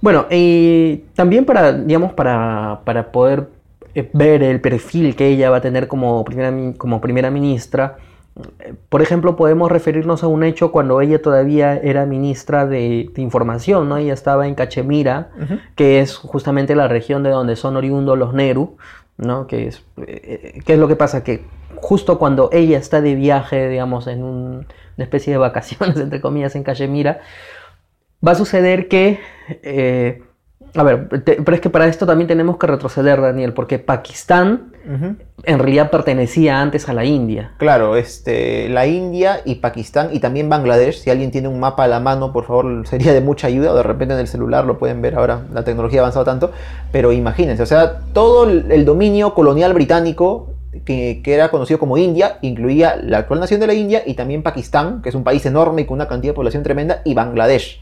Bueno, 0.00 0.26
y 0.30 1.04
también 1.14 1.44
para, 1.44 1.72
digamos, 1.72 2.12
para, 2.12 2.80
para 2.84 3.10
poder 3.10 3.48
eh, 3.94 4.08
ver 4.12 4.42
el 4.42 4.60
perfil 4.60 5.16
que 5.16 5.28
ella 5.28 5.50
va 5.50 5.58
a 5.58 5.60
tener 5.60 5.88
como 5.88 6.24
primera, 6.24 6.52
como 6.76 7.00
primera 7.00 7.30
ministra, 7.30 7.96
por 8.88 9.00
ejemplo, 9.00 9.36
podemos 9.36 9.72
referirnos 9.72 10.22
a 10.22 10.26
un 10.26 10.44
hecho 10.44 10.70
cuando 10.70 11.00
ella 11.00 11.22
todavía 11.22 11.76
era 11.76 12.04
ministra 12.04 12.66
de, 12.66 13.10
Información, 13.16 13.88
¿no? 13.88 13.96
Ella 13.96 14.12
estaba 14.12 14.46
en 14.46 14.54
Cachemira, 14.54 15.30
que 15.74 16.00
es 16.00 16.16
justamente 16.16 16.74
la 16.74 16.86
región 16.86 17.22
de 17.22 17.30
donde 17.30 17.56
son 17.56 17.76
oriundos 17.76 18.18
los 18.18 18.34
Neru, 18.34 18.76
¿no? 19.16 19.46
Que 19.46 19.68
es, 19.68 19.84
eh, 20.06 20.60
¿Qué 20.66 20.74
es 20.74 20.78
lo 20.78 20.86
que 20.86 20.96
pasa? 20.96 21.24
Que 21.24 21.44
justo 21.76 22.18
cuando 22.18 22.50
ella 22.52 22.78
está 22.78 23.00
de 23.00 23.14
viaje, 23.14 23.68
digamos, 23.68 24.06
en 24.06 24.22
una 24.22 24.66
especie 24.98 25.32
de 25.32 25.38
vacaciones, 25.38 25.96
entre 26.00 26.20
comillas, 26.20 26.54
en 26.56 26.62
Cachemira, 26.62 27.20
va 28.26 28.32
a 28.32 28.34
suceder 28.34 28.88
que 28.88 29.18
eh, 29.48 30.22
a 30.74 30.82
ver, 30.82 31.08
pero 31.08 31.54
es 31.54 31.60
que 31.60 31.70
para 31.70 31.86
esto 31.86 32.06
también 32.06 32.28
tenemos 32.28 32.58
que 32.58 32.66
retroceder, 32.66 33.20
Daniel, 33.20 33.52
porque 33.52 33.78
Pakistán 33.78 34.72
en 35.44 35.58
realidad 35.58 35.90
pertenecía 35.90 36.60
antes 36.60 36.88
a 36.88 36.92
la 36.92 37.04
India. 37.04 37.52
Claro, 37.58 37.96
este, 37.96 38.68
la 38.68 38.86
India 38.86 39.40
y 39.44 39.56
Pakistán 39.56 40.10
y 40.12 40.20
también 40.20 40.48
Bangladesh, 40.48 40.98
si 41.00 41.10
alguien 41.10 41.30
tiene 41.30 41.48
un 41.48 41.58
mapa 41.58 41.84
a 41.84 41.88
la 41.88 42.00
mano, 42.00 42.32
por 42.32 42.44
favor, 42.44 42.86
sería 42.86 43.12
de 43.12 43.20
mucha 43.20 43.46
ayuda, 43.46 43.72
o 43.72 43.76
de 43.76 43.82
repente 43.82 44.14
en 44.14 44.20
el 44.20 44.28
celular 44.28 44.64
lo 44.64 44.78
pueden 44.78 45.02
ver. 45.02 45.16
Ahora, 45.16 45.42
la 45.52 45.64
tecnología 45.64 46.00
ha 46.00 46.02
avanzado 46.02 46.24
tanto, 46.24 46.52
pero 46.92 47.12
imagínense, 47.12 47.62
o 47.62 47.66
sea, 47.66 48.00
todo 48.12 48.48
el 48.48 48.84
dominio 48.84 49.34
colonial 49.34 49.72
británico 49.74 50.56
que, 50.84 51.20
que, 51.22 51.34
era 51.34 51.50
conocido 51.50 51.78
como 51.78 51.96
India, 51.96 52.38
incluía 52.42 52.96
la 52.96 53.18
actual 53.18 53.40
nación 53.40 53.60
de 53.60 53.66
la 53.66 53.74
India 53.74 54.02
y 54.04 54.14
también 54.14 54.42
Pakistán, 54.42 55.02
que 55.02 55.08
es 55.08 55.14
un 55.14 55.24
país 55.24 55.44
enorme 55.46 55.82
y 55.82 55.84
con 55.86 55.94
una 55.94 56.08
cantidad 56.08 56.32
de 56.32 56.36
población 56.36 56.62
tremenda, 56.62 57.00
y 57.04 57.14
Bangladesh. 57.14 57.80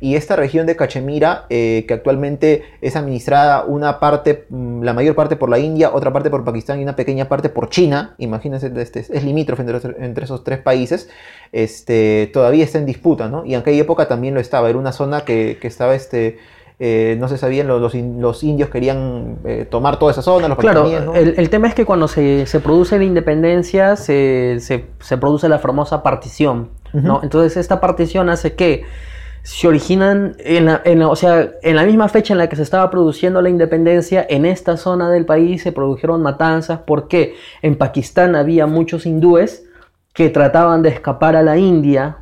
Y 0.00 0.14
esta 0.14 0.36
región 0.36 0.66
de 0.66 0.76
Cachemira, 0.76 1.46
eh, 1.50 1.84
que 1.88 1.94
actualmente 1.94 2.62
es 2.80 2.94
administrada 2.96 3.64
una 3.64 3.98
parte, 3.98 4.46
mm, 4.48 4.82
la 4.82 4.92
mayor 4.92 5.14
parte 5.14 5.36
por 5.36 5.48
la 5.48 5.58
India, 5.58 5.90
otra 5.92 6.12
parte 6.12 6.30
por 6.30 6.44
Pakistán 6.44 6.78
y 6.78 6.82
una 6.82 6.94
pequeña 6.94 7.28
parte 7.28 7.48
por 7.48 7.68
China, 7.68 8.14
imagínense, 8.18 8.72
este, 8.76 9.00
es 9.00 9.24
limítrofe 9.24 9.62
entre, 9.62 10.24
esos 10.24 10.44
tres 10.44 10.58
países, 10.58 11.10
este, 11.52 12.30
todavía 12.32 12.64
está 12.64 12.78
en 12.78 12.86
disputa, 12.86 13.28
¿no? 13.28 13.44
Y 13.44 13.54
en 13.54 13.60
aquella 13.60 13.80
época 13.80 14.06
también 14.06 14.34
lo 14.34 14.40
estaba, 14.40 14.68
era 14.68 14.78
una 14.78 14.92
zona 14.92 15.22
que, 15.22 15.58
estaba, 15.62 15.94
este, 15.94 16.38
eh, 16.78 17.16
no 17.18 17.26
se 17.26 17.36
sabían, 17.36 17.66
los, 17.66 17.92
los, 17.94 18.44
indios 18.44 18.70
querían 18.70 19.38
eh, 19.44 19.66
tomar 19.68 19.98
toda 19.98 20.12
esa 20.12 20.22
zona. 20.22 20.46
Los 20.46 20.58
claro, 20.58 20.86
el, 21.14 21.50
tema 21.50 21.66
es 21.66 21.74
que 21.74 21.84
cuando 21.84 22.06
se, 22.06 22.46
produce 22.62 22.98
la 22.98 23.04
independencia 23.04 23.96
se, 23.96 24.60
produce 25.20 25.48
la 25.48 25.58
famosa 25.58 26.04
partición, 26.04 26.70
¿no? 26.92 27.20
Entonces 27.24 27.56
esta 27.56 27.80
partición 27.80 28.30
hace 28.30 28.54
que 28.54 28.84
se 29.48 29.66
originan 29.66 30.36
en 30.40 30.66
la, 30.66 31.08
o 31.08 31.16
sea, 31.16 31.52
en 31.62 31.74
la 31.74 31.84
misma 31.84 32.10
fecha 32.10 32.34
en 32.34 32.38
la 32.38 32.50
que 32.50 32.56
se 32.56 32.62
estaba 32.62 32.90
produciendo 32.90 33.40
la 33.40 33.48
independencia, 33.48 34.24
en 34.28 34.44
esta 34.44 34.76
zona 34.76 35.08
del 35.10 35.24
país 35.24 35.62
se 35.62 35.72
produjeron 35.72 36.20
matanzas 36.20 36.80
porque 36.86 37.34
en 37.62 37.74
Pakistán 37.76 38.36
había 38.36 38.66
muchos 38.66 39.06
hindúes 39.06 39.64
que 40.12 40.28
trataban 40.28 40.82
de 40.82 40.90
escapar 40.90 41.34
a 41.34 41.42
la 41.42 41.56
India, 41.56 42.18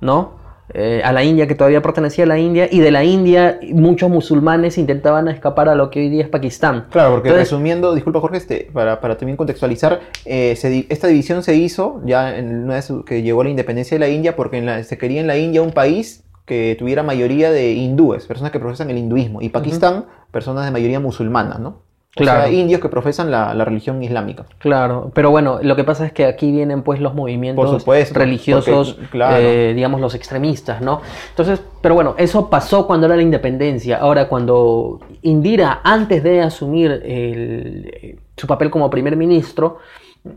¿no? 0.00 0.38
Eh, 0.72 1.02
a 1.04 1.12
la 1.12 1.24
India 1.24 1.48
que 1.48 1.56
todavía 1.56 1.82
pertenecía 1.82 2.22
a 2.22 2.28
la 2.28 2.38
India 2.38 2.68
y 2.70 2.78
de 2.78 2.92
la 2.92 3.02
India 3.02 3.58
muchos 3.72 4.08
musulmanes 4.08 4.78
intentaban 4.78 5.26
escapar 5.26 5.68
a 5.68 5.74
lo 5.74 5.90
que 5.90 5.98
hoy 5.98 6.10
día 6.10 6.22
es 6.22 6.28
Pakistán. 6.28 6.86
Claro, 6.90 7.14
porque 7.14 7.32
resumiendo, 7.32 7.92
disculpa 7.92 8.20
Jorge, 8.20 8.36
este, 8.36 8.70
para, 8.72 9.00
para 9.00 9.18
también 9.18 9.36
contextualizar, 9.36 9.98
eh, 10.24 10.56
esta 10.88 11.08
división 11.08 11.42
se 11.42 11.56
hizo 11.56 12.00
ya 12.04 12.38
en 12.38 12.64
una 12.64 12.74
vez 12.74 12.92
que 13.04 13.22
llegó 13.22 13.42
la 13.42 13.50
independencia 13.50 13.96
de 13.96 13.98
la 13.98 14.08
India 14.08 14.36
porque 14.36 14.84
se 14.84 14.96
quería 14.96 15.20
en 15.20 15.26
la 15.26 15.36
India 15.36 15.60
un 15.60 15.72
país 15.72 16.22
que 16.48 16.74
tuviera 16.76 17.04
mayoría 17.04 17.52
de 17.52 17.72
hindúes, 17.72 18.26
personas 18.26 18.50
que 18.50 18.58
profesan 18.58 18.90
el 18.90 18.98
hinduismo, 18.98 19.40
y 19.40 19.50
Pakistán, 19.50 20.06
personas 20.32 20.64
de 20.64 20.72
mayoría 20.72 20.98
musulmana, 20.98 21.58
¿no? 21.58 21.86
Claro. 22.16 22.40
O 22.40 22.42
sea, 22.44 22.52
indios 22.52 22.80
que 22.80 22.88
profesan 22.88 23.30
la, 23.30 23.52
religión 23.64 24.02
islámica. 24.02 24.46
Claro, 24.58 25.12
pero 25.14 25.30
bueno, 25.30 25.60
lo 25.62 25.76
que 25.76 25.84
pasa 25.84 26.06
es 26.06 26.12
que 26.12 26.24
aquí 26.24 26.50
vienen 26.50 26.82
pues 26.82 27.00
los 27.00 27.14
movimientos 27.14 27.84
religiosos, 28.12 28.98
eh, 29.12 29.72
digamos 29.76 30.00
los 30.00 30.14
extremistas, 30.16 30.80
¿no? 30.80 31.00
Entonces, 31.28 31.60
pero 31.80 31.94
bueno, 31.94 32.14
eso 32.18 32.50
pasó 32.50 32.86
cuando 32.86 33.06
era 33.06 33.14
la 33.14 33.22
independencia. 33.22 33.98
Ahora, 33.98 34.26
cuando 34.28 34.98
Indira, 35.22 35.80
antes 35.84 36.24
de 36.24 36.40
asumir 36.40 38.18
su 38.36 38.46
papel 38.48 38.70
como 38.70 38.90
primer 38.90 39.14
ministro, 39.14 39.78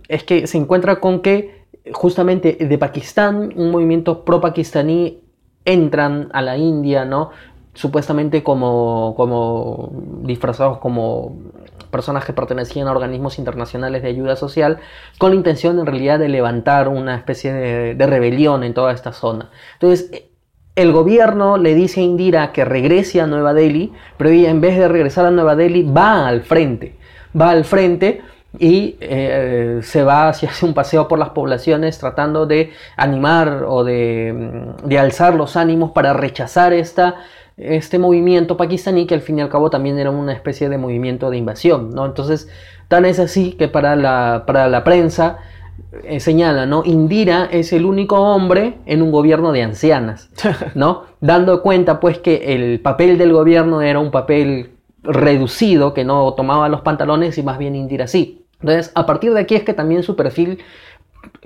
es 0.07 0.23
que 0.23 0.45
se 0.45 0.57
encuentra 0.57 0.99
con 0.99 1.21
que 1.21 1.61
justamente 1.93 2.57
de 2.59 2.77
Pakistán, 2.77 3.53
un 3.55 3.71
movimiento 3.71 4.23
pro-pakistaní 4.23 5.21
entran 5.65 6.29
a 6.33 6.41
la 6.41 6.57
India, 6.57 7.05
¿no? 7.05 7.31
Supuestamente 7.73 8.43
como, 8.43 9.13
como 9.15 9.91
disfrazados 10.23 10.79
como 10.79 11.37
personas 11.91 12.25
que 12.25 12.33
pertenecían 12.33 12.87
a 12.87 12.91
organismos 12.91 13.37
internacionales 13.37 14.01
de 14.01 14.09
ayuda 14.09 14.35
social, 14.35 14.79
con 15.19 15.31
la 15.31 15.35
intención 15.35 15.77
en 15.77 15.85
realidad 15.85 16.17
de 16.17 16.29
levantar 16.29 16.87
una 16.87 17.15
especie 17.15 17.53
de, 17.53 18.07
rebelión 18.07 18.63
en 18.63 18.73
toda 18.73 18.93
esta 18.93 19.13
zona. 19.13 19.51
Entonces, 19.73 20.23
el 20.75 20.93
gobierno 20.93 21.57
le 21.57 21.75
dice 21.75 21.99
a 21.99 22.03
Indira 22.03 22.51
que 22.53 22.65
regrese 22.65 23.21
a 23.21 23.27
Nueva 23.27 23.53
Delhi, 23.53 23.91
pero 24.17 24.29
ella 24.29 24.49
en 24.49 24.61
vez 24.61 24.77
de 24.77 24.87
regresar 24.87 25.25
a 25.25 25.31
Nueva 25.31 25.55
Delhi 25.55 25.83
va 25.83 26.27
al 26.27 26.41
frente, 26.41 26.95
va 27.39 27.51
al 27.51 27.65
frente 27.65 28.21
y 28.59 28.97
eh, 28.99 29.79
se 29.81 30.03
va 30.03 30.29
hacia 30.29 30.49
hace 30.51 30.65
un 30.65 30.73
paseo 30.73 31.07
por 31.07 31.19
las 31.19 31.29
poblaciones 31.29 31.97
tratando 31.97 32.45
de 32.45 32.71
animar 32.97 33.65
o 33.67 33.83
de, 33.83 34.33
mm, 34.83 34.95
alzar 34.97 35.35
los 35.35 35.55
ánimos 35.55 35.91
para 35.91 36.13
rechazar 36.13 36.73
esta, 36.73 37.15
este 37.57 37.99
movimiento 37.99 38.57
pakistaní 38.57 39.05
que 39.05 39.15
al 39.15 39.21
fin 39.21 39.39
y 39.39 39.41
al 39.41 39.49
cabo 39.49 39.69
también 39.69 39.97
era 39.99 40.11
una 40.11 40.33
especie 40.33 40.69
de 40.69 40.77
movimiento 40.77 41.29
de 41.29 41.37
invasión. 41.37 41.91
¿no? 41.91 42.05
Entonces, 42.05 42.49
tan 42.87 43.05
es 43.05 43.19
así 43.19 43.53
que 43.53 43.67
para 43.67 43.95
la, 43.95 44.43
para 44.45 44.67
la 44.67 44.83
prensa 44.83 45.39
eh, 46.03 46.19
señala, 46.21 46.65
¿no? 46.65 46.83
Indira 46.85 47.49
es 47.51 47.73
el 47.73 47.85
único 47.85 48.15
hombre 48.15 48.77
en 48.85 49.01
un 49.01 49.11
gobierno 49.11 49.51
de 49.51 49.63
ancianas, 49.63 50.29
¿no? 50.75 51.03
Dando 51.19 51.61
cuenta 51.61 51.99
pues 51.99 52.17
que 52.17 52.53
el 52.53 52.79
papel 52.79 53.17
del 53.17 53.33
gobierno 53.33 53.81
era 53.81 53.99
un 53.99 54.11
papel 54.11 54.71
reducido, 55.03 55.93
que 55.93 56.05
no 56.05 56.33
tomaba 56.33 56.69
los 56.69 56.81
pantalones 56.81 57.37
y 57.37 57.43
más 57.43 57.57
bien 57.57 57.75
Indira 57.75 58.07
sí. 58.07 58.40
Entonces, 58.61 58.91
a 58.95 59.05
partir 59.05 59.33
de 59.33 59.41
aquí 59.41 59.55
es 59.55 59.63
que 59.63 59.73
también 59.73 60.03
su 60.03 60.15
perfil 60.15 60.59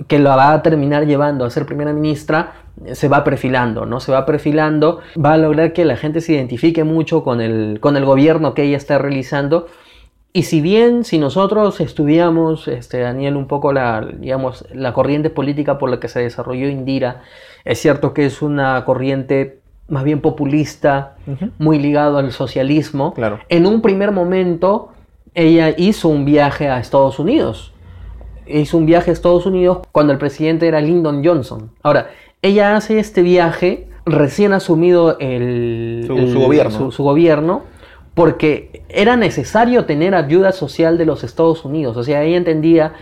que 0.07 0.19
la 0.19 0.35
va 0.35 0.53
a 0.53 0.61
terminar 0.61 1.05
llevando 1.05 1.45
a 1.45 1.49
ser 1.49 1.65
primera 1.65 1.93
ministra, 1.93 2.53
se 2.93 3.07
va 3.07 3.23
perfilando, 3.23 3.85
¿no? 3.85 3.99
Se 3.99 4.11
va 4.11 4.25
perfilando, 4.25 4.99
va 5.23 5.33
a 5.33 5.37
lograr 5.37 5.73
que 5.73 5.85
la 5.85 5.97
gente 5.97 6.21
se 6.21 6.33
identifique 6.33 6.83
mucho 6.83 7.23
con 7.23 7.41
el, 7.41 7.79
con 7.79 7.97
el 7.97 8.05
gobierno 8.05 8.53
que 8.53 8.63
ella 8.63 8.77
está 8.77 8.97
realizando. 8.97 9.67
Y 10.33 10.43
si 10.43 10.59
bien, 10.59 11.05
si 11.05 11.17
nosotros 11.17 11.79
estudiamos, 11.79 12.67
este, 12.67 12.99
Daniel, 12.99 13.37
un 13.37 13.47
poco 13.47 13.71
la, 13.71 14.05
digamos, 14.19 14.65
la 14.73 14.91
corriente 14.91 15.29
política 15.29 15.77
por 15.77 15.89
la 15.89 15.99
que 15.99 16.09
se 16.09 16.19
desarrolló 16.19 16.67
Indira, 16.67 17.21
es 17.63 17.79
cierto 17.79 18.13
que 18.13 18.25
es 18.25 18.41
una 18.41 18.83
corriente 18.83 19.59
más 19.87 20.03
bien 20.03 20.19
populista, 20.19 21.15
muy 21.57 21.79
ligado 21.79 22.17
al 22.17 22.31
socialismo. 22.31 23.13
Claro. 23.13 23.39
En 23.49 23.65
un 23.65 23.81
primer 23.81 24.11
momento, 24.11 24.89
ella 25.35 25.73
hizo 25.77 26.07
un 26.09 26.25
viaje 26.25 26.69
a 26.69 26.79
Estados 26.79 27.19
Unidos. 27.19 27.71
Hizo 28.47 28.77
un 28.77 28.85
viaje 28.85 29.09
a 29.11 29.13
Estados 29.13 29.45
Unidos 29.45 29.79
cuando 29.91 30.13
el 30.13 30.19
presidente 30.19 30.67
era 30.67 30.79
Lyndon 30.81 31.23
Johnson. 31.25 31.71
Ahora, 31.83 32.09
ella 32.41 32.75
hace 32.75 32.99
este 32.99 33.21
viaje 33.21 33.87
recién 34.05 34.53
asumido 34.53 35.17
el, 35.19 36.03
Su- 36.07 36.17
el- 36.17 36.31
su 36.31 36.39
gobierno. 36.39 36.71
su- 36.71 36.91
su 36.91 37.03
gobierno, 37.03 37.63
porque 38.13 38.83
era 38.87 39.17
necesario 39.17 39.85
tener 39.85 40.15
ayuda 40.15 40.51
social 40.51 40.97
de 40.97 41.05
los 41.05 41.23
Estados 41.23 41.65
Unidos. 41.65 41.97
O 41.97 42.03
sea, 42.03 42.21
ella 42.23 42.37
entendía, 42.37 42.93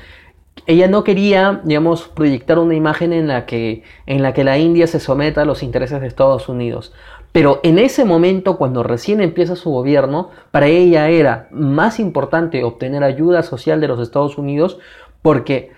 ella 0.66 0.88
no 0.88 1.04
quería, 1.04 1.62
digamos, 1.66 2.08
proyectar 2.08 2.58
una 2.58 2.74
imagen 2.76 3.12
en 3.14 3.28
la 3.28 3.46
que, 3.46 3.84
en 4.06 4.24
la, 4.24 4.34
que 4.34 4.44
la 4.46 4.58
India 4.58 4.88
se 4.88 5.00
someta 5.00 5.42
a 5.42 5.46
los 5.46 5.62
intereses 5.62 6.00
de 6.00 6.08
Estados 6.08 6.48
Unidos. 6.48 6.94
Pero 7.34 7.60
en 7.64 7.80
ese 7.80 8.06
momento, 8.06 8.58
cuando 8.58 8.84
recién 8.84 9.20
empieza 9.20 9.56
su 9.56 9.72
gobierno, 9.72 10.30
para 10.52 10.68
ella 10.68 11.10
era 11.10 11.48
más 11.52 12.00
importante 12.00 12.64
obtener 12.64 13.04
ayuda 13.04 13.42
social 13.42 13.82
de 13.82 13.88
los 13.88 14.00
Estados 14.00 14.38
Unidos 14.38 14.78
porque 15.24 15.72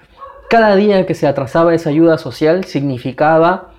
cada 0.50 0.76
día 0.76 1.06
que 1.06 1.16
se 1.16 1.28
atrasaba 1.28 1.74
esa 1.74 1.90
ayuda 1.90 2.18
social 2.18 2.66
significaba 2.66 3.72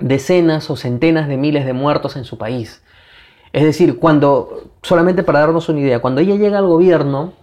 decenas 0.00 0.68
o 0.68 0.76
centenas 0.76 1.28
de 1.28 1.36
miles 1.36 1.64
de 1.64 1.74
muertos 1.74 2.16
en 2.16 2.24
su 2.24 2.38
país. 2.38 2.82
Es 3.52 3.62
decir, 3.62 3.98
cuando, 3.98 4.72
solamente 4.82 5.22
para 5.22 5.40
darnos 5.40 5.68
una 5.68 5.80
idea, 5.80 6.00
cuando 6.00 6.20
ella 6.20 6.34
llega 6.34 6.58
al 6.58 6.66
gobierno, 6.66 7.34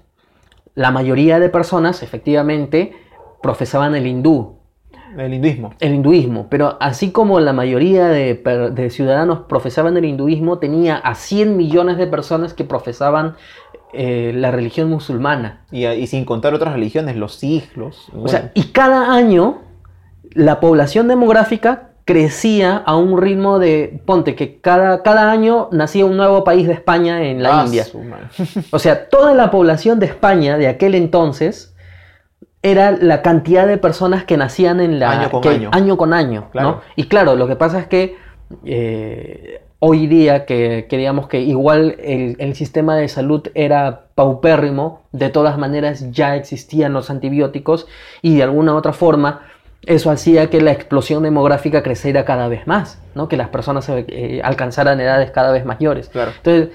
la 0.76 0.92
mayoría 0.92 1.40
de 1.40 1.50
personas 1.50 2.04
efectivamente 2.04 2.94
profesaban 3.42 3.96
el 3.96 4.08
hindú, 4.08 4.57
El 5.18 5.34
hinduismo. 5.34 5.74
el 5.80 5.96
hinduismo, 5.96 6.48
pero 6.50 6.78
así 6.80 7.12
como 7.12 7.40
la 7.40 7.54
mayoría 7.54 8.08
de, 8.08 8.90
ciudadanos 8.92 9.40
profesaban 9.50 9.98
el 9.98 10.06
hinduismo, 10.06 10.60
tenía 10.60 10.98
a 10.98 11.16
100 11.16 11.58
millones 11.58 11.98
de 11.98 12.08
personas 12.08 12.54
que 12.54 12.64
profesaban 12.64 13.36
eh, 13.94 14.32
la 14.36 14.52
religión 14.52 14.90
musulmana. 14.90 15.62
Y, 15.72 15.86
y 15.86 16.08
sin 16.08 16.24
contar 16.24 16.54
otras 16.54 16.74
religiones, 16.74 17.16
los 17.16 17.36
siglos. 17.36 18.10
O 18.16 18.28
sea, 18.28 18.52
y 18.54 18.66
cada 18.66 19.14
año 19.14 19.62
la 20.34 20.60
población 20.60 21.08
demográfica 21.08 21.90
crecía 22.06 22.78
a 22.78 22.96
un 22.96 23.22
ritmo 23.22 23.60
de, 23.60 24.02
ponte, 24.06 24.36
que 24.36 24.62
cada, 24.62 25.04
cada 25.04 25.30
año 25.30 25.68
nacía 25.74 26.06
un 26.06 26.16
nuevo 26.16 26.46
país 26.46 26.66
de 26.66 26.74
España 26.74 27.24
en 27.24 27.44
la 27.44 27.66
India. 27.66 27.86
O 28.72 28.80
sea, 28.80 29.10
toda 29.10 29.34
la 29.34 29.52
población 29.52 30.00
de 30.00 30.06
España 30.06 30.58
de 30.58 30.68
aquel 30.68 30.96
entonces 30.96 31.76
era 32.64 32.92
la 32.92 33.22
cantidad 33.22 33.68
de 33.68 33.78
personas 33.78 34.24
que 34.26 34.36
nacían 34.38 34.80
en 34.80 35.00
la 35.00 35.12
Año 35.12 35.32
con 35.32 35.42
que- 35.42 35.68
año. 35.72 35.98
con 35.98 36.14
año, 36.14 36.42
¿no? 36.42 36.50
Claro. 36.52 36.82
Y 36.96 37.04
claro, 37.06 37.36
lo 37.36 37.48
que 37.48 37.56
pasa 37.56 37.80
es 37.80 37.88
que 37.88 38.16
eh, 38.66 39.62
hoy 39.80 40.08
día 40.08 40.46
que, 40.46 40.88
que 40.90 40.98
digamos 40.98 41.28
que 41.28 41.40
igual 41.42 41.96
el, 42.00 42.36
el 42.40 42.56
sistema 42.56 42.96
de 42.96 43.08
salud 43.08 43.48
era 43.54 44.08
paupérrimo, 44.16 45.04
de 45.12 45.30
todas 45.30 45.58
maneras 45.58 46.12
ya 46.12 46.36
existían 46.36 46.94
los 46.94 47.10
antibióticos 47.10 47.88
y 48.22 48.36
de 48.38 48.44
alguna 48.44 48.74
u 48.74 48.78
otra 48.78 48.94
forma 48.94 49.42
eso 49.86 50.10
hacía 50.10 50.50
que 50.50 50.60
la 50.60 50.72
explosión 50.72 51.24
demográfica 51.24 51.84
creciera 51.84 52.26
cada 52.26 52.48
vez 52.48 52.66
más, 52.68 53.00
¿no? 53.16 53.30
que 53.30 53.38
las 53.38 53.50
personas 53.50 53.88
eh, 53.90 54.42
alcanzaran 54.44 55.00
edades 55.00 55.30
cada 55.32 55.52
vez 55.52 55.64
mayores. 55.66 56.10
Claro. 56.10 56.32
Entonces, 56.36 56.70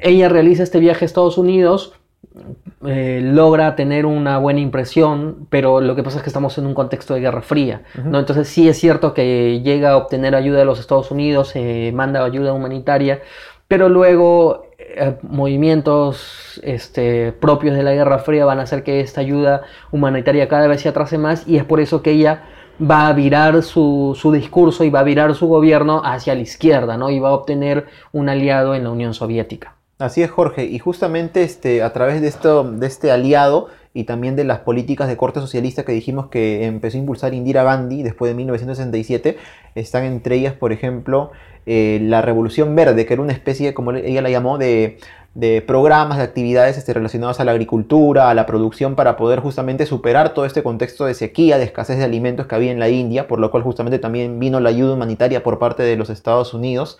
ella 0.00 0.28
realiza 0.28 0.62
este 0.62 0.78
viaje 0.78 1.04
a 1.04 1.06
Estados 1.06 1.36
Unidos, 1.38 1.94
eh, 2.86 3.20
logra 3.22 3.76
tener 3.76 4.06
una 4.06 4.38
buena 4.38 4.60
impresión, 4.60 5.46
pero 5.50 5.80
lo 5.80 5.94
que 5.94 6.02
pasa 6.02 6.18
es 6.18 6.22
que 6.24 6.30
estamos 6.30 6.58
en 6.58 6.66
un 6.66 6.74
contexto 6.74 7.14
de 7.14 7.20
Guerra 7.20 7.42
Fría, 7.42 7.82
¿no? 8.04 8.18
Entonces 8.18 8.48
sí 8.48 8.68
es 8.68 8.78
cierto 8.78 9.14
que 9.14 9.60
llega 9.62 9.92
a 9.92 9.96
obtener 9.96 10.34
ayuda 10.34 10.58
de 10.58 10.64
los 10.64 10.80
Estados 10.80 11.10
Unidos, 11.10 11.52
eh, 11.54 11.92
manda 11.94 12.24
ayuda 12.24 12.52
humanitaria, 12.52 13.22
pero 13.68 13.88
luego 13.88 14.66
eh, 14.78 15.16
movimientos 15.22 16.60
este, 16.64 17.32
propios 17.32 17.76
de 17.76 17.84
la 17.84 17.94
Guerra 17.94 18.18
Fría 18.18 18.44
van 18.44 18.58
a 18.58 18.64
hacer 18.64 18.82
que 18.82 19.00
esta 19.00 19.20
ayuda 19.20 19.62
humanitaria 19.92 20.48
cada 20.48 20.66
vez 20.66 20.82
se 20.82 20.88
atrase 20.88 21.18
más 21.18 21.46
y 21.46 21.56
es 21.56 21.64
por 21.64 21.80
eso 21.80 22.02
que 22.02 22.10
ella 22.10 22.42
va 22.82 23.06
a 23.06 23.12
virar 23.12 23.62
su, 23.62 24.18
su 24.20 24.32
discurso 24.32 24.82
y 24.82 24.90
va 24.90 25.00
a 25.00 25.04
virar 25.04 25.34
su 25.36 25.46
gobierno 25.46 26.02
hacia 26.04 26.34
la 26.34 26.40
izquierda, 26.40 26.96
¿no? 26.96 27.10
Y 27.10 27.20
va 27.20 27.28
a 27.28 27.32
obtener 27.32 27.86
un 28.12 28.28
aliado 28.28 28.74
en 28.74 28.84
la 28.84 28.90
Unión 28.90 29.14
Soviética. 29.14 29.76
Así 29.98 30.22
es, 30.22 30.30
Jorge. 30.30 30.64
Y 30.64 30.78
justamente 30.80 31.42
este, 31.44 31.82
a 31.82 31.92
través 31.92 32.20
de, 32.20 32.26
esto, 32.26 32.64
de 32.64 32.86
este 32.86 33.12
aliado 33.12 33.68
y 33.92 34.04
también 34.04 34.34
de 34.34 34.42
las 34.42 34.58
políticas 34.58 35.06
de 35.06 35.16
corte 35.16 35.38
socialista 35.38 35.84
que 35.84 35.92
dijimos 35.92 36.26
que 36.26 36.66
empezó 36.66 36.96
a 36.96 37.00
impulsar 37.00 37.32
Indira 37.32 37.62
Gandhi 37.62 38.02
después 38.02 38.28
de 38.28 38.34
1967, 38.34 39.38
están 39.76 40.02
entre 40.02 40.34
ellas, 40.34 40.54
por 40.54 40.72
ejemplo, 40.72 41.30
eh, 41.66 42.00
la 42.02 42.22
Revolución 42.22 42.74
Verde, 42.74 43.06
que 43.06 43.14
era 43.14 43.22
una 43.22 43.32
especie, 43.32 43.72
como 43.72 43.92
ella 43.92 44.20
la 44.20 44.30
llamó, 44.30 44.58
de, 44.58 44.98
de 45.34 45.62
programas, 45.62 46.18
de 46.18 46.24
actividades 46.24 46.76
este, 46.76 46.92
relacionadas 46.92 47.38
a 47.38 47.44
la 47.44 47.52
agricultura, 47.52 48.30
a 48.30 48.34
la 48.34 48.46
producción, 48.46 48.96
para 48.96 49.16
poder 49.16 49.38
justamente 49.38 49.86
superar 49.86 50.34
todo 50.34 50.44
este 50.44 50.64
contexto 50.64 51.04
de 51.06 51.14
sequía, 51.14 51.56
de 51.56 51.64
escasez 51.64 51.98
de 51.98 52.04
alimentos 52.04 52.48
que 52.48 52.54
había 52.56 52.72
en 52.72 52.80
la 52.80 52.88
India, 52.88 53.28
por 53.28 53.38
lo 53.38 53.52
cual 53.52 53.62
justamente 53.62 54.00
también 54.00 54.40
vino 54.40 54.58
la 54.58 54.70
ayuda 54.70 54.94
humanitaria 54.94 55.44
por 55.44 55.60
parte 55.60 55.84
de 55.84 55.96
los 55.96 56.10
Estados 56.10 56.52
Unidos 56.52 56.98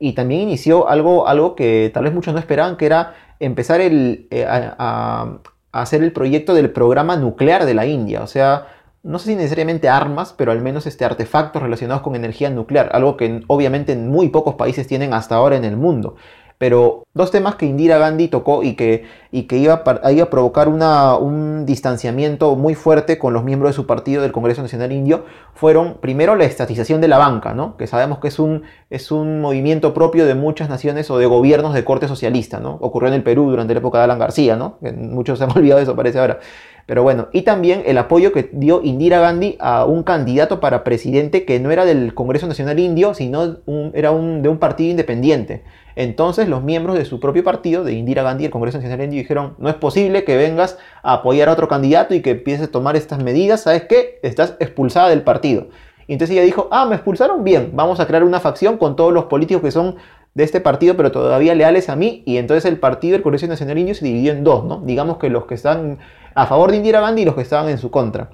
y 0.00 0.14
también 0.14 0.40
inició 0.40 0.88
algo, 0.88 1.28
algo 1.28 1.54
que 1.54 1.90
tal 1.92 2.04
vez 2.04 2.14
muchos 2.14 2.32
no 2.32 2.40
esperaban, 2.40 2.76
que 2.78 2.86
era 2.86 3.14
empezar 3.38 3.82
el, 3.82 4.26
eh, 4.30 4.46
a, 4.48 5.38
hacer 5.72 6.02
el 6.02 6.12
proyecto 6.12 6.54
del 6.54 6.70
programa 6.70 7.16
nuclear 7.16 7.66
de 7.66 7.74
la 7.74 7.84
India. 7.86 8.22
O 8.22 8.26
sea, 8.26 8.66
no 9.02 9.18
sé 9.18 9.26
si 9.26 9.36
necesariamente 9.36 9.90
armas, 9.90 10.34
pero 10.36 10.52
al 10.52 10.62
menos 10.62 10.86
este, 10.86 11.04
artefactos 11.04 11.62
relacionados 11.62 12.02
con 12.02 12.16
energía 12.16 12.48
nuclear, 12.48 12.88
algo 12.92 13.18
que 13.18 13.42
obviamente 13.46 13.92
en 13.92 14.08
muy 14.08 14.30
pocos 14.30 14.54
países 14.54 14.86
tienen 14.86 15.12
hasta 15.12 15.36
ahora 15.36 15.56
en 15.56 15.64
el 15.64 15.76
mundo. 15.76 16.16
Pero 16.60 17.04
dos 17.14 17.30
temas 17.30 17.54
que 17.54 17.64
Indira 17.64 17.96
Gandhi 17.96 18.28
tocó 18.28 18.62
y 18.62 18.74
que, 18.74 19.04
y 19.32 19.44
que 19.44 19.56
iba, 19.56 19.82
a, 20.02 20.12
iba 20.12 20.24
a 20.24 20.28
provocar 20.28 20.68
una- 20.68 21.16
un 21.16 21.64
distanciamiento 21.64 22.54
muy 22.54 22.74
fuerte 22.74 23.16
con 23.18 23.32
los 23.32 23.44
miembros 23.44 23.70
de 23.70 23.76
su 23.76 23.86
partido 23.86 24.20
del 24.20 24.30
Congreso 24.30 24.60
Nacional 24.60 24.92
Indio 24.92 25.24
fueron 25.54 25.94
primero 26.02 26.36
la 26.36 26.44
estatización 26.44 27.00
de 27.00 27.08
la 27.08 27.16
banca, 27.16 27.54
¿no? 27.54 27.78
que 27.78 27.86
sabemos 27.86 28.18
que 28.18 28.28
es 28.28 28.38
un, 28.38 28.64
es 28.90 29.10
un 29.10 29.40
movimiento 29.40 29.94
propio 29.94 30.26
de 30.26 30.34
muchas 30.34 30.68
naciones 30.68 31.10
o 31.10 31.16
de 31.16 31.24
gobiernos 31.24 31.72
de 31.72 31.82
corte 31.82 32.06
socialista. 32.08 32.60
¿no? 32.60 32.76
Ocurrió 32.82 33.08
en 33.08 33.14
el 33.14 33.22
Perú 33.22 33.48
durante 33.50 33.72
la 33.72 33.80
época 33.80 33.96
de 33.96 34.04
Alan 34.04 34.18
García, 34.18 34.54
¿no? 34.56 34.76
muchos 34.82 35.38
se 35.38 35.44
han 35.44 35.56
olvidado 35.56 35.78
de 35.78 35.84
eso, 35.84 35.96
parece 35.96 36.18
ahora. 36.18 36.40
Pero 36.86 37.02
bueno, 37.02 37.28
y 37.32 37.42
también 37.42 37.82
el 37.86 37.98
apoyo 37.98 38.32
que 38.32 38.50
dio 38.52 38.82
Indira 38.82 39.20
Gandhi 39.20 39.56
a 39.60 39.84
un 39.84 40.02
candidato 40.02 40.60
para 40.60 40.84
presidente 40.84 41.44
que 41.44 41.60
no 41.60 41.70
era 41.70 41.84
del 41.84 42.14
Congreso 42.14 42.46
Nacional 42.46 42.78
Indio, 42.78 43.14
sino 43.14 43.58
era 43.94 44.10
de 44.10 44.48
un 44.48 44.58
partido 44.58 44.90
independiente. 44.90 45.62
Entonces 45.96 46.48
los 46.48 46.62
miembros 46.62 46.96
de 46.96 47.04
su 47.04 47.20
propio 47.20 47.44
partido, 47.44 47.84
de 47.84 47.92
Indira 47.92 48.22
Gandhi, 48.22 48.46
el 48.46 48.50
Congreso 48.50 48.78
Nacional 48.78 49.04
Indio, 49.04 49.20
dijeron, 49.20 49.54
no 49.58 49.68
es 49.68 49.74
posible 49.74 50.24
que 50.24 50.36
vengas 50.36 50.78
a 51.02 51.14
apoyar 51.14 51.48
a 51.48 51.52
otro 51.52 51.68
candidato 51.68 52.14
y 52.14 52.22
que 52.22 52.30
empieces 52.30 52.68
a 52.68 52.70
tomar 52.70 52.96
estas 52.96 53.22
medidas, 53.22 53.62
¿sabes 53.62 53.84
qué? 53.84 54.18
Estás 54.22 54.56
expulsada 54.60 55.08
del 55.08 55.22
partido. 55.22 55.68
Y 56.06 56.14
entonces 56.14 56.34
ella 56.34 56.44
dijo, 56.44 56.68
ah, 56.72 56.86
me 56.86 56.96
expulsaron, 56.96 57.44
bien, 57.44 57.70
vamos 57.74 58.00
a 58.00 58.06
crear 58.06 58.24
una 58.24 58.40
facción 58.40 58.78
con 58.78 58.96
todos 58.96 59.12
los 59.12 59.26
políticos 59.26 59.62
que 59.62 59.70
son 59.70 59.96
de 60.34 60.44
este 60.44 60.60
partido, 60.60 60.96
pero 60.96 61.10
todavía 61.10 61.54
leales 61.54 61.88
a 61.88 61.96
mí, 61.96 62.22
y 62.24 62.36
entonces 62.36 62.64
el 62.64 62.78
partido 62.78 63.14
del 63.14 63.22
Congreso 63.22 63.46
Nacional 63.46 63.78
Indio 63.78 63.94
se 63.94 64.04
dividió 64.04 64.32
en 64.32 64.44
dos, 64.44 64.64
¿no? 64.64 64.80
Digamos 64.84 65.18
que 65.18 65.28
los 65.28 65.46
que 65.46 65.54
están 65.54 65.98
a 66.34 66.46
favor 66.46 66.70
de 66.70 66.76
Indira 66.76 67.00
Gandhi 67.00 67.22
y 67.22 67.24
los 67.24 67.34
que 67.34 67.42
estaban 67.42 67.68
en 67.68 67.78
su 67.78 67.90
contra. 67.90 68.30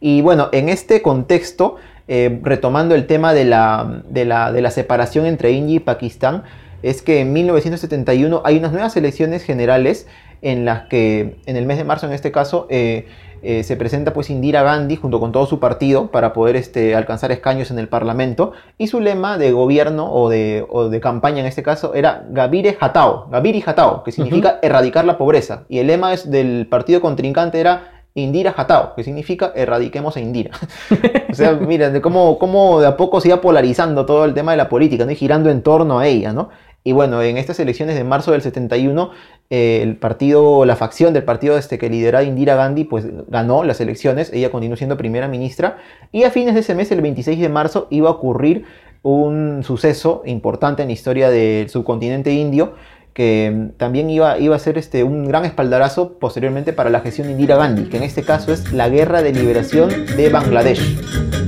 Y 0.00 0.22
bueno, 0.22 0.48
en 0.52 0.68
este 0.68 1.02
contexto, 1.02 1.76
eh, 2.08 2.40
retomando 2.42 2.94
el 2.94 3.06
tema 3.06 3.34
de 3.34 3.44
la, 3.44 4.02
de, 4.08 4.24
la, 4.24 4.50
de 4.50 4.62
la 4.62 4.70
separación 4.70 5.26
entre 5.26 5.52
India 5.52 5.76
y 5.76 5.80
Pakistán, 5.80 6.44
es 6.82 7.02
que 7.02 7.20
en 7.20 7.32
1971 7.32 8.42
hay 8.44 8.56
unas 8.56 8.72
nuevas 8.72 8.96
elecciones 8.96 9.44
generales 9.44 10.08
en 10.42 10.64
las 10.64 10.88
que, 10.88 11.36
en 11.46 11.56
el 11.56 11.66
mes 11.66 11.76
de 11.76 11.84
marzo 11.84 12.06
en 12.06 12.12
este 12.12 12.32
caso, 12.32 12.66
eh, 12.70 13.06
eh, 13.42 13.62
se 13.62 13.76
presenta 13.76 14.12
pues 14.12 14.30
Indira 14.30 14.62
Gandhi 14.62 14.96
junto 14.96 15.20
con 15.20 15.32
todo 15.32 15.46
su 15.46 15.58
partido 15.58 16.10
para 16.10 16.32
poder 16.32 16.56
este, 16.56 16.94
alcanzar 16.94 17.32
escaños 17.32 17.70
en 17.70 17.78
el 17.78 17.88
Parlamento 17.88 18.52
y 18.78 18.88
su 18.88 19.00
lema 19.00 19.38
de 19.38 19.52
gobierno 19.52 20.12
o 20.12 20.28
de, 20.28 20.66
o 20.68 20.88
de 20.88 21.00
campaña 21.00 21.40
en 21.40 21.46
este 21.46 21.62
caso 21.62 21.94
era 21.94 22.26
Gabire 22.30 22.76
Hatao, 22.78 23.28
Gabiri 23.30 23.62
Hatao, 23.64 24.02
que 24.04 24.12
significa 24.12 24.58
erradicar 24.62 25.04
la 25.04 25.18
pobreza 25.18 25.64
y 25.68 25.78
el 25.78 25.86
lema 25.86 26.12
es 26.12 26.30
del 26.30 26.66
partido 26.68 27.00
contrincante 27.00 27.60
era 27.60 28.00
Indira 28.14 28.52
Hatao, 28.56 28.94
que 28.96 29.04
significa 29.04 29.52
erradiquemos 29.54 30.16
a 30.16 30.20
Indira. 30.20 30.50
o 31.30 31.34
sea, 31.34 31.52
mira, 31.52 31.90
de 31.90 32.00
cómo, 32.00 32.38
cómo 32.38 32.80
de 32.80 32.88
a 32.88 32.96
poco 32.96 33.20
se 33.20 33.28
iba 33.28 33.40
polarizando 33.40 34.04
todo 34.04 34.24
el 34.24 34.34
tema 34.34 34.50
de 34.50 34.56
la 34.56 34.68
política, 34.68 35.04
¿no? 35.04 35.12
Y 35.12 35.14
girando 35.14 35.48
en 35.48 35.62
torno 35.62 36.00
a 36.00 36.06
ella, 36.08 36.32
¿no? 36.32 36.50
Y 36.82 36.92
bueno, 36.92 37.22
en 37.22 37.36
estas 37.36 37.60
elecciones 37.60 37.96
de 37.96 38.04
marzo 38.04 38.32
del 38.32 38.40
71, 38.40 39.10
eh, 39.50 39.80
el 39.82 39.96
partido, 39.96 40.64
la 40.64 40.76
facción 40.76 41.12
del 41.12 41.24
partido 41.24 41.58
este 41.58 41.78
que 41.78 41.90
lideraba 41.90 42.24
Indira 42.24 42.54
Gandhi, 42.54 42.84
pues 42.84 43.06
ganó 43.28 43.64
las 43.64 43.80
elecciones, 43.80 44.32
ella 44.32 44.50
continuó 44.50 44.76
siendo 44.76 44.96
primera 44.96 45.28
ministra, 45.28 45.78
y 46.10 46.24
a 46.24 46.30
fines 46.30 46.54
de 46.54 46.60
ese 46.60 46.74
mes, 46.74 46.90
el 46.90 47.02
26 47.02 47.38
de 47.38 47.48
marzo, 47.50 47.86
iba 47.90 48.08
a 48.08 48.12
ocurrir 48.12 48.64
un 49.02 49.62
suceso 49.62 50.22
importante 50.24 50.82
en 50.82 50.88
la 50.88 50.92
historia 50.92 51.30
del 51.30 51.68
subcontinente 51.68 52.32
indio, 52.32 52.74
que 53.12 53.72
también 53.76 54.08
iba, 54.08 54.38
iba 54.38 54.56
a 54.56 54.58
ser 54.58 54.78
este, 54.78 55.04
un 55.04 55.26
gran 55.26 55.44
espaldarazo 55.44 56.18
posteriormente 56.18 56.72
para 56.72 56.88
la 56.88 57.00
gestión 57.00 57.26
de 57.26 57.32
Indira 57.32 57.56
Gandhi, 57.56 57.90
que 57.90 57.98
en 57.98 58.04
este 58.04 58.22
caso 58.22 58.52
es 58.52 58.72
la 58.72 58.88
Guerra 58.88 59.20
de 59.20 59.32
Liberación 59.32 59.90
de 60.16 60.30
Bangladesh. 60.30 61.39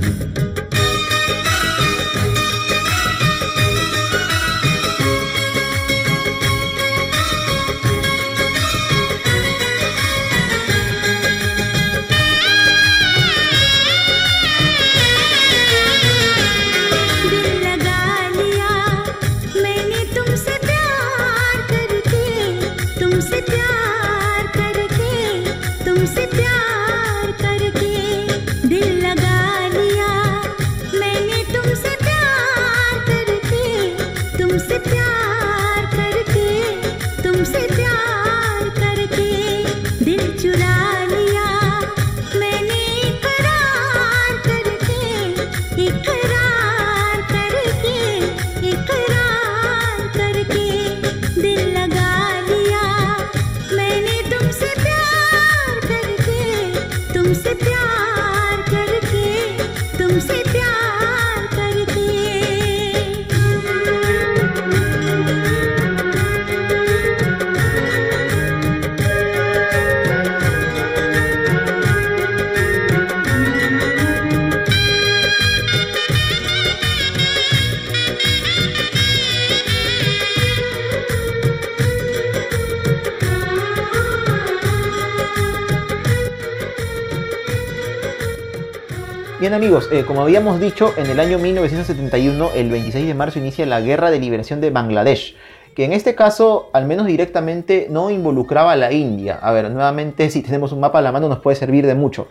Bien 89.43 89.53
amigos, 89.53 89.89
eh, 89.91 90.05
como 90.07 90.21
habíamos 90.21 90.61
dicho, 90.61 90.93
en 90.95 91.07
el 91.07 91.19
año 91.19 91.37
1971, 91.37 92.51
el 92.55 92.69
26 92.69 93.07
de 93.07 93.13
marzo, 93.13 93.39
inicia 93.39 93.65
la 93.65 93.81
Guerra 93.81 94.09
de 94.09 94.17
Liberación 94.17 94.61
de 94.61 94.69
Bangladesh, 94.69 95.35
que 95.75 95.83
en 95.83 95.91
este 95.91 96.15
caso, 96.15 96.69
al 96.71 96.85
menos 96.85 97.07
directamente, 97.07 97.87
no 97.89 98.09
involucraba 98.09 98.71
a 98.71 98.77
la 98.77 98.93
India. 98.93 99.37
A 99.41 99.51
ver, 99.51 99.69
nuevamente, 99.69 100.29
si 100.29 100.43
tenemos 100.43 100.71
un 100.71 100.79
mapa 100.79 100.99
a 100.99 101.01
la 101.01 101.11
mano 101.11 101.27
nos 101.27 101.39
puede 101.39 101.57
servir 101.57 101.85
de 101.85 101.93
mucho. 101.93 102.29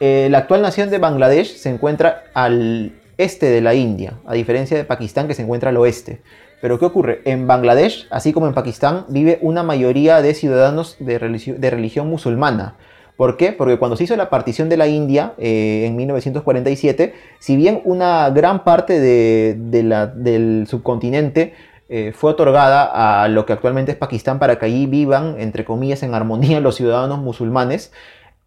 Eh, 0.00 0.26
la 0.28 0.38
actual 0.38 0.60
nación 0.60 0.90
de 0.90 0.98
Bangladesh 0.98 1.54
se 1.54 1.70
encuentra 1.70 2.24
al 2.34 2.94
este 3.16 3.46
de 3.46 3.60
la 3.60 3.74
India, 3.74 4.14
a 4.26 4.34
diferencia 4.34 4.76
de 4.76 4.82
Pakistán 4.82 5.28
que 5.28 5.34
se 5.34 5.42
encuentra 5.42 5.70
al 5.70 5.76
oeste. 5.76 6.20
Pero 6.60 6.80
¿qué 6.80 6.84
ocurre? 6.84 7.22
En 7.26 7.46
Bangladesh, 7.46 8.08
así 8.10 8.32
como 8.32 8.48
en 8.48 8.54
Pakistán, 8.54 9.04
vive 9.06 9.38
una 9.40 9.62
mayoría 9.62 10.20
de 10.20 10.34
ciudadanos 10.34 10.96
de 10.98 11.70
religión 11.70 12.08
musulmana. 12.08 12.74
¿Por 13.20 13.36
qué? 13.36 13.52
Porque 13.52 13.76
cuando 13.76 13.98
se 13.98 14.04
hizo 14.04 14.16
la 14.16 14.30
partición 14.30 14.70
de 14.70 14.78
la 14.78 14.86
India 14.86 15.34
eh, 15.36 15.84
en 15.86 15.94
1947, 15.94 17.12
si 17.38 17.54
bien 17.54 17.82
una 17.84 18.30
gran 18.30 18.64
parte 18.64 18.98
del 18.98 20.66
subcontinente 20.66 21.52
eh, 21.90 22.12
fue 22.16 22.30
otorgada 22.30 23.22
a 23.22 23.28
lo 23.28 23.44
que 23.44 23.52
actualmente 23.52 23.92
es 23.92 23.98
Pakistán 23.98 24.38
para 24.38 24.58
que 24.58 24.64
allí 24.64 24.86
vivan, 24.86 25.34
entre 25.38 25.66
comillas, 25.66 26.02
en 26.02 26.14
armonía 26.14 26.60
los 26.60 26.76
ciudadanos 26.76 27.18
musulmanes, 27.18 27.92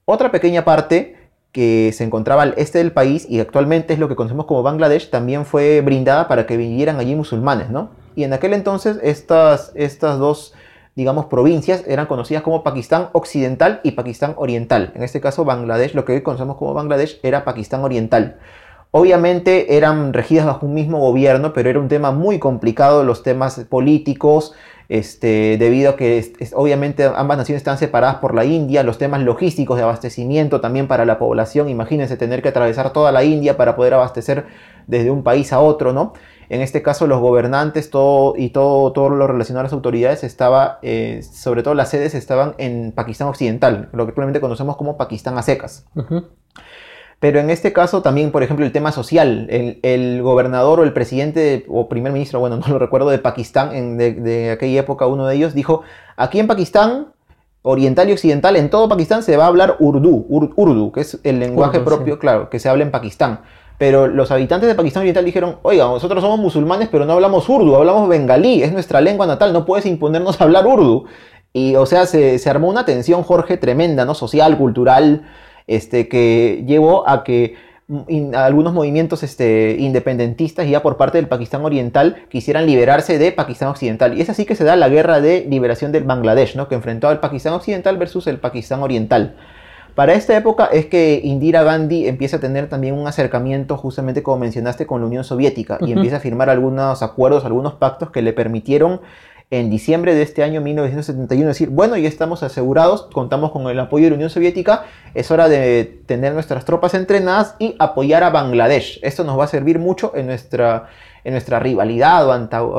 otra 0.05 0.31
pequeña 0.31 0.65
parte 0.65 1.17
que 1.51 1.91
se 1.93 2.03
encontraba 2.03 2.41
al 2.41 2.55
este 2.57 2.79
del 2.79 2.93
país 2.93 3.27
y 3.29 3.41
actualmente 3.41 3.93
es 3.93 3.99
lo 3.99 4.09
que 4.09 4.15
conocemos 4.15 4.47
como 4.47 4.63
Bangladesh, 4.63 5.11
también 5.11 5.45
fue 5.45 5.81
brindada 5.81 6.27
para 6.27 6.47
que 6.47 6.57
vivieran 6.57 6.99
allí 6.99 7.13
musulmanes, 7.13 7.69
¿no? 7.69 7.91
Y 8.15 8.23
en 8.23 8.33
aquel 8.33 8.53
entonces 8.53 8.97
estas, 9.03 9.71
estas 9.75 10.17
dos 10.17 10.55
digamos, 10.95 11.25
provincias 11.25 11.83
eran 11.87 12.05
conocidas 12.05 12.43
como 12.43 12.63
Pakistán 12.63 13.09
Occidental 13.13 13.81
y 13.83 13.91
Pakistán 13.91 14.33
Oriental. 14.37 14.91
En 14.95 15.03
este 15.03 15.21
caso, 15.21 15.45
Bangladesh, 15.45 15.93
lo 15.93 16.05
que 16.05 16.13
hoy 16.13 16.21
conocemos 16.21 16.57
como 16.57 16.73
Bangladesh, 16.73 17.19
era 17.23 17.43
Pakistán 17.43 17.83
Oriental. 17.83 18.37
Obviamente 18.91 19.75
eran 19.75 20.13
regidas 20.13 20.45
bajo 20.45 20.67
un 20.67 20.75
mismo 20.75 20.99
gobierno, 20.99 21.51
pero 21.51 21.67
era 21.67 21.79
un 21.79 21.87
tema 21.87 22.11
muy 22.11 22.37
complicado, 22.37 23.03
los 23.03 23.23
temas 23.23 23.59
políticos, 23.67 24.53
este, 24.87 25.57
debido 25.57 25.91
a 25.91 25.95
que 25.95 26.33
obviamente 26.53 27.09
ambas 27.15 27.39
naciones 27.39 27.61
están 27.61 27.79
separadas 27.79 28.17
por 28.17 28.35
la 28.35 28.45
India, 28.45 28.83
los 28.83 28.99
temas 28.99 29.21
logísticos 29.21 29.77
de 29.77 29.83
abastecimiento 29.83 30.61
también 30.61 30.87
para 30.87 31.05
la 31.05 31.17
población, 31.17 31.69
imagínense 31.69 32.17
tener 32.17 32.43
que 32.43 32.49
atravesar 32.49 32.93
toda 32.93 33.11
la 33.11 33.23
India 33.23 33.57
para 33.57 33.75
poder 33.75 33.95
abastecer 33.95 34.45
desde 34.85 35.09
un 35.09 35.23
país 35.23 35.51
a 35.53 35.59
otro, 35.59 35.91
¿no? 35.91 36.13
En 36.49 36.61
este 36.61 36.81
caso, 36.81 37.07
los 37.07 37.19
gobernantes 37.19 37.89
todo, 37.89 38.35
y 38.37 38.49
todo, 38.49 38.91
todo 38.91 39.09
lo 39.09 39.27
relacionado 39.27 39.61
a 39.61 39.63
las 39.63 39.73
autoridades 39.73 40.23
estaba, 40.23 40.79
eh, 40.81 41.21
sobre 41.23 41.63
todo 41.63 41.73
las 41.73 41.89
sedes 41.89 42.15
estaban 42.15 42.55
en 42.57 42.91
Pakistán 42.91 43.27
Occidental, 43.27 43.89
lo 43.93 44.05
que 44.05 44.09
actualmente 44.09 44.41
conocemos 44.41 44.77
como 44.77 44.97
Pakistán 44.97 45.37
a 45.37 45.43
secas. 45.43 45.85
Pero 47.23 47.39
en 47.39 47.49
este 47.49 47.71
caso 47.71 48.01
también, 48.01 48.31
por 48.31 48.43
ejemplo, 48.43 48.65
el 48.65 48.73
tema 48.73 48.91
social. 48.91 49.47
El, 49.49 50.21
gobernador 50.21 50.81
o 50.81 50.83
el 50.83 50.91
presidente 50.91 51.65
o 51.69 51.87
primer 51.87 52.11
ministro, 52.11 52.41
bueno, 52.41 52.57
no 52.67 52.67
lo 52.67 52.79
recuerdo, 52.79 53.09
de 53.09 53.17
Pakistán, 53.17 53.73
en, 53.73 53.97
de, 53.97 54.51
aquella 54.51 54.81
época, 54.81 55.07
uno 55.07 55.25
de 55.25 55.35
ellos 55.37 55.53
dijo, 55.53 55.83
aquí 56.17 56.41
en 56.41 56.47
Pakistán, 56.47 57.13
oriental 57.61 58.09
y 58.09 58.11
occidental, 58.11 58.57
en 58.57 58.69
todo 58.69 58.89
Pakistán 58.89 59.23
se 59.23 59.37
va 59.37 59.45
a 59.45 59.47
hablar 59.47 59.77
urdu, 59.79 60.25
urdu, 60.27 60.91
que 60.91 60.99
es 60.99 61.17
el 61.23 61.39
lenguaje 61.39 61.79
propio, 61.79 62.19
claro, 62.19 62.49
que 62.49 62.59
se 62.59 62.67
habla 62.67 62.83
en 62.83 62.91
Pakistán. 62.91 63.39
Pero 63.83 64.07
los 64.07 64.31
habitantes 64.31 64.69
de 64.69 64.75
Pakistán 64.75 65.01
Oriental 65.01 65.25
dijeron, 65.25 65.57
oiga, 65.61 65.83
nosotros 65.83 66.23
somos 66.23 66.39
musulmanes, 66.39 66.87
pero 66.89 67.03
no 67.03 67.11
hablamos 67.11 67.49
urdu, 67.49 67.75
hablamos 67.75 68.07
bengalí, 68.07 68.63
es 68.63 68.71
nuestra 68.71 69.01
lengua 69.01 69.27
natal, 69.27 69.51
no 69.51 69.65
puedes 69.65 69.85
imponernos 69.85 70.39
a 70.39 70.45
hablar 70.45 70.65
urdu. 70.65 71.03
Y, 71.51 71.75
o 71.75 71.85
sea, 71.85 72.05
se, 72.05 72.41
armó 72.49 72.69
una 72.69 72.85
tensión, 72.85 73.23
Jorge, 73.23 73.57
tremenda, 73.57 74.05
¿no? 74.05 74.13
Social, 74.13 74.57
cultural, 74.57 75.23
este, 75.67 76.07
que 76.07 76.63
llevó 76.65 77.09
a 77.09 77.25
que 77.25 77.55
algunos 78.33 78.71
movimientos 78.71 79.21
este, 79.21 79.75
independentistas 79.77 80.65
ya 80.65 80.81
por 80.81 80.95
parte 80.95 81.17
del 81.17 81.27
Pakistán 81.27 81.65
Oriental 81.65 82.23
quisieran 82.29 82.65
liberarse 82.65 83.17
de 83.17 83.33
Pakistán 83.33 83.67
Occidental. 83.67 84.17
Y 84.17 84.21
es 84.21 84.29
así 84.29 84.45
que 84.45 84.55
se 84.55 84.63
da 84.63 84.77
la 84.77 84.87
guerra 84.87 85.19
de 85.19 85.45
liberación 85.49 85.91
del 85.91 86.05
Bangladesh, 86.05 86.55
¿no? 86.55 86.69
que 86.69 86.75
enfrentó 86.75 87.09
al 87.09 87.19
Pakistán 87.19 87.51
Occidental 87.51 87.97
versus 87.97 88.27
el 88.27 88.39
Pakistán 88.39 88.81
Oriental. 88.81 89.35
Para 89.95 90.13
esta 90.13 90.35
época 90.35 90.65
es 90.65 90.87
que 90.87 91.21
Indira 91.23 91.61
Gandhi 91.61 92.07
empieza 92.07 92.37
a 92.37 92.39
tener 92.39 92.67
también 92.67 92.95
un 92.95 93.07
acercamiento, 93.07 93.77
justamente 93.77 94.23
como 94.23 94.39
mencionaste, 94.39 94.87
con 94.87 95.01
la 95.01 95.07
Unión 95.07 95.23
Soviética 95.23 95.77
y 95.81 95.91
empieza 95.91 96.17
a 96.17 96.19
firmar 96.19 96.49
algunos 96.49 97.03
acuerdos, 97.03 97.45
algunos 97.45 97.73
pactos 97.73 98.09
que 98.09 98.23
le 98.23 98.33
permitieron 98.33 99.01
en 99.51 99.69
diciembre 99.69 100.15
de 100.15 100.23
este 100.23 100.41
año 100.41 100.61
1971 100.61 101.47
decir, 101.47 101.69
bueno, 101.69 101.95
ya 101.95 102.09
estamos 102.09 102.41
asegurados, 102.41 103.03
contamos 103.13 103.51
con 103.51 103.67
el 103.67 103.79
apoyo 103.79 104.05
de 104.05 104.09
la 104.09 104.15
Unión 104.15 104.31
Soviética, 104.31 104.85
es 105.13 105.29
hora 105.29 105.47
de 105.47 106.01
tener 106.07 106.33
nuestras 106.33 106.65
tropas 106.65 106.95
entrenadas 106.95 107.55
y 107.59 107.75
apoyar 107.77 108.23
a 108.23 108.31
Bangladesh. 108.31 108.99
Esto 109.03 109.23
nos 109.23 109.37
va 109.37 109.43
a 109.43 109.47
servir 109.47 109.77
mucho 109.77 110.13
en 110.15 110.25
nuestra, 110.25 110.87
en 111.23 111.33
nuestra 111.33 111.59
rivalidad 111.59 112.27
o 112.27 112.33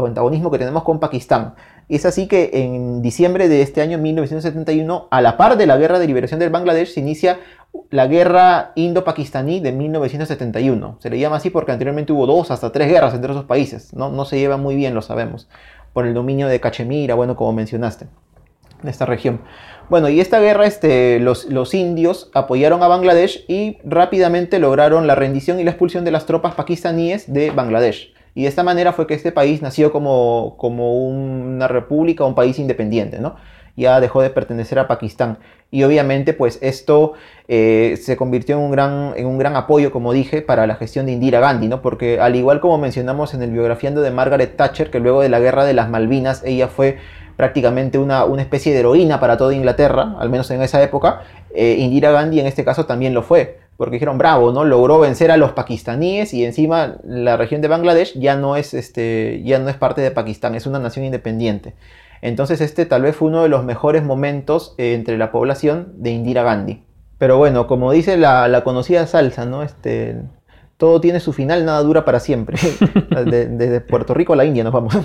antagonismo 0.05 0.51
que 0.51 0.59
tenemos 0.59 0.83
con 0.83 0.99
Pakistán. 0.99 1.55
Es 1.89 2.07
así 2.07 2.27
que 2.27 2.51
en 2.55 3.03
diciembre 3.03 3.49
de 3.49 3.61
este 3.63 3.83
año 3.83 3.99
1971, 3.99 5.09
a 5.11 5.21
la 5.21 5.37
par 5.37 5.59
de 5.59 5.67
la 5.67 5.77
guerra 5.77 5.99
de 5.99 6.07
liberación 6.07 6.41
del 6.41 6.51
Bangladesh, 6.51 6.95
se 6.95 7.01
inicia 7.01 7.39
la 7.91 8.07
guerra 8.07 8.73
indo-pakistaní 8.75 9.61
de 9.61 9.73
1971. 9.73 10.97
Se 11.01 11.11
le 11.11 11.19
llama 11.19 11.37
así 11.37 11.51
porque 11.51 11.73
anteriormente 11.73 12.13
hubo 12.13 12.27
dos 12.27 12.51
hasta 12.51 12.73
tres 12.73 12.89
guerras 12.89 13.15
entre 13.15 13.33
esos 13.33 13.45
países. 13.45 13.93
No, 13.93 14.25
se 14.25 14.39
llevan 14.39 14.63
muy 14.63 14.77
bien, 14.77 14.95
lo 14.95 15.03
sabemos, 15.03 15.49
por 15.93 16.07
el 16.07 16.15
dominio 16.15 16.47
de 16.49 16.61
Cachemira, 16.61 17.15
bueno, 17.15 17.37
como 17.37 17.53
mencionaste, 17.53 18.07
en 18.83 18.89
esta 18.89 19.05
región. 19.05 19.43
Bueno, 19.91 20.09
y 20.09 20.21
esta 20.21 20.41
guerra, 20.41 20.65
este, 20.65 21.21
los, 21.21 21.47
los 21.47 21.75
indios 21.75 22.31
apoyaron 22.33 22.83
a 22.83 22.89
Bangladesh 22.89 23.45
y 23.49 23.77
rápidamente 23.85 24.59
lograron 24.59 25.07
la 25.07 25.15
rendición 25.15 25.61
y 25.61 25.65
la 25.65 25.73
expulsión 25.73 26.07
de 26.07 26.13
las 26.13 26.25
tropas 26.25 26.55
pakistaníes 26.55 27.31
de 27.31 27.51
Bangladesh. 27.51 28.14
Y 28.35 28.43
de 28.43 28.49
esta 28.49 28.63
manera 28.63 28.93
fue 28.93 29.07
que 29.07 29.15
este 29.15 29.33
país 29.33 29.63
nació 29.63 29.93
como, 29.93 30.57
como 30.59 31.07
una 31.07 31.69
república, 31.69 32.25
un 32.25 32.35
país 32.35 32.59
independiente, 32.59 33.21
¿no? 33.21 33.37
Ya 33.77 34.01
dejó 34.01 34.23
de 34.23 34.31
pertenecer 34.31 34.79
a 34.79 34.89
Pakistán. 34.89 35.39
Y 35.71 35.83
obviamente, 35.83 36.33
pues 36.33 36.59
esto 36.63 37.15
eh, 37.49 37.99
se 38.01 38.17
convirtió 38.17 38.57
en 38.57 38.63
un, 38.63 38.71
gran, 38.71 39.13
en 39.17 39.27
un 39.27 39.39
gran 39.39 39.57
apoyo, 39.57 39.91
como 39.91 40.13
dije, 40.13 40.43
para 40.43 40.67
la 40.67 40.77
gestión 40.77 41.07
de 41.07 41.13
Indira 41.13 41.41
Gandhi, 41.41 41.69
¿no? 41.69 41.83
Porque 41.83 42.21
al 42.21 42.37
igual 42.37 42.61
como 42.61 42.79
mencionamos 42.79 43.35
en 43.35 43.43
el 43.43 43.51
biografiando 43.51 44.01
de 44.01 44.11
Margaret 44.11 44.57
Thatcher, 44.57 44.91
que 44.91 45.01
luego 45.01 45.21
de 45.23 45.29
la 45.29 45.41
guerra 45.41 45.65
de 45.65 45.75
las 45.75 45.89
Malvinas, 45.89 46.43
ella 46.45 46.69
fue 46.69 46.99
prácticamente 47.37 47.99
una, 47.99 48.25
una 48.25 48.43
especie 48.43 48.73
de 48.73 48.81
heroína 48.81 49.19
para 49.19 49.37
toda 49.37 49.55
Inglaterra, 49.55 50.15
al 50.19 50.31
menos 50.31 50.51
en 50.53 50.63
esa 50.63 50.81
época, 50.83 51.23
eh, 51.55 51.77
Indira 51.79 52.13
Gandhi 52.13 52.41
en 52.41 52.47
este 52.47 52.65
caso 52.65 52.87
también 52.87 53.15
lo 53.15 53.23
fue 53.23 53.64
porque 53.77 53.95
dijeron, 53.95 54.19
bravo, 54.19 54.53
¿no? 54.53 54.65
Logró 54.65 55.01
vencer 55.01 55.31
a 55.31 55.37
los 55.37 55.53
pakistaníes 55.53 56.33
y 56.35 56.45
encima 56.45 56.97
la 57.05 57.37
región 57.37 57.61
de 57.61 57.69
Bangladesh 57.69 58.19
ya 58.19 58.37
no 58.37 58.57
es, 58.57 58.75
este, 58.75 59.43
ya 59.45 59.59
no 59.59 59.69
es 59.69 59.77
parte 59.77 60.01
de 60.01 60.11
Pakistán, 60.11 60.55
es 60.55 60.67
una 60.67 60.79
nación 60.79 61.05
independiente. 61.05 61.75
Entonces 62.23 62.61
este 62.61 62.87
tal 62.87 63.03
vez 63.03 63.17
fue 63.17 63.29
uno 63.29 63.43
de 63.43 63.49
los 63.49 63.65
mejores 63.65 64.03
momentos 64.05 64.75
eh, 64.79 64.95
entre 64.95 65.19
la 65.19 65.31
población 65.31 65.93
de 65.97 66.11
Indira 66.11 66.43
Gandhi. 66.43 66.83
Pero 67.19 67.39
bueno, 67.39 67.67
como 67.67 67.93
dice 67.93 68.17
la, 68.17 68.49
la 68.49 68.65
conocida 68.65 69.07
salsa, 69.07 69.45
¿no? 69.45 69.63
Este, 69.63 70.17
todo 70.77 71.01
tiene 71.01 71.21
su 71.21 71.33
final, 71.33 71.65
nada 71.65 71.81
dura 71.83 72.05
para 72.05 72.21
siempre. 72.21 72.59
Desde 73.25 73.81
Puerto 73.81 74.13
Rico 74.15 74.33
a 74.33 74.37
la 74.37 74.45
India 74.45 74.65
nos 74.65 74.73
vamos. 74.73 74.97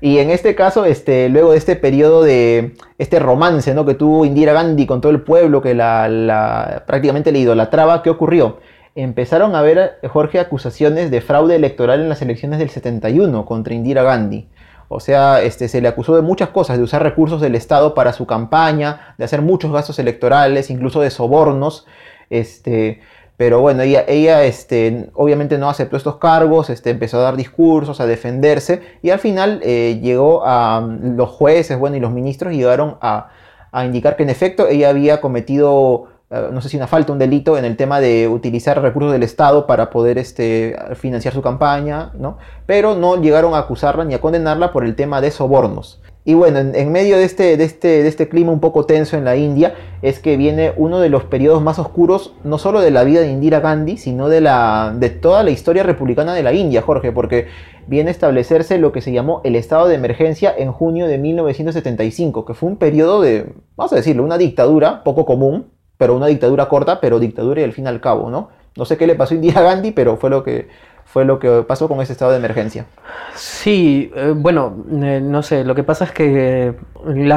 Y 0.00 0.18
en 0.18 0.30
este 0.30 0.54
caso, 0.54 0.84
este, 0.84 1.28
luego 1.28 1.52
de 1.52 1.58
este 1.58 1.76
periodo 1.76 2.22
de 2.22 2.74
este 2.98 3.18
romance 3.18 3.72
¿no? 3.74 3.84
que 3.84 3.94
tuvo 3.94 4.24
Indira 4.24 4.52
Gandhi 4.52 4.86
con 4.86 5.00
todo 5.00 5.12
el 5.12 5.22
pueblo, 5.22 5.62
que 5.62 5.74
la, 5.74 6.82
prácticamente 6.86 7.30
le 7.30 7.38
idolatraba, 7.38 8.02
¿qué 8.02 8.10
ocurrió? 8.10 8.58
Empezaron 8.94 9.54
a 9.54 9.60
haber, 9.60 9.98
Jorge, 10.08 10.38
acusaciones 10.38 11.10
de 11.10 11.20
fraude 11.20 11.56
electoral 11.56 12.00
en 12.00 12.08
las 12.08 12.20
elecciones 12.20 12.58
del 12.58 12.68
71 12.68 13.46
contra 13.46 13.74
Indira 13.74 14.02
Gandhi. 14.02 14.48
O 14.88 15.00
sea, 15.00 15.40
este, 15.40 15.68
se 15.68 15.80
le 15.80 15.88
acusó 15.88 16.14
de 16.14 16.20
muchas 16.20 16.50
cosas, 16.50 16.76
de 16.76 16.84
usar 16.84 17.02
recursos 17.02 17.40
del 17.40 17.54
Estado 17.54 17.94
para 17.94 18.12
su 18.12 18.26
campaña, 18.26 19.14
de 19.16 19.24
hacer 19.24 19.40
muchos 19.40 19.72
gastos 19.72 19.98
electorales, 19.98 20.68
incluso 20.68 21.00
de 21.00 21.08
sobornos. 21.08 21.86
Este, 22.28 23.00
pero 23.36 23.60
bueno, 23.60 23.82
ella, 23.82 24.44
este, 24.44 25.10
obviamente 25.14 25.58
no 25.58 25.68
aceptó 25.68 25.96
estos 25.96 26.16
cargos, 26.16 26.70
este, 26.70 26.90
empezó 26.90 27.18
a 27.18 27.22
dar 27.22 27.36
discursos, 27.36 28.00
a 28.00 28.06
defenderse 28.06 28.82
y 29.02 29.10
al 29.10 29.18
final 29.18 29.60
eh, 29.62 29.98
llegó 30.02 30.46
a 30.46 30.80
mm, 30.80 31.16
los 31.16 31.30
jueces 31.30 31.78
bueno, 31.78 31.96
y 31.96 32.00
los 32.00 32.12
ministros 32.12 32.52
llegaron 32.52 32.96
a, 33.00 33.30
a 33.72 33.84
indicar 33.84 34.16
que 34.16 34.22
en 34.22 34.30
efecto 34.30 34.68
ella 34.68 34.90
había 34.90 35.20
cometido 35.20 36.08
eh, 36.32 36.48
no 36.50 36.62
sé 36.62 36.70
si 36.70 36.78
una 36.78 36.86
falta, 36.86 37.12
un 37.12 37.18
delito 37.18 37.58
en 37.58 37.66
el 37.66 37.76
tema 37.76 38.00
de 38.00 38.26
utilizar 38.26 38.80
recursos 38.80 39.12
del 39.12 39.22
Estado 39.22 39.66
para 39.66 39.90
poder 39.90 40.16
este, 40.16 40.74
financiar 40.94 41.34
su 41.34 41.42
campaña, 41.42 42.10
¿no? 42.14 42.38
pero 42.64 42.94
no 42.94 43.20
llegaron 43.20 43.52
a 43.54 43.58
acusarla 43.58 44.04
ni 44.04 44.14
a 44.14 44.20
condenarla 44.20 44.72
por 44.72 44.84
el 44.84 44.96
tema 44.96 45.20
de 45.20 45.30
sobornos. 45.30 46.00
Y 46.24 46.34
bueno, 46.34 46.60
en, 46.60 46.92
medio 46.92 47.16
de 47.16 47.24
este, 47.24 47.56
de, 47.56 47.64
este, 47.64 48.02
de 48.02 48.08
este 48.08 48.28
clima 48.28 48.52
un 48.52 48.60
poco 48.60 48.86
tenso 48.86 49.16
en 49.16 49.24
la 49.24 49.34
India 49.34 49.74
es 50.02 50.20
que 50.20 50.36
viene 50.36 50.72
uno 50.76 51.00
de 51.00 51.08
los 51.08 51.24
periodos 51.24 51.60
más 51.62 51.80
oscuros, 51.80 52.32
no 52.44 52.58
solo 52.58 52.80
de 52.80 52.92
la 52.92 53.02
vida 53.02 53.22
de 53.22 53.30
Indira 53.32 53.58
Gandhi, 53.58 53.96
sino 53.96 54.28
de, 54.28 54.40
la, 54.40 54.94
de 54.96 55.10
toda 55.10 55.42
la 55.42 55.50
historia 55.50 55.82
republicana 55.82 56.32
de 56.32 56.44
la 56.44 56.52
India, 56.52 56.80
Jorge, 56.80 57.10
porque 57.10 57.48
viene 57.88 58.10
a 58.10 58.12
establecerse 58.12 58.78
lo 58.78 58.92
que 58.92 59.00
se 59.00 59.12
llamó 59.12 59.40
el 59.42 59.56
estado 59.56 59.88
de 59.88 59.96
emergencia 59.96 60.54
en 60.56 60.70
junio 60.70 61.08
de 61.08 61.18
1975, 61.18 62.44
que 62.44 62.54
fue 62.54 62.68
un 62.68 62.76
periodo 62.76 63.20
de, 63.20 63.54
vamos 63.76 63.92
a 63.92 63.96
decirlo, 63.96 64.22
una 64.22 64.38
dictadura 64.38 65.02
poco 65.02 65.26
común, 65.26 65.72
pero 65.98 66.14
una 66.14 66.26
dictadura 66.28 66.68
corta, 66.68 67.00
pero 67.00 67.18
dictadura 67.18 67.62
y 67.62 67.64
al 67.64 67.72
fin 67.72 67.86
y 67.86 67.88
al 67.88 68.00
cabo, 68.00 68.30
¿no? 68.30 68.50
No 68.76 68.84
sé 68.84 68.96
qué 68.96 69.06
le 69.08 69.16
pasó 69.16 69.34
a 69.34 69.36
Indira 69.36 69.60
Gandhi, 69.60 69.90
pero 69.90 70.16
fue 70.16 70.30
lo 70.30 70.44
que 70.44 70.68
fue 71.12 71.26
lo 71.26 71.38
que 71.38 71.62
pasó 71.68 71.88
con 71.88 72.00
ese 72.00 72.12
estado 72.12 72.30
de 72.30 72.38
emergencia. 72.38 72.86
Sí, 73.34 74.10
eh, 74.16 74.32
bueno, 74.34 74.82
eh, 74.90 75.20
no 75.22 75.42
sé, 75.42 75.62
lo 75.62 75.74
que 75.74 75.84
pasa 75.84 76.06
es 76.06 76.10
que 76.10 76.74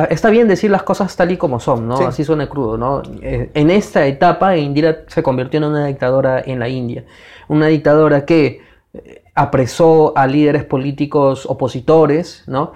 está 0.10 0.30
bien 0.30 0.48
decir 0.48 0.72
las 0.72 0.84
cosas 0.84 1.14
tal 1.18 1.32
y 1.32 1.38
como 1.38 1.60
son, 1.60 1.86
¿no? 1.86 1.98
Así 1.98 2.24
suena 2.24 2.48
crudo, 2.48 2.78
¿no? 2.78 3.02
Eh, 3.22 3.52
en 3.54 3.70
esta 3.70 4.08
etapa 4.08 4.56
Indira 4.56 5.00
se 5.08 5.22
convirtió 5.22 5.58
en 5.58 5.66
una 5.66 5.88
dictadora 5.88 6.42
en 6.46 6.60
la 6.60 6.70
India, 6.70 7.04
una 7.50 7.68
dictadora 7.68 8.24
que 8.26 8.62
apresó 9.34 10.18
a 10.18 10.26
líderes 10.26 10.64
políticos 10.64 11.46
opositores, 11.46 12.46
¿no? 12.48 12.72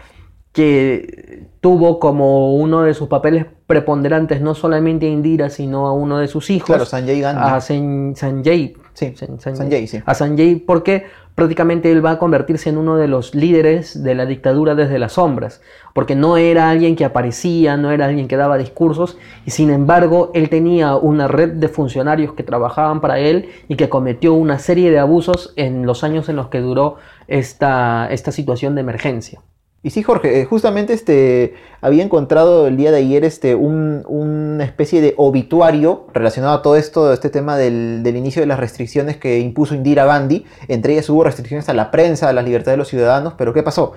que 0.51 1.47
tuvo 1.61 1.99
como 1.99 2.55
uno 2.55 2.81
de 2.81 2.93
sus 2.93 3.07
papeles 3.07 3.45
preponderantes 3.67 4.41
no 4.41 4.55
solamente 4.55 5.05
a 5.05 5.09
Indira, 5.09 5.49
sino 5.49 5.87
a 5.87 5.93
uno 5.93 6.17
de 6.17 6.27
sus 6.27 6.49
hijos. 6.49 6.67
Claro, 6.67 6.85
Sanjay 6.85 7.21
Gandhi. 7.21 7.41
A 7.41 7.61
Sanjay. 7.61 8.73
Sí, 8.99 9.13
Sanjay, 9.15 9.87
sí. 9.87 10.01
A 10.05 10.13
Sanjay 10.13 10.55
porque 10.55 11.05
prácticamente 11.33 11.89
él 11.89 12.05
va 12.05 12.11
a 12.11 12.19
convertirse 12.19 12.69
en 12.69 12.77
uno 12.77 12.97
de 12.97 13.07
los 13.07 13.33
líderes 13.33 14.03
de 14.03 14.13
la 14.13 14.25
dictadura 14.25 14.75
desde 14.75 14.99
las 14.99 15.13
sombras, 15.13 15.61
porque 15.93 16.13
no 16.13 16.35
era 16.35 16.69
alguien 16.69 16.97
que 16.97 17.05
aparecía, 17.05 17.77
no 17.77 17.91
era 17.91 18.07
alguien 18.07 18.27
que 18.27 18.35
daba 18.35 18.57
discursos, 18.57 19.17
y 19.45 19.51
sin 19.51 19.69
embargo 19.69 20.31
él 20.33 20.49
tenía 20.49 20.97
una 20.97 21.29
red 21.29 21.53
de 21.53 21.69
funcionarios 21.69 22.33
que 22.33 22.43
trabajaban 22.43 22.99
para 22.99 23.19
él 23.19 23.47
y 23.69 23.77
que 23.77 23.87
cometió 23.87 24.33
una 24.33 24.59
serie 24.59 24.91
de 24.91 24.99
abusos 24.99 25.53
en 25.55 25.85
los 25.85 26.03
años 26.03 26.27
en 26.27 26.35
los 26.35 26.49
que 26.49 26.59
duró 26.59 26.97
esta, 27.29 28.09
esta 28.11 28.33
situación 28.33 28.75
de 28.75 28.81
emergencia. 28.81 29.39
Y 29.81 29.91
sí, 29.91 30.03
Jorge, 30.03 30.41
eh, 30.41 30.45
justamente 30.45 30.91
este, 30.91 31.53
había 31.79 32.03
encontrado 32.03 32.67
el 32.67 32.75
día 32.75 32.91
de 32.91 32.97
ayer 32.97 33.23
este, 33.23 33.55
una 33.55 34.65
especie 34.65 34.99
de 34.99 35.13
obituario 35.15 36.07
relacionado 36.13 36.55
a 36.55 36.61
todo 36.61 36.75
esto, 36.75 37.13
este 37.13 37.29
tema 37.29 37.55
del, 37.55 38.05
inicio 38.05 38.41
de 38.41 38.45
las 38.45 38.59
restricciones 38.59 39.15
que 39.15 39.39
impuso 39.39 39.75
Indira 39.75 40.03
Gandhi. 40.03 40.45
Entre 40.67 40.93
ellas 40.93 41.09
hubo 41.09 41.23
restricciones 41.23 41.69
a 41.69 41.73
la 41.73 41.91
prensa, 41.91 42.27
a 42.27 42.33
las 42.33 42.43
libertades 42.43 42.73
de 42.73 42.77
los 42.77 42.89
ciudadanos, 42.89 43.35
pero 43.37 43.53
¿qué 43.53 43.63
pasó? 43.63 43.93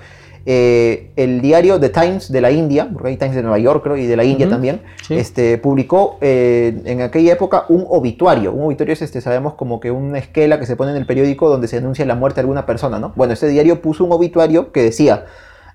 Eh, 0.46 1.10
el 1.16 1.40
diario 1.40 1.78
The 1.80 1.88
Times 1.88 2.30
de 2.30 2.40
la 2.40 2.52
India, 2.52 2.88
porque 2.92 3.08
hay 3.08 3.16
Times 3.16 3.34
de 3.34 3.42
Nueva 3.42 3.58
York 3.58 3.82
creo, 3.82 3.96
y 3.96 4.06
de 4.06 4.16
la 4.16 4.24
India 4.24 4.48
también, 4.48 4.82
este, 5.08 5.58
publicó 5.58 6.18
eh, 6.20 6.80
en 6.84 7.00
aquella 7.00 7.32
época 7.32 7.64
un 7.68 7.84
obituario. 7.88 8.52
Un 8.52 8.66
obituario 8.66 8.92
es, 8.92 9.02
este, 9.02 9.20
sabemos, 9.20 9.54
como 9.54 9.80
que 9.80 9.90
una 9.90 10.18
esquela 10.18 10.60
que 10.60 10.66
se 10.66 10.76
pone 10.76 10.92
en 10.92 10.96
el 10.96 11.06
periódico 11.06 11.48
donde 11.48 11.66
se 11.66 11.78
anuncia 11.78 12.04
la 12.06 12.14
muerte 12.14 12.36
de 12.36 12.42
alguna 12.42 12.66
persona, 12.66 13.00
¿no? 13.00 13.12
Bueno, 13.16 13.32
este 13.32 13.48
diario 13.48 13.82
puso 13.82 14.04
un 14.04 14.12
obituario 14.12 14.70
que 14.70 14.82
decía 14.82 15.26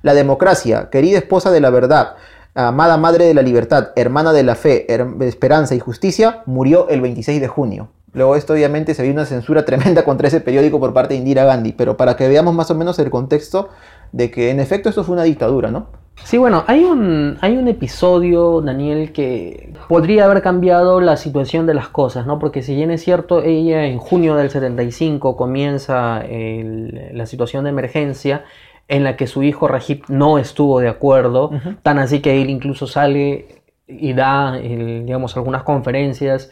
la 0.02 0.14
democracia, 0.14 0.90
querida 0.90 1.18
esposa 1.18 1.52
de 1.52 1.60
la 1.60 1.70
verdad, 1.70 2.16
amada 2.54 2.98
madre 2.98 3.26
de 3.26 3.34
la 3.34 3.42
libertad, 3.42 3.90
hermana 3.96 4.34
de 4.34 4.44
la 4.44 4.56
fe, 4.56 4.88
esperanza 5.22 5.76
y 5.76 5.80
justicia, 5.80 6.42
murió 6.46 6.90
el 6.90 7.02
26 7.02 7.40
de 7.40 7.48
junio. 7.48 7.90
Luego 8.14 8.36
esto 8.36 8.54
obviamente 8.54 8.96
se 8.96 9.04
vio 9.04 9.12
una 9.12 9.26
censura 9.26 9.64
tremenda 9.66 10.04
contra 10.04 10.28
ese 10.28 10.42
periódico 10.42 10.80
por 10.80 10.94
parte 10.94 11.14
de 11.14 11.20
Indira 11.20 11.46
Gandhi, 11.46 11.74
pero 11.74 11.98
para 11.98 12.16
que 12.16 12.28
veamos 12.28 12.56
más 12.56 12.72
o 12.72 12.76
menos 12.76 12.98
el 13.00 13.10
contexto 13.10 13.70
de 14.12 14.32
que 14.32 14.50
en 14.50 14.60
efecto 14.60 14.90
esto 14.90 15.04
fue 15.04 15.14
una 15.14 15.24
dictadura, 15.24 15.70
¿no? 15.70 15.88
Sí, 16.24 16.38
bueno, 16.38 16.64
hay 16.66 16.84
un, 16.84 17.38
hay 17.42 17.58
un 17.58 17.68
episodio, 17.68 18.62
Daniel, 18.62 19.12
que 19.14 19.72
podría 19.88 20.26
haber 20.26 20.42
cambiado 20.42 21.00
la 21.00 21.16
situación 21.16 21.68
de 21.68 21.76
las 21.76 21.90
cosas, 21.90 22.26
¿no? 22.26 22.40
Porque 22.40 22.64
si 22.64 22.76
bien 22.76 22.90
es 22.90 23.04
cierto, 23.04 23.44
ella 23.44 23.86
en 23.86 24.00
junio 24.00 24.36
del 24.36 24.50
75 24.50 25.38
comienza 25.38 26.24
la 26.26 27.26
situación 27.28 27.66
de 27.66 27.70
emergencia, 27.70 28.46
en 28.88 29.04
la 29.04 29.16
que 29.16 29.28
su 29.28 29.44
hijo 29.44 29.68
Rajib 29.68 30.04
no 30.08 30.38
estuvo 30.38 30.80
de 30.80 30.88
acuerdo, 30.88 31.52
tan 31.84 32.00
así 32.00 32.22
que 32.22 32.42
él 32.42 32.50
incluso 32.50 32.88
sale 32.88 33.64
y 33.88 34.14
da, 34.14 34.54
digamos, 34.54 35.36
algunas 35.36 35.64
conferencias 35.64 36.52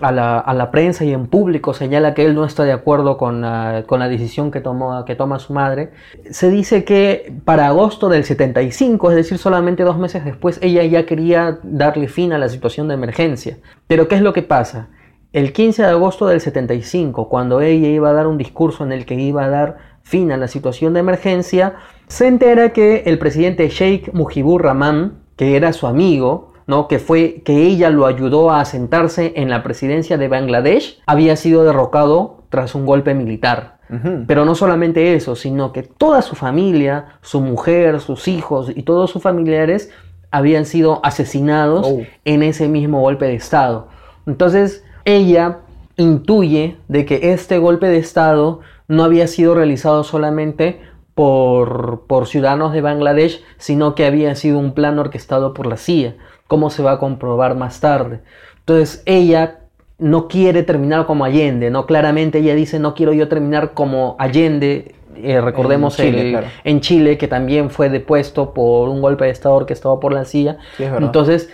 a 0.00 0.12
la, 0.12 0.70
prensa 0.70 1.04
y 1.04 1.12
en 1.12 1.26
público 1.26 1.74
señala 1.74 2.14
que 2.14 2.24
él 2.24 2.34
no 2.34 2.44
está 2.44 2.64
de 2.64 2.72
acuerdo 2.72 3.16
con 3.16 3.40
la, 3.40 4.08
decisión 4.08 4.50
que, 4.50 4.60
tomó, 4.60 5.04
que 5.04 5.14
toma 5.14 5.38
su 5.38 5.52
madre. 5.52 5.90
Se 6.30 6.50
dice 6.50 6.84
que 6.84 7.34
para 7.44 7.66
agosto 7.66 8.08
del 8.08 8.24
75, 8.24 9.10
es 9.10 9.16
decir, 9.16 9.38
solamente 9.38 9.82
dos 9.82 9.98
meses 9.98 10.24
después, 10.24 10.58
ella 10.62 10.84
ya 10.84 11.06
quería 11.06 11.58
darle 11.62 12.08
fin 12.08 12.32
a 12.32 12.38
la 12.38 12.48
situación 12.48 12.88
de 12.88 12.94
emergencia. 12.94 13.58
Pero 13.86 14.08
¿qué 14.08 14.14
es 14.14 14.22
lo 14.22 14.32
que 14.32 14.42
pasa? 14.42 14.88
El 15.32 15.52
15 15.52 15.82
de 15.82 15.88
agosto 15.88 16.26
del 16.26 16.40
75, 16.40 17.28
cuando 17.28 17.60
ella 17.60 17.88
iba 17.88 18.10
a 18.10 18.12
dar 18.12 18.26
un 18.26 18.38
discurso 18.38 18.84
en 18.84 18.92
el 18.92 19.06
que 19.06 19.14
iba 19.14 19.44
a 19.44 19.48
dar 19.48 19.89
fin 20.10 20.32
a 20.32 20.36
la 20.36 20.48
situación 20.48 20.92
de 20.92 21.00
emergencia, 21.00 21.76
se 22.08 22.26
entera 22.26 22.72
que 22.72 23.04
el 23.06 23.18
presidente 23.18 23.68
Sheikh 23.68 24.12
Mujibur 24.12 24.64
Rahman, 24.64 25.20
que 25.36 25.54
era 25.56 25.72
su 25.72 25.86
amigo, 25.86 26.52
¿no? 26.66 26.88
que 26.88 26.98
fue 26.98 27.42
que 27.44 27.62
ella 27.62 27.90
lo 27.90 28.06
ayudó 28.06 28.50
a 28.50 28.60
asentarse 28.60 29.32
en 29.36 29.48
la 29.48 29.62
presidencia 29.62 30.18
de 30.18 30.26
Bangladesh, 30.26 31.00
había 31.06 31.36
sido 31.36 31.64
derrocado 31.64 32.42
tras 32.48 32.74
un 32.74 32.86
golpe 32.86 33.14
militar. 33.14 33.78
Pero 34.28 34.44
no 34.44 34.54
solamente 34.54 35.14
eso, 35.14 35.34
sino 35.34 35.72
que 35.72 35.82
toda 35.82 36.22
su 36.22 36.36
familia, 36.36 37.18
su 37.22 37.40
mujer, 37.40 37.98
sus 37.98 38.28
hijos 38.28 38.70
y 38.72 38.84
todos 38.84 39.10
sus 39.10 39.20
familiares 39.20 39.90
habían 40.30 40.64
sido 40.64 41.00
asesinados 41.04 41.88
oh. 41.88 42.02
en 42.24 42.44
ese 42.44 42.68
mismo 42.68 43.00
golpe 43.00 43.26
de 43.26 43.34
Estado. 43.34 43.88
Entonces, 44.26 44.84
ella 45.04 45.58
intuye 45.96 46.76
de 46.86 47.04
que 47.04 47.32
este 47.32 47.58
golpe 47.58 47.88
de 47.88 47.98
Estado 47.98 48.60
no 48.90 49.04
había 49.04 49.28
sido 49.28 49.54
realizado 49.54 50.02
solamente 50.02 50.80
por, 51.14 52.06
por, 52.08 52.26
ciudadanos 52.26 52.72
de 52.72 52.80
Bangladesh, 52.80 53.40
sino 53.56 53.94
que 53.94 54.04
había 54.04 54.34
sido 54.34 54.58
un 54.58 54.74
plan 54.74 54.98
orquestado 54.98 55.54
por 55.54 55.66
la 55.66 55.76
CIA, 55.76 56.16
como 56.48 56.70
se 56.70 56.82
va 56.82 56.92
a 56.92 56.98
comprobar 56.98 57.54
más 57.54 57.78
tarde. 57.78 58.20
Entonces 58.58 59.04
ella 59.06 59.60
no 59.98 60.26
quiere 60.26 60.64
terminar 60.64 61.06
como 61.06 61.24
Allende, 61.24 61.70
¿no? 61.70 61.86
Claramente 61.86 62.38
ella 62.38 62.56
dice, 62.56 62.80
no 62.80 62.94
quiero 62.94 63.12
yo 63.12 63.28
terminar 63.28 63.74
como 63.74 64.16
Allende, 64.18 64.96
eh, 65.14 65.40
recordemos 65.40 65.96
En 66.00 66.06
Chile, 66.06 66.22
el- 66.22 66.30
claro. 66.32 66.46
en 66.64 66.80
Chile, 66.80 67.16
que 67.16 67.28
también 67.28 67.70
fue 67.70 67.90
depuesto 67.90 68.52
por 68.52 68.88
un 68.88 69.00
golpe 69.00 69.24
de 69.24 69.30
Estado 69.30 69.66
que 69.66 69.72
estaba 69.72 70.00
por 70.00 70.12
la. 70.12 70.24
Sí, 70.24 70.48
verdad. 70.78 71.00
Entonces, 71.00 71.48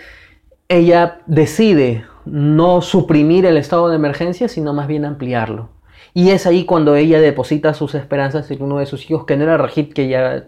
ella 0.69 1.19
decide 1.27 2.03
no 2.25 2.81
suprimir 2.81 3.45
el 3.45 3.57
estado 3.57 3.89
de 3.89 3.95
emergencia, 3.95 4.47
sino 4.47 4.73
más 4.73 4.87
bien 4.87 5.05
ampliarlo. 5.05 5.76
Y 6.17 6.31
es 6.31 6.47
ahí 6.47 6.65
cuando 6.65 6.95
ella 6.95 7.21
deposita 7.21 7.75
sus 7.75 7.93
esperanzas 7.93 8.49
en 8.49 8.63
uno 8.63 8.79
de 8.79 8.87
sus 8.87 9.07
hijos, 9.07 9.25
que 9.25 9.37
no 9.37 9.43
era 9.43 9.55
Rajit, 9.55 9.93
que 9.93 10.07
ya 10.07 10.45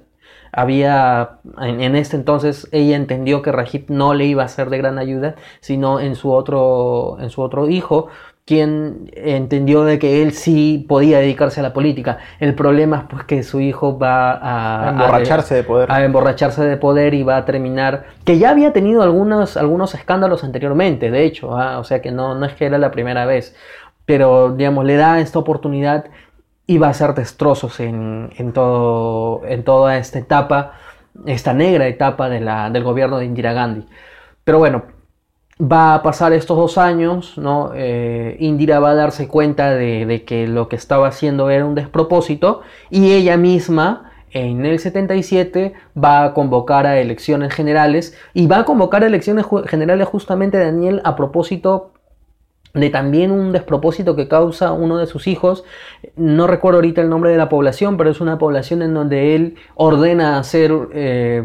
había, 0.52 1.42
en, 1.62 1.80
en 1.80 1.96
este 1.96 2.16
entonces, 2.16 2.68
ella 2.72 2.96
entendió 2.96 3.44
que 3.44 3.52
Rajit 3.52 3.88
no 3.88 4.16
le 4.16 4.26
iba 4.26 4.44
a 4.44 4.48
ser 4.48 4.72
de 4.72 4.80
gran 4.80 4.98
ayuda, 4.98 5.36
sino 5.60 6.00
en 6.00 6.16
su 6.16 6.32
otro, 6.32 7.18
en 7.22 7.30
su 7.30 7.44
otro 7.44 7.70
hijo, 7.70 8.08
quien 8.46 9.12
entendió 9.14 9.84
de 9.84 10.00
que 10.00 10.24
él 10.24 10.32
sí 10.32 10.88
podía 10.90 11.20
dedicarse 11.20 11.60
a 11.60 11.64
la 11.64 11.72
política. 11.72 12.18
El 12.40 12.56
problema 12.56 12.98
es 12.98 13.04
pues 13.04 13.24
que 13.26 13.44
su 13.44 13.60
hijo 13.60 14.00
va 14.00 14.32
a, 14.32 14.88
A 14.88 14.90
emborracharse 14.90 15.54
de 15.54 15.64
poder. 15.64 15.92
a 15.92 16.04
emborracharse 16.04 16.66
de 16.66 16.78
poder 16.78 17.14
y 17.14 17.22
va 17.22 17.38
a 17.38 17.46
terminar, 17.46 18.06
que 18.26 18.40
ya 18.40 18.50
había 18.50 18.74
tenido 18.74 19.04
algunos, 19.04 19.56
algunos 19.56 19.94
escándalos 19.94 20.44
anteriormente, 20.44 21.12
de 21.12 21.26
hecho, 21.26 21.56
ah, 21.56 21.78
o 21.78 21.84
sea 21.84 22.02
que 22.02 22.10
no, 22.10 22.34
no 22.34 22.48
es 22.48 22.56
que 22.56 22.66
era 22.66 22.80
la 22.80 22.90
primera 22.90 23.28
vez, 23.28 23.56
pero 24.10 24.56
digamos, 24.56 24.86
le 24.86 24.96
da 24.96 25.20
esta 25.20 25.38
oportunidad 25.38 26.06
y 26.66 26.80
va 26.80 26.88
a 26.88 26.90
hacer 26.90 27.14
destrozos 27.14 27.80
en, 27.80 28.32
en, 28.38 28.54
todo, 28.54 29.46
en 29.46 29.64
toda 29.64 30.00
esta 30.00 30.18
etapa, 30.18 30.74
esta 31.28 31.54
negra 31.54 31.86
etapa 31.86 32.28
de 32.28 32.40
la, 32.40 32.72
del 32.72 32.84
gobierno 32.84 33.20
de 33.20 33.26
Indira 33.26 33.54
Gandhi. 33.54 33.86
Pero 34.44 34.58
bueno, 34.58 34.82
va 35.62 35.94
a 35.94 36.02
pasar 36.02 36.34
estos 36.34 36.58
dos 36.58 36.80
años, 36.80 37.38
¿no? 37.38 37.70
Eh, 37.76 38.36
Indira 38.40 38.80
va 38.80 38.90
a 38.90 38.96
darse 38.96 39.28
cuenta 39.28 39.76
de, 39.76 40.08
de 40.08 40.26
que 40.26 40.48
lo 40.48 40.70
que 40.70 40.76
estaba 40.76 41.08
haciendo 41.08 41.52
era 41.52 41.64
un 41.64 41.76
despropósito 41.76 42.62
y 42.90 43.12
ella 43.12 43.38
misma 43.38 44.10
en 44.32 44.66
el 44.66 44.80
77 44.80 45.74
va 45.96 46.24
a 46.24 46.34
convocar 46.34 46.88
a 46.88 47.00
elecciones 47.00 47.54
generales 47.54 48.18
y 48.34 48.48
va 48.48 48.58
a 48.58 48.66
convocar 48.66 49.04
a 49.04 49.06
elecciones 49.06 49.46
generales 49.68 50.08
justamente 50.08 50.58
Daniel 50.58 51.00
a 51.04 51.16
propósito 51.16 51.92
de 52.74 52.90
también 52.90 53.32
un 53.32 53.52
despropósito 53.52 54.16
que 54.16 54.28
causa 54.28 54.72
uno 54.72 54.98
de 54.98 55.08
sus 55.08 55.28
hijos. 55.28 55.64
No 56.16 56.48
recuerdo 56.48 56.78
ahorita 56.78 57.02
el 57.02 57.10
nombre 57.10 57.32
de 57.32 57.38
la 57.38 57.50
población, 57.50 57.98
pero 57.98 58.10
es 58.10 58.22
una 58.22 58.38
población 58.38 58.82
en 58.82 58.94
donde 58.94 59.36
él 59.36 59.56
ordena 59.76 60.38
hacer, 60.38 60.72
eh, 60.94 61.44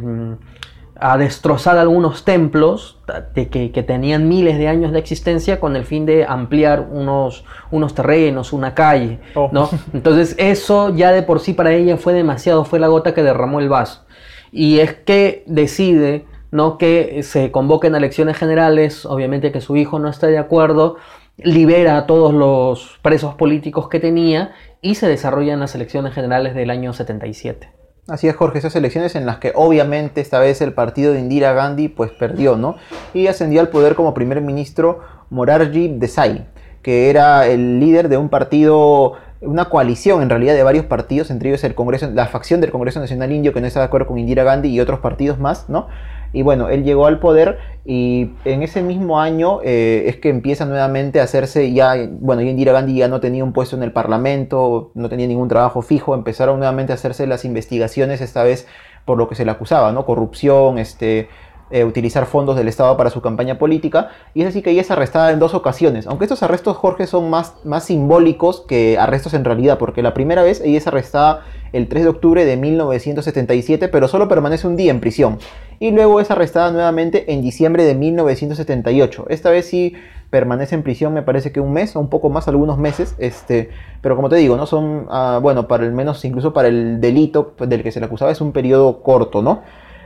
a 0.97 1.19
destrozar 1.19 1.79
algunos 1.79 2.25
templos 2.25 2.99
de 3.35 3.49
que, 3.49 3.73
que 3.73 3.83
tenían 3.83 4.29
miles 4.29 4.59
de 4.59 4.69
años 4.69 4.93
de 4.93 4.99
existencia 4.99 5.59
con 5.61 5.77
el 5.77 5.85
fin 5.85 6.07
de 6.07 6.25
ampliar 6.25 6.87
unos, 6.91 7.45
unos 7.71 7.95
terrenos, 7.95 8.53
una 8.53 8.75
calle. 8.75 9.19
Oh. 9.35 9.49
¿no? 9.51 9.71
Entonces 9.95 10.35
eso 10.39 10.95
ya 10.95 11.11
de 11.11 11.23
por 11.23 11.41
sí 11.41 11.55
para 11.55 11.73
ella 11.73 11.97
fue 11.97 12.13
demasiado, 12.13 12.65
fue 12.65 12.79
la 12.79 12.89
gota 12.89 13.15
que 13.15 13.23
derramó 13.23 13.61
el 13.61 13.69
vaso. 13.69 14.05
Y 14.53 14.79
es 14.79 14.93
que 14.93 15.43
decide 15.47 16.27
¿no? 16.55 16.79
que 16.79 17.25
se 17.25 17.51
convoquen 17.51 17.97
a 17.97 17.99
elecciones 17.99 18.37
generales, 18.37 19.07
obviamente 19.07 19.51
que 19.51 19.61
su 19.61 19.77
hijo 19.77 19.99
no 19.99 20.09
está 20.09 20.29
de 20.29 20.39
acuerdo, 20.39 20.97
libera 21.37 21.99
a 21.99 22.07
todos 22.07 22.33
los 22.33 23.01
presos 23.03 23.35
políticos 23.35 23.89
que 23.89 23.99
tenía 23.99 24.53
y 24.81 24.95
se 24.95 25.09
desarrollan 25.09 25.59
las 25.59 25.75
elecciones 25.75 26.15
generales 26.15 26.55
del 26.55 26.71
año 26.71 26.93
77. 26.93 27.73
Así 28.07 28.29
es, 28.29 28.37
Jorge, 28.37 28.59
esas 28.59 28.77
elecciones 28.77 29.17
en 29.17 29.27
las 29.27 29.39
que 29.39 29.51
obviamente 29.57 30.21
esta 30.21 30.39
vez 30.39 30.61
el 30.61 30.75
partido 30.75 31.13
de 31.13 31.19
Indira 31.19 31.55
Gandhi 31.55 31.89
pues 31.89 32.13
perdió, 32.13 32.57
¿no? 32.57 32.77
Y 33.15 33.27
ascendió 33.27 33.61
al 33.61 33.71
poder 33.71 33.97
como 33.97 34.15
primer 34.15 34.41
ministro 34.41 35.01
Morarji 35.31 35.89
Desai, 35.89 36.47
que 36.83 37.11
era 37.11 37.49
el 37.49 37.81
líder 37.81 38.09
de 38.09 38.17
un 38.17 38.29
partido, 38.29 39.15
una 39.41 39.71
coalición 39.71 40.23
en 40.23 40.31
realidad 40.31 40.55
de 40.55 40.63
varios 40.63 40.85
partidos, 40.87 41.33
entre 41.33 41.49
ellos 41.49 41.65
el 41.65 41.75
Congreso, 41.75 42.09
la 42.15 42.27
facción 42.27 42.61
del 42.61 42.71
Congreso 42.71 43.01
Nacional 43.01 43.33
Indio 43.33 43.53
que 43.53 43.61
no 43.61 43.67
está 43.67 43.81
de 43.81 43.87
acuerdo 43.87 44.07
con 44.07 44.19
Indira 44.19 44.45
Gandhi 44.45 44.69
y 44.69 44.79
otros 44.79 45.01
partidos 45.01 45.41
más, 45.41 45.69
¿no? 45.69 45.89
Y 46.35 46.43
bueno, 46.43 46.69
él 46.69 46.85
llegó 46.85 47.07
al 47.07 47.21
poder 47.21 47.59
y 47.87 48.33
en 48.45 48.63
ese 48.63 48.83
mismo 48.83 49.21
año 49.21 49.61
eh, 49.63 50.05
es 50.09 50.17
que 50.17 50.29
empieza 50.29 50.67
nuevamente 50.67 51.21
a 51.21 51.23
hacerse 51.23 51.73
ya, 51.73 51.95
bueno, 52.11 52.43
Indira 52.43 52.73
Gandhi 52.73 52.97
ya 52.97 53.09
no 53.09 53.21
tenía 53.21 53.45
un 53.45 53.53
puesto 53.53 53.77
en 53.77 53.85
el 53.85 53.93
Parlamento, 53.93 54.91
no 54.95 55.09
tenía 55.09 55.29
ningún 55.29 55.49
trabajo 55.49 55.81
fijo, 55.81 56.15
empezaron 56.15 56.59
nuevamente 56.59 56.93
a 56.93 56.97
hacerse 56.97 57.27
las 57.29 57.45
investigaciones 57.45 58.21
esta 58.21 58.43
vez 58.43 58.67
por 59.05 59.17
lo 59.17 59.29
que 59.29 59.37
se 59.37 59.45
le 59.45 59.53
acusaba, 59.53 59.93
¿no? 59.93 60.05
Corrupción, 60.05 60.79
este, 60.79 61.29
eh, 61.71 61.85
utilizar 61.85 62.27
fondos 62.27 62.57
del 62.57 62.69
Estado 62.69 62.97
para 62.97 63.11
su 63.11 63.21
campaña 63.21 63.59
política, 63.59 64.11
y 64.35 64.43
es 64.43 64.49
así 64.49 64.63
que 64.63 64.71
ella 64.71 64.83
es 64.83 64.91
arrestada 64.91 65.33
en 65.33 65.39
dos 65.39 65.55
ocasiones, 65.55 66.07
aunque 66.07 66.25
estos 66.25 66.43
arrestos, 66.43 66.77
Jorge, 66.77 67.07
son 67.07 67.31
más, 67.31 67.55
más 67.65 67.85
simbólicos 67.85 68.61
que 68.61 68.99
arrestos 68.99 69.35
en 69.35 69.45
realidad, 69.45 69.79
porque 69.79 70.03
la 70.03 70.15
primera 70.15 70.43
vez 70.43 70.61
ella 70.61 70.79
es 70.79 70.87
arrestada 70.87 71.43
el 71.73 71.89
3 71.89 72.05
de 72.05 72.11
octubre 72.11 72.45
de 72.45 72.57
1977, 72.57 73.89
pero 73.89 74.09
solo 74.09 74.29
permanece 74.29 74.67
un 74.67 74.77
día 74.77 74.91
en 74.91 75.01
prisión, 75.01 75.39
y 75.81 75.91
luego 75.91 76.21
es 76.21 76.31
arrestada 76.31 76.71
nuevamente 76.71 77.33
en 77.33 77.43
diciembre 77.43 77.85
de 77.85 77.95
1978. 77.95 79.27
Esta 79.29 79.51
vez 79.51 79.67
sí 79.67 79.95
permanece 80.31 80.75
en 80.75 80.83
prisión, 80.83 81.15
me 81.15 81.23
parece 81.23 81.53
que 81.53 81.61
un 81.61 81.73
mes 81.73 81.95
o 81.97 82.01
un 82.01 82.09
poco 82.09 82.29
más, 82.29 82.49
algunos 82.49 82.77
meses, 82.77 83.15
este, 83.19 83.71
pero 84.01 84.17
como 84.17 84.29
te 84.29 84.37
digo, 84.37 84.57
no 84.57 84.67
son, 84.67 85.07
ah, 85.09 85.39
bueno, 85.41 85.69
para 85.69 85.85
el 85.85 85.93
menos 85.93 86.25
incluso 86.25 86.53
para 86.53 86.69
el 86.69 87.01
delito 87.01 87.55
del 87.59 87.83
que 87.83 87.93
se 87.93 88.01
le 88.01 88.07
acusaba 88.07 88.33
es 88.33 88.41
un 88.41 88.53
periodo 88.53 89.03
corto, 89.03 89.43
¿no? 89.43 89.63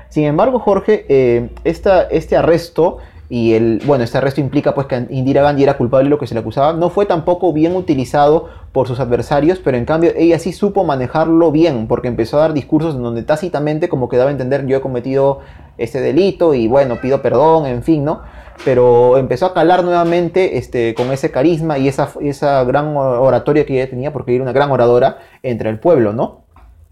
Sin 0.08 0.24
embargo, 0.24 0.58
Jorge, 0.58 1.04
eh, 1.08 1.50
este 1.64 2.36
arresto 2.36 2.98
y 3.30 3.52
el, 3.52 3.82
bueno, 3.84 4.04
este 4.04 4.16
arresto 4.16 4.40
implica 4.40 4.74
pues 4.74 4.86
que 4.86 5.06
Indira 5.10 5.42
Gandhi 5.42 5.62
era 5.62 5.76
culpable 5.76 6.04
de 6.04 6.10
lo 6.10 6.18
que 6.18 6.26
se 6.26 6.34
le 6.34 6.40
acusaba, 6.40 6.72
no 6.72 6.88
fue 6.88 7.04
tampoco 7.04 7.52
bien 7.52 7.76
utilizado 7.76 8.48
por 8.72 8.88
sus 8.88 9.00
adversarios, 9.00 9.58
pero 9.62 9.76
en 9.76 9.84
cambio 9.84 10.12
ella 10.16 10.38
sí 10.38 10.52
supo 10.52 10.84
manejarlo 10.84 11.52
bien, 11.52 11.88
porque 11.88 12.08
empezó 12.08 12.38
a 12.38 12.40
dar 12.40 12.52
discursos 12.54 12.94
en 12.94 13.02
donde 13.02 13.22
tácitamente 13.22 13.90
como 13.90 14.08
que 14.08 14.16
daba 14.16 14.30
a 14.30 14.32
entender 14.32 14.66
yo 14.66 14.78
he 14.78 14.80
cometido 14.80 15.40
este 15.76 16.00
delito 16.00 16.54
y 16.54 16.68
bueno, 16.68 17.00
pido 17.00 17.20
perdón, 17.20 17.66
en 17.66 17.82
fin, 17.82 18.04
¿no? 18.04 18.22
Pero 18.64 19.18
empezó 19.18 19.46
a 19.46 19.54
calar 19.54 19.84
nuevamente 19.84 20.56
este, 20.56 20.94
con 20.94 21.12
ese 21.12 21.30
carisma 21.30 21.78
y 21.78 21.86
esa, 21.86 22.10
esa 22.20 22.64
gran 22.64 22.96
oratoria 22.96 23.66
que 23.66 23.74
ella 23.74 23.90
tenía, 23.90 24.12
porque 24.12 24.34
era 24.34 24.42
una 24.42 24.52
gran 24.52 24.70
oradora 24.70 25.18
entre 25.42 25.68
el 25.68 25.78
pueblo, 25.78 26.12
¿no? 26.12 26.47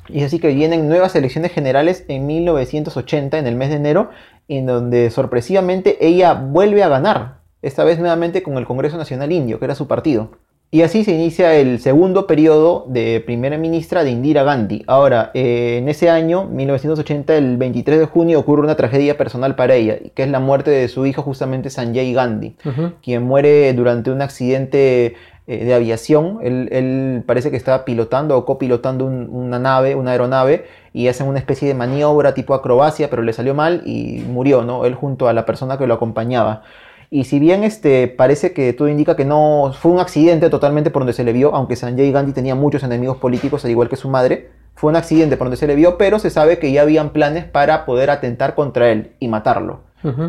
Y 0.09 0.20
es 0.20 0.26
así 0.26 0.38
que 0.38 0.48
vienen 0.48 0.88
nuevas 0.88 1.14
elecciones 1.16 1.52
generales 1.52 2.04
en 2.09 2.26
1980, 2.26 3.38
en 3.38 3.46
el 3.46 3.57
mes 3.57 3.70
de 3.70 3.76
enero, 3.76 4.11
en 4.48 4.66
donde 4.66 5.11
sorpresivamente 5.11 6.07
ella 6.07 6.34
vuelve 6.34 6.82
a 6.82 6.88
ganar, 6.88 7.38
esta 7.62 7.84
vez 7.84 7.98
nuevamente 7.98 8.42
con 8.42 8.57
el 8.59 8.66
Congreso 8.66 8.96
Nacional 8.96 9.32
Indio, 9.32 9.59
que 9.59 9.64
era 9.64 9.74
su 9.74 9.88
partido. 9.88 10.30
Y 10.70 10.82
así 10.82 11.04
se 11.04 11.12
inicia 11.12 11.54
el 11.54 11.78
segundo 11.78 12.26
periodo 12.26 12.86
de 12.88 13.22
primera 13.24 13.57
ministra 13.57 14.02
de 14.02 14.11
Indira 14.11 14.42
Gandhi. 14.42 14.82
Ahora, 14.88 15.30
eh, 15.32 15.78
en 15.78 15.88
ese 15.88 16.11
año, 16.11 16.44
1980, 16.46 17.36
el 17.36 17.57
23 17.57 18.00
de 18.00 18.07
junio, 18.07 18.40
ocurre 18.40 18.62
una 18.62 18.74
tragedia 18.74 19.16
personal 19.16 19.54
para 19.54 19.76
ella, 19.76 19.96
que 20.14 20.24
es 20.24 20.28
la 20.28 20.40
muerte 20.40 20.72
de 20.72 20.88
su 20.88 21.07
hijo 21.07 21.22
justamente 21.22 21.70
Sanjay 21.70 22.12
Gandhi, 22.12 22.57
quien 23.00 23.22
muere 23.22 23.72
durante 23.74 24.11
un 24.11 24.20
accidente 24.20 25.14
eh, 25.47 25.64
de 25.64 25.74
aviación. 25.74 26.38
Él, 26.42 26.68
él 26.72 27.22
parece 27.26 27.51
que 27.51 27.57
estaba 27.57 27.84
pilotando 27.84 28.36
o 28.36 28.44
copilotando 28.44 29.05
un- 29.07 29.28
una 29.30 29.59
nave, 29.59 29.94
una 29.94 30.12
aeronave, 30.12 30.66
y 30.92 31.09
hacen 31.09 31.26
una 31.28 31.38
especie 31.38 31.68
de 31.68 31.74
maniobra 31.74 32.34
tipo 32.34 32.55
acrobacia, 32.55 33.11
pero 33.11 33.22
le 33.22 33.32
salió 33.32 33.55
mal 33.55 33.82
y 33.86 34.20
murió, 34.28 34.62
¿no? 34.64 34.84
Él 34.86 34.94
junto 34.94 35.28
a 35.28 35.32
la 35.32 35.44
persona 35.47 35.78
que 35.78 35.86
lo 35.86 35.94
acompañaba. 35.94 36.62
Y 37.11 37.24
si 37.24 37.38
bien 37.38 37.62
este, 37.64 38.09
parece 38.09 38.53
que 38.53 38.72
todo 38.72 38.88
indica 38.88 39.14
que 39.16 39.24
no 39.24 39.72
fue 39.78 39.92
un 39.92 40.01
accidente 40.01 40.51
totalmente 40.51 40.90
por 40.90 41.03
donde 41.03 41.12
se 41.12 41.22
le 41.24 41.32
vio, 41.32 41.55
aunque 41.55 41.76
Sanjay 41.76 42.11
Gandhi 42.12 42.32
tenía 42.32 42.55
muchos 42.55 42.82
enemigos 42.82 43.18
políticos, 43.18 43.64
al 43.64 43.70
igual 43.70 43.88
que 43.88 43.97
su 43.97 44.09
madre, 44.11 44.51
fue 44.74 44.90
un 44.90 44.97
accidente 44.97 45.36
por 45.36 45.47
donde 45.47 45.57
se 45.57 45.66
le 45.68 45.76
vio, 45.76 45.99
pero 45.99 46.18
se 46.18 46.30
sabe 46.30 46.59
que 46.59 46.72
ya 46.72 46.82
habían 46.82 47.11
planes 47.11 47.44
para 47.44 47.86
poder 47.86 48.11
atentar 48.11 48.55
contra 48.55 48.90
él 48.90 49.12
y 49.20 49.28
matarlo. 49.28 49.86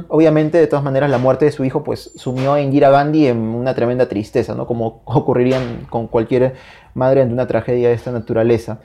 Obviamente, 0.07 0.57
de 0.57 0.67
todas 0.67 0.83
maneras, 0.83 1.09
la 1.09 1.17
muerte 1.17 1.45
de 1.45 1.51
su 1.51 1.63
hijo 1.63 1.83
pues 1.83 2.11
sumió 2.15 2.53
a 2.53 2.61
Indira 2.61 2.89
Gandhi 2.89 3.27
en 3.27 3.37
una 3.37 3.75
tremenda 3.75 4.07
tristeza, 4.07 4.55
¿no? 4.55 4.65
Como 4.65 5.01
ocurriría 5.05 5.59
con 5.89 6.07
cualquier 6.07 6.55
madre 6.93 7.21
ante 7.21 7.33
una 7.33 7.47
tragedia 7.47 7.89
de 7.89 7.93
esta 7.93 8.11
naturaleza. 8.11 8.79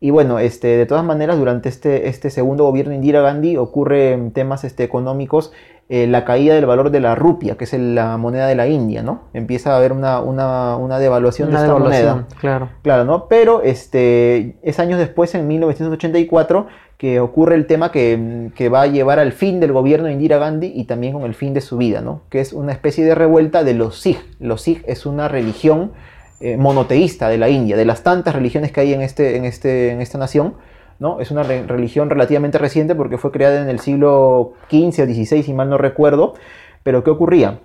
Y 0.00 0.10
bueno, 0.10 0.38
este, 0.38 0.68
de 0.76 0.86
todas 0.86 1.04
maneras, 1.04 1.38
durante 1.38 1.68
este, 1.68 2.08
este 2.08 2.30
segundo 2.30 2.64
gobierno 2.64 2.90
de 2.90 2.96
Indira 2.96 3.20
Gandhi 3.20 3.56
ocurren 3.56 4.30
temas 4.32 4.62
este, 4.64 4.84
económicos, 4.84 5.52
eh, 5.88 6.06
la 6.06 6.24
caída 6.24 6.54
del 6.54 6.66
valor 6.66 6.90
de 6.90 7.00
la 7.00 7.14
rupia, 7.14 7.56
que 7.56 7.64
es 7.64 7.72
el- 7.72 7.94
la 7.94 8.16
moneda 8.18 8.46
de 8.46 8.54
la 8.54 8.68
India, 8.68 9.02
¿no? 9.02 9.22
Empieza 9.32 9.72
a 9.72 9.78
haber 9.78 9.92
una, 9.92 10.20
una, 10.20 10.76
una 10.76 10.98
devaluación 10.98 11.48
Una 11.48 11.60
de 11.60 11.64
esta 11.64 11.74
devaluación, 11.74 12.08
moneda. 12.12 12.26
claro. 12.40 12.68
Claro, 12.82 13.04
¿no? 13.06 13.26
Pero 13.26 13.62
este, 13.62 14.56
es 14.62 14.78
años 14.80 14.98
después, 14.98 15.34
en 15.34 15.48
1984, 15.48 16.66
que 16.98 17.20
ocurre 17.20 17.54
el 17.54 17.66
tema 17.66 17.90
que, 17.92 18.50
que 18.54 18.68
va 18.68 18.82
a 18.82 18.86
llevar 18.86 19.18
al 19.18 19.32
fin 19.32 19.60
del 19.60 19.72
gobierno 19.72 20.06
de 20.08 20.12
Indira 20.12 20.38
Gandhi 20.38 20.72
y 20.74 20.84
también 20.84 21.12
con 21.14 21.22
el 21.24 21.34
fin 21.34 21.54
de 21.54 21.60
su 21.60 21.76
vida, 21.78 22.00
¿no? 22.02 22.22
Que 22.28 22.40
es 22.40 22.52
una 22.52 22.72
especie 22.72 23.04
de 23.04 23.14
revuelta 23.14 23.64
de 23.64 23.74
los 23.74 24.00
Sikh. 24.00 24.20
Los 24.40 24.62
Sikh 24.62 24.84
es 24.86 25.06
una 25.06 25.26
religión 25.28 25.92
eh, 26.40 26.56
monoteísta 26.56 27.28
de 27.28 27.38
la 27.38 27.48
India, 27.48 27.76
de 27.76 27.84
las 27.84 28.02
tantas 28.02 28.34
religiones 28.34 28.72
que 28.72 28.80
hay 28.80 28.94
en, 28.94 29.02
este, 29.02 29.36
en, 29.36 29.44
este, 29.44 29.90
en 29.90 30.00
esta 30.00 30.18
nación. 30.18 30.54
¿no? 31.00 31.20
Es 31.20 31.30
una 31.30 31.42
re- 31.44 31.64
religión 31.66 32.10
relativamente 32.10 32.58
reciente 32.58 32.94
porque 32.94 33.18
fue 33.18 33.30
creada 33.30 33.62
en 33.62 33.68
el 33.68 33.78
siglo 33.78 34.54
XV 34.70 35.02
o 35.02 35.06
XVI, 35.06 35.42
si 35.42 35.52
mal 35.52 35.70
no 35.70 35.78
recuerdo. 35.78 36.34
Pero 36.82 37.04
¿qué 37.04 37.10
ocurría? 37.10 37.60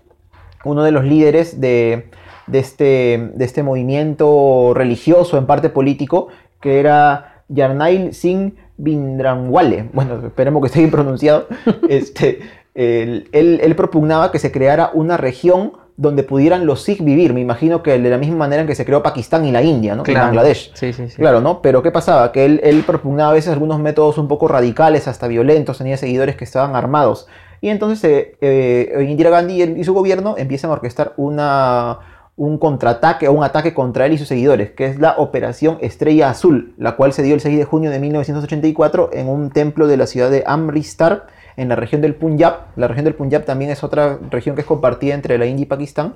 Uno 0.66 0.84
de 0.84 0.92
los 0.92 1.04
líderes 1.04 1.60
de, 1.60 2.10
de 2.48 2.60
este, 2.60 3.32
de 3.34 3.46
este 3.46 3.64
movimiento 3.64 4.74
religioso, 4.76 5.38
en 5.38 5.46
parte 5.46 5.70
político, 5.70 6.28
que 6.62 6.80
era 6.80 7.44
Yarnail 7.50 8.14
Singh 8.14 8.54
Bindranwale, 8.78 9.90
bueno, 9.94 10.20
esperemos 10.26 10.62
que 10.62 10.68
esté 10.68 10.80
bien 10.80 10.92
pronunciado, 10.92 11.48
este, 11.90 12.40
él, 12.74 13.28
él- 13.32 13.60
él 13.64 13.76
propugnaba 13.76 14.32
que 14.32 14.40
se 14.40 14.52
creara 14.52 14.92
una 14.94 15.18
región 15.18 15.74
donde 15.96 16.24
pudieran 16.24 16.66
los 16.66 16.82
Sikh 16.82 17.04
vivir. 17.04 17.34
Me 17.34 17.42
imagino 17.42 17.84
que 17.84 18.00
de 18.00 18.10
la 18.10 18.18
misma 18.18 18.38
manera 18.38 18.62
en 18.62 18.68
que 18.68 18.76
se 18.76 18.86
creó 18.86 19.04
Pakistán 19.04 19.46
y 19.46 19.52
la 19.52 19.62
India, 19.62 19.96
¿no? 19.96 20.02
Y 20.02 20.06
Claro. 20.06 20.26
Bangladesh. 20.28 20.72
Sí, 20.74 20.94
sí, 20.94 21.10
sí. 21.10 21.18
Claro, 21.18 21.42
¿no? 21.42 21.62
Pero 21.62 21.84
¿qué 21.84 21.92
pasaba? 21.92 22.32
Que 22.32 22.46
él, 22.46 22.60
él 22.64 22.84
propugnaba 22.86 23.32
a 23.32 23.34
veces 23.34 23.52
algunos 23.54 23.80
métodos 23.80 24.18
un 24.18 24.28
poco 24.28 24.48
radicales, 24.48 25.08
hasta 25.08 25.28
violentos, 25.28 25.78
tenía 25.78 25.98
seguidores 25.98 26.36
que 26.36 26.44
estaban 26.46 26.76
armados. 26.76 27.28
Y 27.62 27.70
entonces 27.70 28.04
eh, 28.04 28.36
eh, 28.42 29.06
Indira 29.08 29.30
Gandhi 29.30 29.64
y 29.64 29.84
su 29.84 29.94
gobierno 29.94 30.36
empiezan 30.38 30.70
a 30.70 30.74
orquestar 30.74 31.14
una, 31.16 32.00
un 32.36 32.58
contraataque 32.58 33.28
o 33.28 33.32
un 33.32 33.44
ataque 33.44 33.74
contra 33.74 34.06
él 34.06 34.14
y 34.14 34.18
sus 34.18 34.28
seguidores, 34.28 34.72
que 34.72 34.88
es 34.88 35.00
la 35.00 35.16
Operación 35.18 35.78
Estrella 35.80 36.30
Azul, 36.30 36.74
la 36.78 36.96
cual 36.98 37.14
se 37.14 37.24
dio 37.24 37.36
el 37.36 37.40
6 37.42 37.58
de 37.58 37.64
junio 37.64 37.90
de 37.92 38.00
1984 38.00 39.12
en 39.14 39.30
un 39.30 39.52
templo 39.52 39.88
de 39.88 39.96
la 39.98 40.08
ciudad 40.08 40.30
de 40.30 40.44
Amritsar, 40.46 41.28
en 41.58 41.70
la 41.70 41.76
región 41.76 42.02
del 42.02 42.16
Punjab. 42.16 42.68
La 42.76 42.88
región 42.88 43.06
del 43.06 43.16
Punjab 43.16 43.46
también 43.46 43.72
es 43.72 43.84
otra 43.84 44.20
región 44.30 44.56
que 44.56 44.62
es 44.62 44.68
compartida 44.68 45.14
entre 45.14 45.38
la 45.38 45.46
India 45.46 45.64
y 45.64 45.68
Pakistán. 45.68 46.16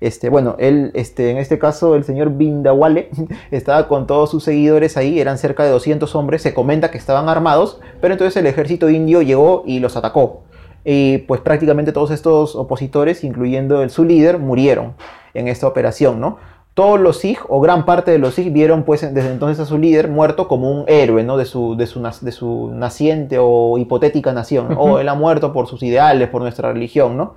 Este, 0.00 0.30
bueno, 0.30 0.56
él, 0.58 0.92
este, 0.94 1.30
en 1.30 1.36
este 1.36 1.58
caso, 1.58 1.94
el 1.94 2.04
señor 2.04 2.30
Bindawale 2.30 3.10
estaba 3.50 3.86
con 3.86 4.06
todos 4.06 4.30
sus 4.30 4.44
seguidores 4.44 4.96
ahí, 4.96 5.20
eran 5.20 5.36
cerca 5.36 5.62
de 5.62 5.70
200 5.70 6.14
hombres, 6.14 6.40
se 6.42 6.54
comenta 6.54 6.90
que 6.90 6.96
estaban 6.96 7.28
armados, 7.28 7.80
pero 8.00 8.14
entonces 8.14 8.36
el 8.38 8.46
ejército 8.46 8.88
indio 8.88 9.20
llegó 9.20 9.62
y 9.66 9.78
los 9.78 9.96
atacó. 9.96 10.42
Y 10.84 11.18
pues 11.18 11.42
prácticamente 11.42 11.92
todos 11.92 12.10
estos 12.10 12.56
opositores, 12.56 13.24
incluyendo 13.24 13.86
su 13.90 14.04
líder, 14.04 14.38
murieron 14.38 14.94
en 15.34 15.48
esta 15.48 15.66
operación, 15.66 16.18
¿no? 16.18 16.38
Todos 16.74 17.00
los 17.00 17.18
Sikh, 17.18 17.40
o 17.48 17.60
gran 17.60 17.84
parte 17.84 18.10
de 18.10 18.18
los 18.18 18.34
Sikh, 18.34 18.52
vieron 18.52 18.84
pues 18.84 19.02
desde 19.12 19.30
entonces 19.30 19.60
a 19.60 19.66
su 19.66 19.76
líder 19.76 20.08
muerto 20.08 20.48
como 20.48 20.70
un 20.70 20.84
héroe, 20.88 21.24
¿no? 21.24 21.36
De 21.36 21.44
su, 21.44 21.76
de 21.76 21.86
su, 21.86 22.00
de 22.00 22.32
su 22.32 22.70
naciente 22.72 23.38
o 23.40 23.76
hipotética 23.78 24.32
nación. 24.32 24.76
O 24.78 24.98
él 24.98 25.08
ha 25.08 25.14
muerto 25.14 25.52
por 25.52 25.66
sus 25.66 25.82
ideales, 25.82 26.28
por 26.28 26.42
nuestra 26.42 26.72
religión, 26.72 27.16
¿no? 27.16 27.34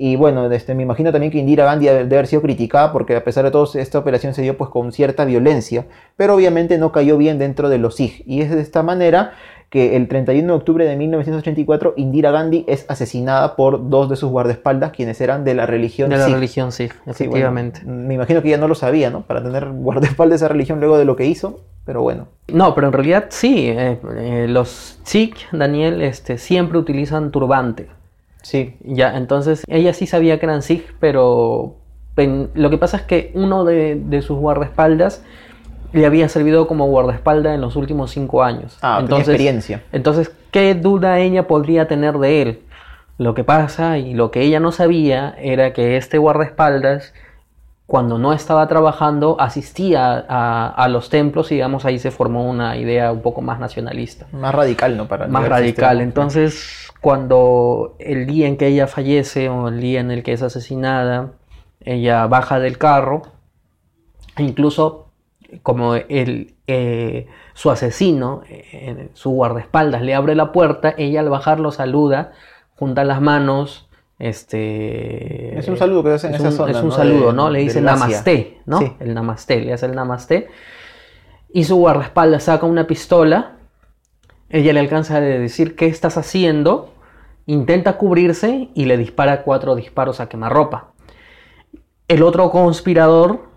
Y 0.00 0.14
bueno, 0.14 0.48
este, 0.52 0.76
me 0.76 0.84
imagino 0.84 1.10
también 1.10 1.32
que 1.32 1.38
Indira 1.38 1.64
Gandhi 1.64 1.86
debe 1.86 2.16
haber 2.16 2.28
sido 2.28 2.40
criticada 2.40 2.92
porque 2.92 3.16
a 3.16 3.24
pesar 3.24 3.44
de 3.44 3.50
todo 3.50 3.68
esta 3.74 3.98
operación 3.98 4.32
se 4.32 4.42
dio 4.42 4.56
pues 4.56 4.70
con 4.70 4.92
cierta 4.92 5.24
violencia, 5.24 5.86
pero 6.16 6.36
obviamente 6.36 6.78
no 6.78 6.92
cayó 6.92 7.18
bien 7.18 7.40
dentro 7.40 7.68
de 7.68 7.78
los 7.78 7.96
Sikh. 7.96 8.22
Y 8.24 8.42
es 8.42 8.50
de 8.50 8.60
esta 8.60 8.84
manera 8.84 9.32
que 9.70 9.96
el 9.96 10.08
31 10.08 10.46
de 10.46 10.56
octubre 10.56 10.86
de 10.86 10.96
1984 10.96 11.94
Indira 11.96 12.30
Gandhi 12.30 12.64
es 12.68 12.86
asesinada 12.88 13.54
por 13.54 13.90
dos 13.90 14.08
de 14.08 14.16
sus 14.16 14.30
guardaespaldas, 14.30 14.92
quienes 14.92 15.20
eran 15.20 15.44
de 15.44 15.54
la 15.54 15.66
religión 15.66 16.08
De 16.08 16.16
la 16.16 16.24
Sikh. 16.24 16.34
religión, 16.34 16.72
sí, 16.72 16.88
Sí, 16.88 16.92
bueno, 16.94 17.10
efectivamente. 17.12 17.82
me 17.84 18.14
imagino 18.14 18.40
que 18.40 18.48
ella 18.48 18.56
no 18.58 18.68
lo 18.68 18.74
sabía, 18.74 19.10
¿no? 19.10 19.22
Para 19.22 19.42
tener 19.42 19.68
guardaespaldas 19.68 20.40
de 20.40 20.46
esa 20.46 20.52
religión 20.52 20.80
luego 20.80 20.96
de 20.96 21.04
lo 21.04 21.16
que 21.16 21.26
hizo, 21.26 21.60
pero 21.84 22.00
bueno. 22.02 22.28
No, 22.48 22.74
pero 22.74 22.86
en 22.86 22.92
realidad 22.94 23.26
sí. 23.28 23.68
eh, 23.68 23.98
eh, 24.16 24.46
los 24.48 24.98
Sikh, 25.04 25.36
Daniel, 25.52 26.00
este, 26.02 26.38
siempre 26.38 26.78
utilizan 26.78 27.30
turbante. 27.30 27.88
Sí, 28.42 28.76
Ya, 28.82 29.16
entonces 29.18 29.64
ella 29.68 29.92
sí 29.92 30.06
sabía 30.06 30.38
que 30.40 30.46
eran 30.46 30.62
Sikh, 30.62 30.94
pero 31.00 31.74
lo 32.54 32.70
que 32.70 32.78
pasa 32.78 32.96
es 32.96 33.02
que 33.04 33.30
uno 33.34 33.64
de, 33.64 33.94
de 34.02 34.22
sus 34.22 34.38
guardaespaldas 34.38 35.22
le 35.92 36.06
había 36.06 36.28
servido 36.28 36.66
como 36.66 36.86
guardaespaldas 36.86 37.54
en 37.54 37.60
los 37.60 37.76
últimos 37.76 38.10
cinco 38.10 38.42
años. 38.42 38.78
ah, 38.82 38.98
entonces, 39.00 39.28
experiencia. 39.28 39.82
entonces, 39.92 40.30
¿qué 40.50 40.74
duda 40.74 41.18
ella 41.18 41.46
podría 41.46 41.88
tener 41.88 42.18
de 42.18 42.42
él? 42.42 42.60
Lo 43.16 43.34
que 43.34 43.42
pasa 43.42 43.98
y 43.98 44.14
lo 44.14 44.30
que 44.30 44.42
ella 44.42 44.60
no 44.60 44.70
sabía 44.70 45.34
era 45.40 45.72
que 45.72 45.96
este 45.96 46.18
guardaespaldas, 46.18 47.14
cuando 47.86 48.18
no 48.18 48.32
estaba 48.32 48.68
trabajando, 48.68 49.40
asistía 49.40 50.24
a, 50.28 50.68
a 50.68 50.88
los 50.88 51.08
templos 51.08 51.50
y 51.50 51.54
digamos 51.56 51.84
ahí 51.84 51.98
se 51.98 52.10
formó 52.10 52.48
una 52.48 52.76
idea 52.76 53.10
un 53.10 53.22
poco 53.22 53.40
más 53.40 53.58
nacionalista 53.58 54.26
Más 54.30 54.54
radical, 54.54 54.96
¿no? 54.96 55.08
Para 55.08 55.26
más 55.26 55.48
radical. 55.48 55.96
sistema. 55.96 56.02
Entonces, 56.02 56.92
cuando 57.00 57.96
el 57.98 58.26
día 58.26 58.46
en 58.46 58.56
que 58.56 58.66
ella 58.66 58.86
fallece 58.86 59.48
o 59.48 59.68
el 59.68 59.80
día 59.80 60.00
en 60.00 60.10
el 60.10 60.22
que 60.22 60.34
es 60.34 60.42
asesinada, 60.42 61.32
ella 61.80 62.26
baja 62.26 62.60
del 62.60 62.76
carro, 62.76 63.22
incluso 64.36 65.07
como 65.62 65.94
el, 65.94 66.54
eh, 66.66 67.26
su 67.54 67.70
asesino, 67.70 68.42
eh, 68.48 69.08
su 69.14 69.30
guardaespaldas, 69.30 70.02
le 70.02 70.14
abre 70.14 70.34
la 70.34 70.52
puerta, 70.52 70.94
ella 70.96 71.20
al 71.20 71.30
bajar 71.30 71.60
lo 71.60 71.72
saluda, 71.72 72.32
junta 72.76 73.04
las 73.04 73.20
manos. 73.20 73.88
Este, 74.18 75.58
Es 75.58 75.68
un 75.68 75.76
saludo 75.76 76.02
que 76.02 76.10
hacen 76.10 76.30
en 76.30 76.34
es 76.36 76.40
esa 76.40 76.48
un, 76.50 76.56
zona, 76.56 76.70
es 76.72 76.78
un 76.78 76.88
¿no? 76.88 76.94
saludo, 76.94 77.26
De- 77.28 77.32
¿no? 77.34 77.50
Le 77.50 77.60
dice 77.60 77.80
namaste, 77.80 78.60
¿no? 78.66 78.78
Sí. 78.80 78.92
El 79.00 79.14
namaste, 79.14 79.60
le 79.60 79.72
hace 79.72 79.86
el 79.86 79.94
namaste. 79.94 80.48
Y 81.52 81.64
su 81.64 81.76
guardaespaldas 81.76 82.44
saca 82.44 82.66
una 82.66 82.86
pistola. 82.86 83.52
Ella 84.50 84.72
le 84.72 84.80
alcanza 84.80 85.16
a 85.16 85.20
decir 85.20 85.76
qué 85.76 85.86
estás 85.86 86.16
haciendo. 86.18 86.92
Intenta 87.46 87.96
cubrirse 87.96 88.68
y 88.74 88.84
le 88.84 88.96
dispara 88.98 89.42
cuatro 89.42 89.74
disparos 89.74 90.20
a 90.20 90.28
quemarropa. 90.28 90.92
El 92.08 92.22
otro 92.22 92.50
conspirador, 92.50 93.47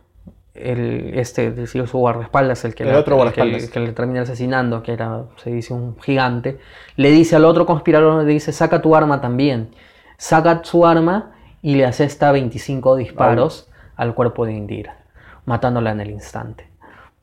el, 0.54 1.12
este, 1.18 1.48
es 1.48 1.56
decir, 1.56 1.88
su 1.88 1.98
guardaespaldas, 1.98 2.66
el 2.66 2.76
que, 2.76 2.84
El 2.84 2.92
la- 2.92 3.00
otro 3.00 3.16
que- 3.16 3.24
guardaespaldas. 3.24 3.70
que 3.70 3.80
le 3.80 3.92
termina 3.94 4.22
asesinando, 4.22 4.84
que 4.84 4.94
era, 4.94 5.24
se 5.38 5.50
dice, 5.52 5.74
un 5.74 5.98
gigante, 6.02 6.60
le 6.98 7.12
dice 7.12 7.36
al 7.36 7.46
otro 7.46 7.66
conspirador, 7.66 8.24
le 8.24 8.34
dice, 8.34 8.52
saca 8.52 8.82
tu 8.82 8.96
arma 8.96 9.22
también. 9.22 9.70
Saca 10.18 10.62
su 10.64 10.86
arma 10.86 11.32
y 11.62 11.76
le 11.76 11.86
asesta 11.86 12.32
25 12.32 12.96
disparos 12.96 13.70
al 13.96 14.14
cuerpo 14.14 14.46
de 14.46 14.54
Indira, 14.54 14.98
matándola 15.46 15.92
en 15.92 16.02
el 16.02 16.12
instante. 16.12 16.68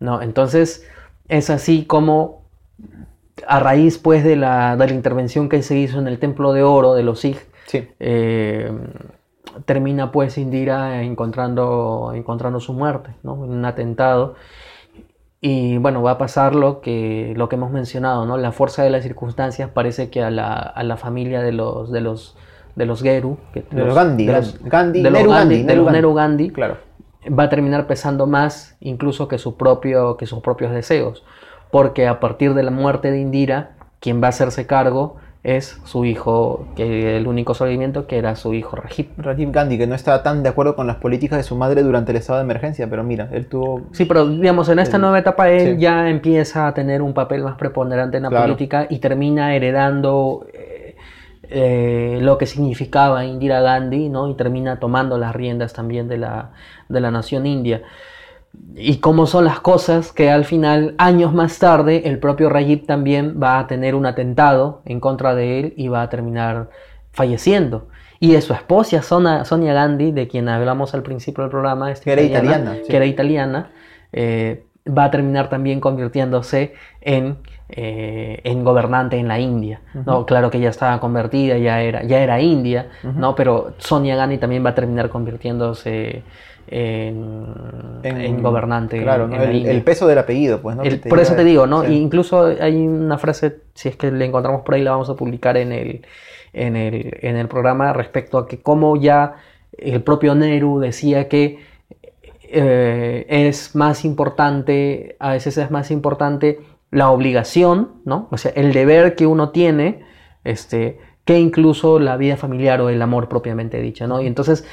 ¿no? 0.00 0.22
Entonces, 0.22 0.88
es 1.28 1.50
así 1.50 1.84
como 1.84 2.42
a 3.46 3.60
raíz 3.60 3.98
pues 3.98 4.24
de 4.24 4.36
la, 4.36 4.76
de 4.76 4.86
la 4.86 4.92
intervención 4.92 5.48
que 5.48 5.62
se 5.62 5.76
hizo 5.76 5.98
en 5.98 6.08
el 6.08 6.18
Templo 6.18 6.52
de 6.52 6.62
Oro 6.62 6.94
de 6.94 7.02
los 7.04 7.20
Sikh, 7.20 7.38
Sí. 7.66 7.86
eh, 8.00 8.72
termina 9.64 10.12
pues 10.12 10.38
Indira 10.38 11.02
encontrando, 11.02 12.12
encontrando 12.14 12.60
su 12.60 12.72
muerte, 12.72 13.10
¿no? 13.22 13.34
Un 13.34 13.64
atentado. 13.64 14.34
Y 15.40 15.78
bueno, 15.78 16.02
va 16.02 16.12
a 16.12 16.18
pasar 16.18 16.54
lo 16.56 16.80
que, 16.80 17.32
lo 17.36 17.48
que 17.48 17.56
hemos 17.56 17.70
mencionado, 17.70 18.26
¿no? 18.26 18.36
La 18.38 18.50
fuerza 18.50 18.82
de 18.82 18.90
las 18.90 19.04
circunstancias 19.04 19.70
parece 19.72 20.10
que 20.10 20.22
a 20.22 20.30
la, 20.30 20.52
a 20.54 20.82
la 20.82 20.96
familia 20.96 21.42
de 21.42 21.52
los, 21.52 21.92
de 21.92 22.00
los, 22.00 22.36
de 22.74 22.86
los 22.86 23.02
Geru, 23.02 23.38
que- 23.52 23.64
De 23.70 23.84
los 23.84 23.94
Gandhi, 23.94 24.26
de 24.26 24.32
los, 24.32 24.62
Gandhi, 24.64 25.02
de 25.02 25.10
los 25.10 25.18
Nehru 25.20 25.30
Gandhi, 25.30 25.54
Gandhi, 25.54 25.56
de 25.58 25.64
Nehru 25.64 25.76
los 25.76 25.86
Gandhi. 25.86 25.96
Nehru 26.00 26.14
Gandhi, 26.14 26.50
Claro. 26.50 26.76
va 27.38 27.44
a 27.44 27.48
terminar 27.48 27.86
pesando 27.86 28.26
más 28.26 28.76
incluso 28.80 29.28
que, 29.28 29.38
su 29.38 29.56
propio, 29.56 30.16
que 30.16 30.26
sus 30.26 30.40
propios 30.40 30.72
deseos, 30.72 31.22
porque 31.70 32.08
a 32.08 32.18
partir 32.18 32.54
de 32.54 32.64
la 32.64 32.70
muerte 32.72 33.12
de 33.12 33.20
Indira, 33.20 33.76
quien 34.00 34.20
va 34.20 34.26
a 34.26 34.30
hacerse 34.30 34.66
cargo 34.66 35.16
es 35.44 35.80
su 35.84 36.04
hijo, 36.04 36.66
que 36.76 37.16
el 37.16 37.26
único 37.26 37.54
sobreviviente 37.54 38.04
que 38.06 38.18
era 38.18 38.34
su 38.36 38.54
hijo 38.54 38.76
Rajiv. 38.76 39.08
Rajiv 39.16 39.50
Gandhi, 39.52 39.78
que 39.78 39.86
no 39.86 39.94
estaba 39.94 40.22
tan 40.22 40.42
de 40.42 40.48
acuerdo 40.48 40.74
con 40.76 40.86
las 40.86 40.96
políticas 40.96 41.38
de 41.38 41.42
su 41.44 41.56
madre 41.56 41.82
durante 41.82 42.10
el 42.12 42.18
estado 42.18 42.38
de 42.38 42.44
emergencia, 42.44 42.88
pero 42.90 43.04
mira, 43.04 43.28
él 43.32 43.46
tuvo... 43.46 43.82
Sí, 43.92 44.04
pero 44.04 44.26
digamos, 44.28 44.68
en 44.68 44.80
esta 44.80 44.96
El- 44.96 45.02
nueva 45.02 45.18
etapa 45.20 45.48
él 45.48 45.76
sí. 45.76 45.80
ya 45.80 46.10
empieza 46.10 46.66
a 46.66 46.74
tener 46.74 47.02
un 47.02 47.14
papel 47.14 47.42
más 47.42 47.56
preponderante 47.56 48.16
en 48.16 48.24
la 48.24 48.28
Claro. 48.30 48.44
política 48.46 48.86
y 48.90 48.98
termina 48.98 49.54
heredando 49.54 50.46
eh, 50.52 50.96
eh, 51.50 52.18
lo 52.20 52.36
que 52.36 52.46
significaba 52.46 53.24
Indira 53.24 53.60
Gandhi, 53.60 54.08
¿no? 54.08 54.28
Y 54.28 54.34
termina 54.34 54.78
tomando 54.80 55.16
las 55.18 55.34
riendas 55.34 55.72
también 55.72 56.08
de 56.08 56.18
la, 56.18 56.50
de 56.88 57.00
la 57.00 57.10
nación 57.10 57.46
india. 57.46 57.82
Y 58.76 58.98
cómo 58.98 59.26
son 59.26 59.44
las 59.44 59.60
cosas 59.60 60.12
que 60.12 60.30
al 60.30 60.44
final, 60.44 60.94
años 60.98 61.34
más 61.34 61.58
tarde, 61.58 62.08
el 62.08 62.18
propio 62.18 62.48
Rajiv 62.48 62.86
también 62.86 63.40
va 63.42 63.58
a 63.58 63.66
tener 63.66 63.94
un 63.94 64.06
atentado 64.06 64.82
en 64.84 65.00
contra 65.00 65.34
de 65.34 65.60
él 65.60 65.74
y 65.76 65.88
va 65.88 66.02
a 66.02 66.08
terminar 66.08 66.70
falleciendo. 67.10 67.88
Y 68.20 68.32
de 68.32 68.40
su 68.40 68.52
esposa, 68.52 69.02
Sonia, 69.02 69.72
Gandhi, 69.72 70.12
de 70.12 70.28
quien 70.28 70.48
hablamos 70.48 70.94
al 70.94 71.02
principio 71.02 71.42
del 71.42 71.50
programa, 71.50 71.90
esta 71.90 72.04
Que 72.04 72.12
era 72.12 72.22
italiana, 72.22 72.74
sí. 72.74 72.88
que 72.88 72.96
era 72.96 73.06
italiana, 73.06 73.70
eh, 74.12 74.64
va 74.86 75.04
a 75.04 75.10
terminar 75.10 75.48
también 75.48 75.80
convirtiéndose 75.80 76.74
en, 77.00 77.38
eh, 77.68 78.40
en 78.44 78.64
gobernante 78.64 79.16
en 79.16 79.28
la 79.28 79.38
India. 79.38 79.80
¿no? 80.06 80.26
Claro 80.26 80.50
que 80.50 80.60
ya 80.60 80.70
estaba 80.70 80.98
convertida, 81.00 81.58
ya 81.58 81.80
era, 81.82 82.02
ya 82.02 82.20
era 82.20 82.40
india, 82.40 82.88
¿no? 83.02 83.34
pero 83.34 83.74
Sonia 83.78 84.16
Gandhi 84.16 84.38
también 84.38 84.64
va 84.64 84.70
a 84.70 84.74
terminar 84.74 85.10
convirtiéndose 85.10 86.22
en, 86.70 88.00
en 88.02 88.42
gobernante 88.42 89.00
Claro, 89.02 89.24
en, 89.26 89.34
el, 89.34 89.82
peso 89.82 90.06
del 90.06 90.18
apellido, 90.18 90.60
pues, 90.60 90.76
¿no? 90.76 90.82
El- 90.82 91.00
por 91.00 91.18
eso 91.18 91.34
te 91.34 91.44
digo, 91.44 91.66
¿no? 91.66 91.84
sí. 91.84 91.94
Incluso 91.94 92.44
hay 92.60 92.86
una 92.86 93.18
frase, 93.18 93.56
si 93.74 93.88
es 93.88 93.96
que 93.96 94.10
la 94.10 94.24
encontramos 94.24 94.62
por 94.62 94.74
ahí, 94.74 94.82
la 94.82 94.92
vamos 94.92 95.10
a 95.10 95.14
publicar 95.16 95.56
en 95.56 95.72
el, 95.72 96.06
en 96.52 96.76
el, 96.76 97.18
en 97.22 97.36
el 97.36 97.48
programa 97.48 97.92
respecto 97.92 98.38
a 98.38 98.46
que 98.46 98.60
cómo 98.60 98.96
ya 98.96 99.36
el 99.76 100.02
propio 100.02 100.34
Nehru 100.34 100.80
decía 100.80 101.28
que 101.28 101.58
eh, 102.50 103.26
es 103.28 103.74
más 103.74 104.04
importante, 104.04 105.16
a 105.18 105.32
veces 105.32 105.58
es 105.58 105.70
más 105.70 105.90
importante 105.90 106.60
la 106.90 107.10
obligación, 107.10 107.90
¿no? 108.04 108.28
O 108.30 108.38
sea, 108.38 108.52
el 108.54 108.72
deber 108.72 109.14
que 109.14 109.26
uno 109.26 109.50
tiene, 109.50 110.00
este, 110.44 110.98
que 111.28 111.38
incluso 111.38 111.98
la 111.98 112.16
vida 112.16 112.38
familiar 112.38 112.80
o 112.80 112.88
el 112.88 113.02
amor 113.02 113.28
propiamente 113.28 113.82
dicho, 113.82 114.06
¿no? 114.06 114.22
Y 114.22 114.26
entonces 114.26 114.64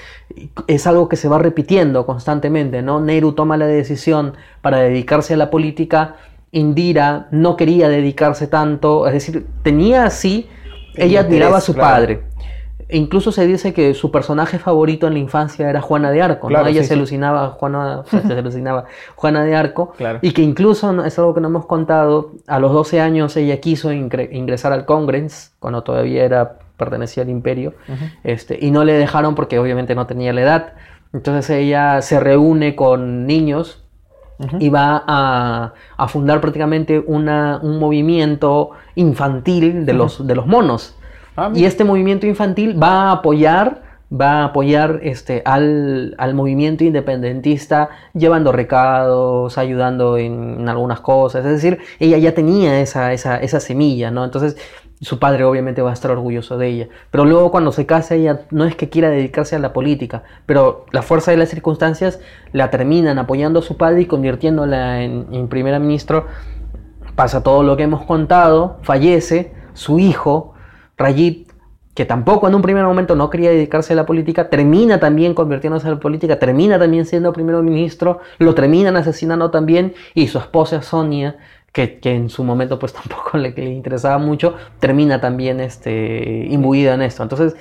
es 0.68 0.88
algo 0.88 1.10
que 1.10 1.18
se 1.18 1.28
va 1.28 1.38
repitiendo 1.38 2.06
constantemente, 2.06 2.82
¿no? 2.82 3.02
Nehru 3.02 3.34
toma 3.34 3.58
la 3.58 3.68
decisión 3.68 4.36
para 4.62 4.78
dedicarse 4.78 5.34
a 5.34 5.38
la 5.38 5.50
política 5.50 6.16
Indira 6.54 7.28
no 7.32 7.58
quería 7.58 7.90
dedicarse 7.90 8.48
tanto, 8.48 9.06
es 9.06 9.12
decir, 9.12 9.46
tenía 9.64 10.06
así, 10.06 10.48
El 10.94 11.10
ella 11.10 11.20
admiraba 11.20 11.58
a 11.58 11.62
su 11.62 11.74
claro. 11.74 11.90
padre. 11.90 12.24
E 12.88 12.98
incluso 12.98 13.32
se 13.32 13.48
dice 13.48 13.74
que 13.74 13.94
su 13.96 14.12
personaje 14.12 14.60
favorito 14.60 15.08
en 15.08 15.14
la 15.14 15.20
infancia 15.20 15.70
era 15.70 15.82
Juana 15.82 16.12
de 16.12 16.22
Arco, 16.22 16.50
¿no? 16.50 16.68
Ella 16.70 16.82
sí, 16.84 16.90
se 16.90 16.94
alucinaba 16.94 17.50
Juana, 17.50 18.04
se 18.06 18.18
alucinaba 18.38 18.86
Juana 19.16 19.44
de 19.44 19.56
Arco 19.56 19.92
Claro. 19.98 20.20
y 20.22 20.32
que 20.34 20.44
incluso 20.44 21.04
es 21.04 21.18
algo 21.18 21.34
que 21.34 21.42
no 21.42 21.48
hemos 21.48 21.66
contado, 21.66 22.32
a 22.48 22.60
los 22.60 22.72
12 22.72 23.02
años 23.02 23.36
ella 23.38 23.60
quiso 23.60 23.92
ingre- 23.92 24.30
ingresar 24.32 24.72
al 24.72 24.86
Congress 24.86 25.54
cuando 25.60 25.82
todavía 25.84 26.24
era 26.26 26.60
pertenecía 26.78 27.24
al 27.24 27.30
imperio 27.30 27.74
este, 28.24 28.58
y 28.62 28.70
no 28.70 28.84
le 28.84 28.94
dejaron 28.94 29.34
porque 29.34 29.58
obviamente 29.58 29.96
no 29.96 30.06
tenía 30.08 30.34
la 30.34 30.42
edad. 30.42 30.74
Entonces 31.14 31.50
ella 31.52 32.02
se 32.02 32.20
reúne 32.20 32.76
con 32.76 33.26
niños 33.26 33.82
y 34.60 34.68
va 34.68 35.02
a, 35.08 35.74
a 35.96 36.08
fundar 36.10 36.42
prácticamente 36.42 37.02
una, 37.08 37.60
un 37.64 37.80
movimiento 37.80 38.72
infantil 38.96 39.86
de 39.86 39.94
los, 39.94 40.28
de 40.28 40.36
los 40.36 40.46
monos. 40.46 40.96
Ah, 41.38 41.52
y 41.54 41.66
este 41.66 41.84
movimiento 41.84 42.26
infantil 42.26 42.82
va 42.82 43.10
a 43.10 43.12
apoyar, 43.12 43.84
va 44.12 44.42
a 44.42 44.46
apoyar 44.46 45.00
este, 45.04 45.42
al, 45.46 46.16
al 46.18 46.34
movimiento 46.34 46.84
independentista, 46.84 47.90
llevando 48.14 48.52
recados, 48.52 49.58
ayudando 49.58 50.18
en, 50.18 50.62
en 50.62 50.70
algunas 50.70 51.02
cosas. 51.02 51.46
Es 51.46 51.52
decir, 51.52 51.80
ella 52.00 52.18
ya 52.18 52.34
tenía 52.34 52.80
esa, 52.80 53.12
esa, 53.14 53.38
esa 53.38 53.60
semilla, 53.60 54.12
¿no? 54.12 54.24
Entonces, 54.24 54.56
su 55.02 55.20
padre 55.20 55.44
obviamente 55.44 55.82
va 55.82 55.90
a 55.90 55.94
estar 55.94 56.12
orgulloso 56.12 56.58
de 56.58 56.68
ella. 56.68 56.88
Pero 57.12 57.26
luego 57.26 57.52
cuando 57.52 57.74
se 57.74 57.86
casa 57.86 58.16
ella 58.16 58.42
no 58.52 58.64
es 58.64 58.76
que 58.76 58.90
quiera 58.90 59.10
dedicarse 59.10 59.56
a 59.56 59.60
la 59.60 59.74
política, 59.74 60.24
pero 60.46 60.86
la 60.92 61.02
fuerza 61.02 61.32
de 61.32 61.38
las 61.38 61.50
circunstancias 61.50 62.22
la 62.54 62.72
terminan 62.72 63.20
apoyando 63.20 63.60
a 63.60 63.62
su 63.62 63.76
padre 63.76 64.02
y 64.02 64.06
convirtiéndola 64.06 65.04
en, 65.04 65.28
en 65.32 65.48
primera 65.50 65.80
ministro. 65.80 66.28
Pasa 67.16 67.44
todo 67.44 67.62
lo 67.62 67.76
que 67.78 67.84
hemos 67.84 68.06
contado, 68.06 68.78
fallece, 68.82 69.54
su 69.74 70.00
hijo, 70.00 70.55
Rajit, 70.98 71.52
que 71.94 72.06
tampoco 72.06 72.48
en 72.48 72.56
un 72.56 72.62
primer 72.62 72.84
momento 72.84 73.16
no 73.16 73.30
quería 73.30 73.50
dedicarse 73.50 73.94
a 73.94 73.96
la 73.96 74.06
política, 74.06 74.50
termina 74.50 75.00
también 75.00 75.34
convirtiéndose 75.34 75.88
a 75.88 75.92
la 75.92 76.00
política, 76.00 76.40
termina 76.40 76.78
también 76.78 77.06
siendo 77.06 77.32
primer 77.32 77.56
ministro, 77.64 78.20
lo 78.38 78.54
terminan 78.54 78.98
asesinando 78.98 79.50
también 79.50 79.94
y 80.14 80.28
su 80.28 80.38
esposa 80.38 80.82
Sonia, 80.82 81.38
que, 81.72 82.00
que 82.00 82.14
en 82.14 82.30
su 82.30 82.44
momento 82.44 82.80
pues 82.80 82.94
tampoco 83.02 83.38
le, 83.38 83.52
le 83.52 83.72
interesaba 83.72 84.18
mucho, 84.18 84.56
termina 84.80 85.22
también 85.22 85.60
este, 85.62 86.46
imbuida 86.50 86.96
en 86.96 87.02
esto. 87.02 87.24
Entonces 87.24 87.56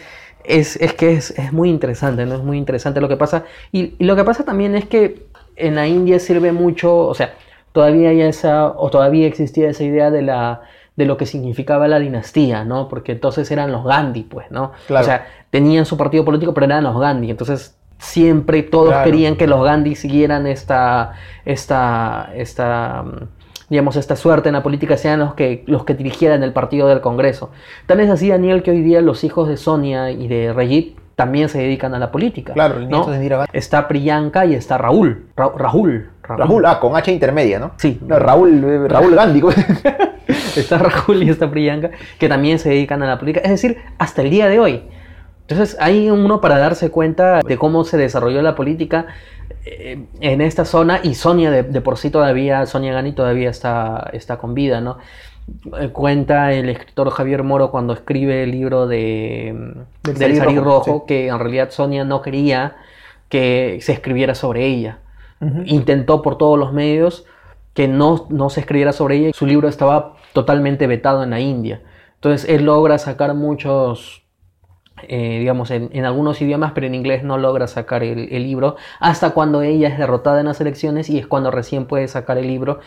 es, 0.44 0.76
es 0.76 0.94
que 0.94 1.12
es, 1.12 1.30
es 1.38 1.52
muy 1.52 1.70
interesante, 1.70 2.26
¿no? 2.26 2.34
Es 2.34 2.42
muy 2.42 2.58
interesante 2.58 3.00
lo 3.00 3.08
que 3.08 3.16
pasa. 3.16 3.44
Y, 3.72 3.94
y 3.98 4.04
lo 4.04 4.16
que 4.16 4.24
pasa 4.24 4.44
también 4.44 4.74
es 4.74 4.84
que 4.86 5.26
en 5.56 5.76
la 5.76 5.86
India 5.86 6.18
sirve 6.18 6.52
mucho, 6.52 6.96
o 6.96 7.14
sea, 7.14 7.34
todavía 7.72 8.10
hay 8.10 8.20
esa, 8.20 8.68
o 8.68 8.90
todavía 8.90 9.26
existía 9.26 9.70
esa 9.70 9.84
idea 9.84 10.10
de 10.10 10.22
la 10.22 10.62
de 10.96 11.06
lo 11.06 11.16
que 11.16 11.26
significaba 11.26 11.88
la 11.88 11.98
dinastía, 11.98 12.64
¿no? 12.64 12.88
Porque 12.88 13.12
entonces 13.12 13.50
eran 13.50 13.72
los 13.72 13.84
Gandhi, 13.84 14.22
pues, 14.22 14.50
¿no? 14.50 14.72
Claro. 14.86 15.02
O 15.02 15.06
sea, 15.06 15.26
tenían 15.50 15.86
su 15.86 15.96
partido 15.96 16.24
político, 16.24 16.54
pero 16.54 16.66
eran 16.66 16.84
los 16.84 16.98
Gandhi. 17.00 17.30
Entonces, 17.30 17.76
siempre 17.98 18.62
todos 18.62 18.90
Claro. 18.90 19.04
querían 19.04 19.36
que 19.36 19.46
los 19.46 19.64
Gandhi 19.64 19.94
siguieran 19.96 20.46
esta, 20.46 21.12
esta, 21.44 22.30
esta, 22.34 23.02
mm, 23.02 23.28
digamos, 23.70 23.96
esta 23.96 24.14
suerte 24.16 24.48
en 24.50 24.52
la 24.54 24.62
política, 24.62 24.96
sean 24.96 25.20
los 25.20 25.34
que, 25.34 25.64
los 25.66 25.84
que 25.84 25.94
dirigieran 25.94 26.42
el 26.42 26.52
partido 26.52 26.86
del 26.88 27.00
Congreso. 27.00 27.50
Tan 27.86 27.98
es 28.00 28.10
así, 28.10 28.28
Daniel, 28.28 28.62
que 28.62 28.70
hoy 28.70 28.82
día 28.82 29.00
los 29.00 29.24
hijos 29.24 29.48
de 29.48 29.56
Sonia 29.56 30.10
y 30.10 30.28
de 30.28 30.52
Rajit 30.52 30.98
también 31.16 31.48
se 31.48 31.58
dedican 31.58 31.94
a 31.94 31.98
la 31.98 32.10
política. 32.12 32.52
Claro, 32.52 32.76
el 32.76 32.88
¿no? 32.88 32.96
nieto 32.98 33.10
de 33.10 33.16
Indira 33.16 33.36
Gandhi. 33.38 33.50
Está 33.58 33.86
Priyanka 33.88 34.44
y 34.46 34.54
está 34.54 34.78
Raúl. 34.78 35.26
Ra- 35.36 35.52
Raúl. 35.56 36.10
Raúl, 36.22 36.64
ah, 36.66 36.78
con 36.80 36.96
H 36.96 37.10
intermedia, 37.12 37.58
¿no? 37.58 37.72
Sí. 37.76 37.98
No, 38.06 38.18
Raúl, 38.18 38.62
eh, 38.64 38.88
Raúl 38.88 39.14
Gandhi. 39.14 39.40
está 40.60 40.78
Raúl 40.78 41.22
y 41.22 41.30
está 41.30 41.50
Priyanka, 41.50 41.90
que 42.18 42.28
también 42.28 42.58
se 42.58 42.68
dedican 42.68 43.02
a 43.02 43.06
la 43.06 43.18
política, 43.18 43.44
es 43.44 43.50
decir, 43.50 43.78
hasta 43.98 44.22
el 44.22 44.30
día 44.30 44.48
de 44.48 44.58
hoy. 44.58 44.82
Entonces 45.46 45.76
hay 45.78 46.08
uno 46.10 46.40
para 46.40 46.58
darse 46.58 46.90
cuenta 46.90 47.40
de 47.40 47.58
cómo 47.58 47.84
se 47.84 47.98
desarrolló 47.98 48.40
la 48.40 48.54
política 48.54 49.06
eh, 49.66 50.06
en 50.20 50.40
esta 50.40 50.64
zona 50.64 51.00
y 51.02 51.14
Sonia 51.14 51.50
de, 51.50 51.62
de 51.62 51.80
por 51.82 51.98
sí 51.98 52.10
todavía, 52.10 52.64
Sonia 52.64 52.94
Gani 52.94 53.12
todavía 53.12 53.50
está, 53.50 54.10
está 54.14 54.38
con 54.38 54.54
vida, 54.54 54.80
¿no? 54.80 54.96
Eh, 55.78 55.88
Cuenta 55.88 56.52
el 56.52 56.68
escritor 56.68 57.10
Javier 57.10 57.42
Moro 57.42 57.70
cuando 57.70 57.92
escribe 57.92 58.44
el 58.44 58.50
libro 58.50 58.86
de, 58.86 59.74
Del 60.02 60.14
del 60.14 60.36
Sarí 60.36 60.56
Rojo, 60.56 60.64
Rojo, 60.64 60.98
sí. 61.00 61.04
que 61.08 61.28
en 61.28 61.38
realidad 61.38 61.70
Sonia 61.70 62.04
no 62.04 62.22
quería 62.22 62.76
que 63.28 63.78
se 63.82 63.92
escribiera 63.92 64.34
sobre 64.34 64.66
ella. 64.66 64.98
Intentó 65.66 66.22
por 66.22 66.38
todos 66.38 66.58
los 66.58 66.72
medios 66.72 67.26
que 67.74 67.86
no, 67.86 68.26
no 68.30 68.48
se 68.48 68.60
escribiera 68.60 68.92
sobre 68.92 69.16
ella. 69.16 69.30
Su 69.34 69.44
libro 69.44 69.68
estaba 69.68 70.14
totalmente 70.34 70.86
vetado 70.86 71.22
en 71.22 71.30
la 71.30 71.40
India. 71.40 71.80
Entonces 72.16 72.46
él 72.50 72.64
logra 72.64 72.98
sacar 72.98 73.32
muchos, 73.34 74.26
eh, 75.08 75.38
digamos, 75.38 75.70
en, 75.70 76.04
algunos 76.04 76.42
idiomas, 76.42 76.72
pero 76.72 76.86
en 76.86 76.94
inglés 76.94 77.24
no 77.24 77.38
logra 77.38 77.66
sacar 77.66 78.02
el 78.02 78.28
libro 78.42 78.76
hasta 79.00 79.30
cuando 79.30 79.62
ella 79.62 79.88
es 79.88 79.96
derrotada 79.96 80.40
en 80.40 80.46
las 80.46 80.60
elecciones 80.60 81.08
y 81.08 81.18
es 81.18 81.26
cuando 81.26 81.50
recién 81.50 81.86
puede 81.86 82.08
sacar 82.08 82.36
el 82.36 82.48
libro. 82.48 82.80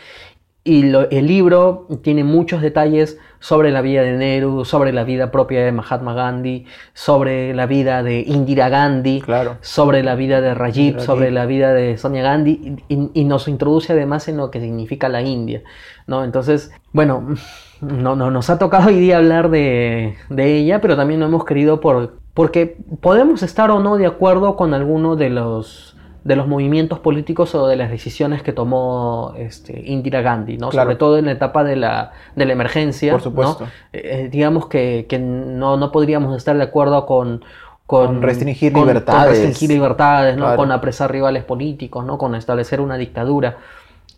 Y 0.64 0.82
lo- 0.82 1.08
el 1.10 1.26
libro 1.26 1.86
tiene 2.02 2.24
muchos 2.24 2.60
detalles 2.60 3.18
sobre 3.38 3.70
la 3.70 3.80
vida 3.80 4.02
de 4.02 4.16
Nehru, 4.18 4.64
sobre 4.66 4.92
la 4.92 5.04
vida 5.04 5.30
propia 5.30 5.64
de 5.64 5.72
Mahatma 5.72 6.12
Gandhi, 6.12 6.66
sobre 6.92 7.54
la 7.54 7.64
vida 7.66 8.02
de 8.02 8.20
Indira 8.20 8.68
Gandhi, 8.68 9.20
Claro. 9.22 9.56
sobre 9.62 10.02
la 10.02 10.14
vida 10.14 10.40
de 10.42 10.52
Rajiv, 10.54 10.94
Rajiv. 10.94 11.06
sobre 11.06 11.30
la 11.30 11.46
vida 11.46 11.72
de 11.72 11.96
Sonia 11.96 12.22
Gandhi 12.22 12.76
y, 12.88 12.94
y- 12.94 13.10
y 13.14 13.24
nos 13.24 13.48
introduce 13.48 13.92
además 13.92 14.28
en 14.28 14.36
lo 14.36 14.50
que 14.50 14.60
significa 14.60 15.08
la 15.08 15.22
India, 15.22 15.62
¿no? 16.06 16.22
Entonces, 16.24 16.70
bueno, 16.92 17.28
no, 17.80 18.16
no, 18.16 18.30
nos 18.30 18.50
ha 18.50 18.58
tocado 18.58 18.88
hoy 18.88 18.98
día 18.98 19.18
hablar 19.18 19.50
de, 19.50 20.16
de 20.28 20.56
ella, 20.58 20.80
pero 20.82 20.96
también 20.96 21.20
lo 21.20 21.26
hemos 21.26 21.44
querido 21.46 21.80
por, 21.80 22.18
porque 22.34 22.76
podemos 23.00 23.42
estar 23.42 23.70
o 23.70 23.78
no 23.80 23.96
de 23.96 24.06
acuerdo 24.06 24.56
con 24.56 24.74
alguno 24.74 25.16
de 25.16 25.30
los 25.30 25.96
de 26.24 26.36
los 26.36 26.46
movimientos 26.46 26.98
políticos 26.98 27.54
o 27.54 27.66
de 27.68 27.76
las 27.76 27.90
decisiones 27.90 28.42
que 28.42 28.52
tomó 28.52 29.32
este, 29.38 29.82
Indira 29.90 30.20
Gandhi, 30.20 30.58
¿no? 30.58 30.68
Claro. 30.70 30.86
Sobre 30.86 30.96
todo 30.96 31.18
en 31.18 31.26
la 31.26 31.32
etapa 31.32 31.64
de 31.64 31.76
la, 31.76 32.12
de 32.36 32.44
la 32.44 32.52
emergencia, 32.52 33.12
Por 33.12 33.22
supuesto. 33.22 33.64
¿no? 33.64 33.70
Eh, 33.92 34.28
digamos 34.30 34.66
que, 34.66 35.06
que 35.08 35.18
no, 35.18 35.76
no 35.76 35.90
podríamos 35.92 36.36
estar 36.36 36.56
de 36.56 36.62
acuerdo 36.64 37.06
con, 37.06 37.42
Con 37.86 38.20
restringir 38.20 38.72
con- 38.72 38.82
con 38.82 38.88
libertades. 38.88 39.30
restringir 39.30 39.70
libertades, 39.70 40.36
¿no? 40.36 40.42
Claro. 40.44 40.56
Con 40.56 40.72
apresar 40.72 41.10
rivales 41.10 41.44
políticos, 41.44 42.04
¿no? 42.04 42.18
Con 42.18 42.34
establecer 42.34 42.80
una 42.80 42.96
dictadura. 42.98 43.56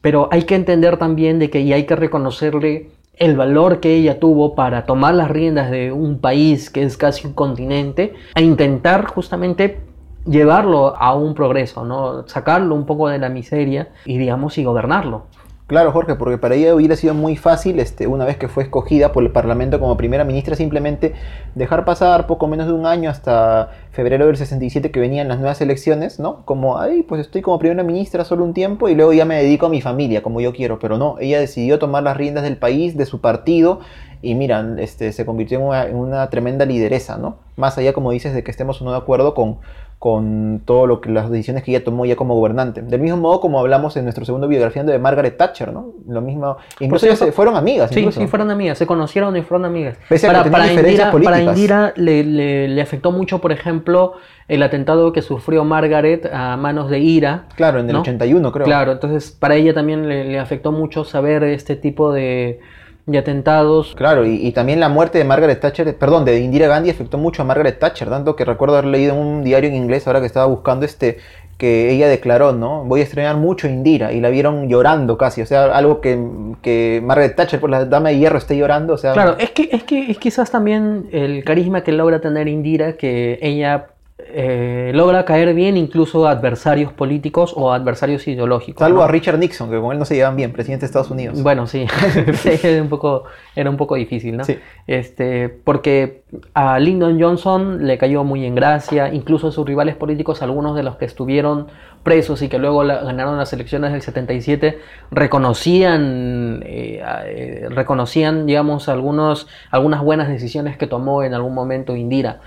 Pero 0.00 0.28
hay 0.32 0.42
que 0.44 0.54
entender 0.56 0.96
también 0.96 1.38
de 1.38 1.50
que 1.50 1.60
y 1.60 1.72
hay 1.72 1.84
que 1.84 1.94
reconocerle 1.94 2.88
el 3.18 3.36
valor 3.36 3.80
que 3.80 3.94
ella 3.94 4.18
tuvo 4.18 4.54
para 4.54 4.86
tomar 4.86 5.14
las 5.14 5.30
riendas 5.30 5.70
de 5.70 5.92
un 5.92 6.18
país 6.20 6.70
que 6.70 6.82
es 6.82 6.96
casi 6.96 7.26
un 7.26 7.34
continente 7.34 8.14
e 8.34 8.42
intentar 8.42 9.04
justamente 9.04 9.78
llevarlo 10.26 10.96
a 10.96 11.14
un 11.14 11.34
progreso, 11.34 11.84
¿no? 11.84 12.26
Sacarlo 12.28 12.74
un 12.74 12.86
poco 12.86 13.08
de 13.08 13.18
la 13.18 13.28
miseria 13.28 13.88
y 14.04 14.18
digamos 14.18 14.58
y 14.58 14.64
gobernarlo. 14.64 15.24
Claro, 15.70 15.92
Jorge, 15.92 16.16
porque 16.16 16.36
para 16.36 16.56
ella 16.56 16.74
hubiera 16.74 16.96
sido 16.96 17.14
muy 17.14 17.36
fácil, 17.36 17.78
este, 17.78 18.08
una 18.08 18.24
vez 18.24 18.36
que 18.36 18.48
fue 18.48 18.64
escogida 18.64 19.12
por 19.12 19.22
el 19.22 19.30
Parlamento 19.30 19.78
como 19.78 19.96
primera 19.96 20.24
ministra, 20.24 20.56
simplemente 20.56 21.14
dejar 21.54 21.84
pasar 21.84 22.26
poco 22.26 22.48
menos 22.48 22.66
de 22.66 22.72
un 22.72 22.86
año 22.86 23.08
hasta 23.08 23.70
febrero 23.92 24.26
del 24.26 24.36
67 24.36 24.90
que 24.90 24.98
venían 24.98 25.28
las 25.28 25.38
nuevas 25.38 25.60
elecciones, 25.60 26.18
¿no? 26.18 26.44
Como, 26.44 26.80
ay, 26.80 27.04
pues 27.04 27.20
estoy 27.20 27.40
como 27.40 27.60
primera 27.60 27.84
ministra 27.84 28.24
solo 28.24 28.42
un 28.42 28.52
tiempo 28.52 28.88
y 28.88 28.96
luego 28.96 29.12
ya 29.12 29.24
me 29.24 29.36
dedico 29.36 29.66
a 29.66 29.68
mi 29.68 29.80
familia 29.80 30.24
como 30.24 30.40
yo 30.40 30.52
quiero, 30.52 30.80
pero 30.80 30.98
no, 30.98 31.14
ella 31.20 31.38
decidió 31.38 31.78
tomar 31.78 32.02
las 32.02 32.16
riendas 32.16 32.42
del 32.42 32.56
país, 32.56 32.96
de 32.96 33.06
su 33.06 33.20
partido 33.20 33.78
y 34.22 34.34
mira, 34.34 34.74
este, 34.78 35.12
se 35.12 35.24
convirtió 35.24 35.60
en 35.60 35.66
una, 35.66 35.84
en 35.84 35.94
una 35.94 36.28
tremenda 36.30 36.64
lideresa, 36.64 37.16
¿no? 37.16 37.36
Más 37.54 37.78
allá, 37.78 37.92
como 37.92 38.10
dices, 38.10 38.34
de 38.34 38.42
que 38.42 38.50
estemos 38.50 38.82
o 38.82 38.84
no 38.84 38.90
de 38.90 38.98
acuerdo 38.98 39.34
con, 39.34 39.58
con 40.00 40.62
todo 40.64 40.86
lo 40.86 41.02
que 41.02 41.10
las 41.10 41.28
decisiones 41.30 41.62
que 41.62 41.72
ella 41.72 41.84
tomó 41.84 42.06
ya 42.06 42.16
como 42.16 42.34
gobernante. 42.34 42.80
Del 42.80 43.02
mismo 43.02 43.18
modo 43.18 43.38
como 43.38 43.60
hablamos 43.60 43.98
en 43.98 44.04
nuestro 44.04 44.24
segundo 44.24 44.48
biografía 44.48 44.82
de 44.82 44.98
Margaret 44.98 45.36
Thatcher, 45.36 45.74
¿no? 45.74 45.90
Lo 46.08 46.22
mismo, 46.22 46.56
incluso 46.80 47.04
ellas 47.04 47.22
fueron 47.34 47.54
amigas. 47.54 47.90
Sí, 47.92 48.00
incluso. 48.00 48.18
sí, 48.18 48.26
fueron 48.26 48.50
amigas, 48.50 48.78
se 48.78 48.86
conocieron 48.86 49.36
y 49.36 49.42
fueron 49.42 49.66
amigas. 49.66 49.98
Pese 50.08 50.26
a 50.26 50.42
que 50.42 50.48
tenían 50.48 50.68
diferencias 50.70 51.12
Indira, 51.14 51.30
para. 51.30 51.42
Indira 51.42 51.92
le, 51.96 52.24
le- 52.24 52.68
le 52.68 52.80
afectó 52.80 53.12
mucho, 53.12 53.42
por 53.42 53.52
ejemplo, 53.52 54.14
el 54.48 54.62
atentado 54.62 55.12
que 55.12 55.20
sufrió 55.20 55.64
Margaret 55.64 56.30
a 56.32 56.56
manos 56.56 56.88
de 56.88 56.98
Ira. 57.00 57.44
Claro, 57.54 57.80
en 57.80 57.86
el 57.90 57.92
¿no? 57.92 58.00
81 58.00 58.52
creo. 58.52 58.64
Claro, 58.64 58.92
entonces 58.92 59.30
para 59.30 59.56
ella 59.56 59.74
también 59.74 60.08
le, 60.08 60.24
le 60.24 60.38
afectó 60.38 60.72
mucho 60.72 61.04
saber 61.04 61.42
este 61.44 61.76
tipo 61.76 62.10
de, 62.10 62.58
de 63.06 63.18
atentados. 63.18 63.94
Claro, 63.96 64.24
y, 64.26 64.46
y 64.46 64.52
también 64.52 64.80
la 64.80 64.88
muerte 64.88 65.18
de 65.18 65.24
Margaret 65.24 65.60
Thatcher, 65.60 65.96
perdón, 65.96 66.24
de 66.24 66.38
Indira 66.40 66.68
Gandhi 66.68 66.90
afectó 66.90 67.18
mucho 67.18 67.42
a 67.42 67.44
Margaret 67.44 67.78
Thatcher, 67.78 68.08
tanto 68.08 68.36
que 68.36 68.44
recuerdo 68.44 68.76
haber 68.76 68.90
leído 68.90 69.14
en 69.14 69.20
un 69.20 69.44
diario 69.44 69.68
en 69.68 69.76
inglés 69.76 70.06
ahora 70.06 70.20
que 70.20 70.26
estaba 70.26 70.46
buscando 70.46 70.84
este 70.84 71.18
que 71.60 71.90
ella 71.90 72.08
declaró, 72.08 72.52
¿no? 72.52 72.84
Voy 72.84 73.00
a 73.00 73.02
estrenar 73.02 73.36
mucho 73.36 73.66
a 73.66 73.70
Indira 73.70 74.14
y 74.14 74.20
la 74.20 74.30
vieron 74.30 74.70
llorando 74.70 75.18
casi, 75.18 75.42
o 75.42 75.46
sea, 75.46 75.64
algo 75.66 76.00
que, 76.00 76.18
que 76.62 77.02
Margaret 77.04 77.36
Thatcher, 77.36 77.60
por 77.60 77.68
la 77.68 77.84
dama 77.84 78.08
de 78.08 78.18
hierro, 78.18 78.38
esté 78.38 78.56
llorando, 78.56 78.94
o 78.94 78.96
sea, 78.96 79.12
Claro, 79.12 79.36
es 79.38 79.50
que, 79.50 79.68
es 79.70 79.82
que 79.82 80.10
es 80.10 80.16
quizás 80.16 80.50
también 80.50 81.10
el 81.12 81.44
carisma 81.44 81.82
que 81.82 81.92
logra 81.92 82.18
tener 82.22 82.48
Indira, 82.48 82.94
que 82.94 83.38
ella 83.42 83.88
eh, 84.32 84.92
logra 84.94 85.24
caer 85.24 85.54
bien 85.54 85.76
incluso 85.76 86.26
a 86.26 86.32
adversarios 86.32 86.92
políticos 86.92 87.52
o 87.56 87.72
adversarios 87.72 88.26
ideológicos. 88.28 88.80
Salvo 88.80 88.98
¿no? 88.98 89.04
a 89.04 89.08
Richard 89.08 89.38
Nixon, 89.38 89.70
que 89.70 89.80
con 89.80 89.92
él 89.92 89.98
no 89.98 90.04
se 90.04 90.14
llevan 90.14 90.36
bien, 90.36 90.52
presidente 90.52 90.82
de 90.82 90.86
Estados 90.86 91.10
Unidos. 91.10 91.42
Bueno, 91.42 91.66
sí, 91.66 91.86
era, 92.62 92.82
un 92.82 92.88
poco, 92.88 93.24
era 93.56 93.70
un 93.70 93.76
poco 93.76 93.94
difícil, 93.96 94.36
¿no? 94.36 94.44
Sí. 94.44 94.58
Este, 94.86 95.48
porque 95.48 96.22
a 96.54 96.78
Lyndon 96.78 97.20
Johnson 97.20 97.86
le 97.86 97.98
cayó 97.98 98.24
muy 98.24 98.44
en 98.44 98.54
gracia, 98.54 99.12
incluso 99.12 99.50
sus 99.52 99.66
rivales 99.66 99.96
políticos, 99.96 100.42
algunos 100.42 100.74
de 100.76 100.82
los 100.82 100.96
que 100.96 101.04
estuvieron 101.04 101.66
presos 102.02 102.40
y 102.42 102.48
que 102.48 102.58
luego 102.58 102.82
la- 102.82 103.02
ganaron 103.02 103.36
las 103.36 103.52
elecciones 103.52 103.92
del 103.92 104.00
77, 104.00 104.78
reconocían, 105.10 106.62
eh, 106.64 107.02
a- 107.04 107.22
eh, 107.26 107.66
reconocían 107.70 108.46
digamos, 108.46 108.88
algunos, 108.88 109.48
algunas 109.70 110.02
buenas 110.02 110.28
decisiones 110.28 110.76
que 110.76 110.86
tomó 110.86 111.22
en 111.22 111.34
algún 111.34 111.54
momento 111.54 111.96
Indira. 111.96 112.40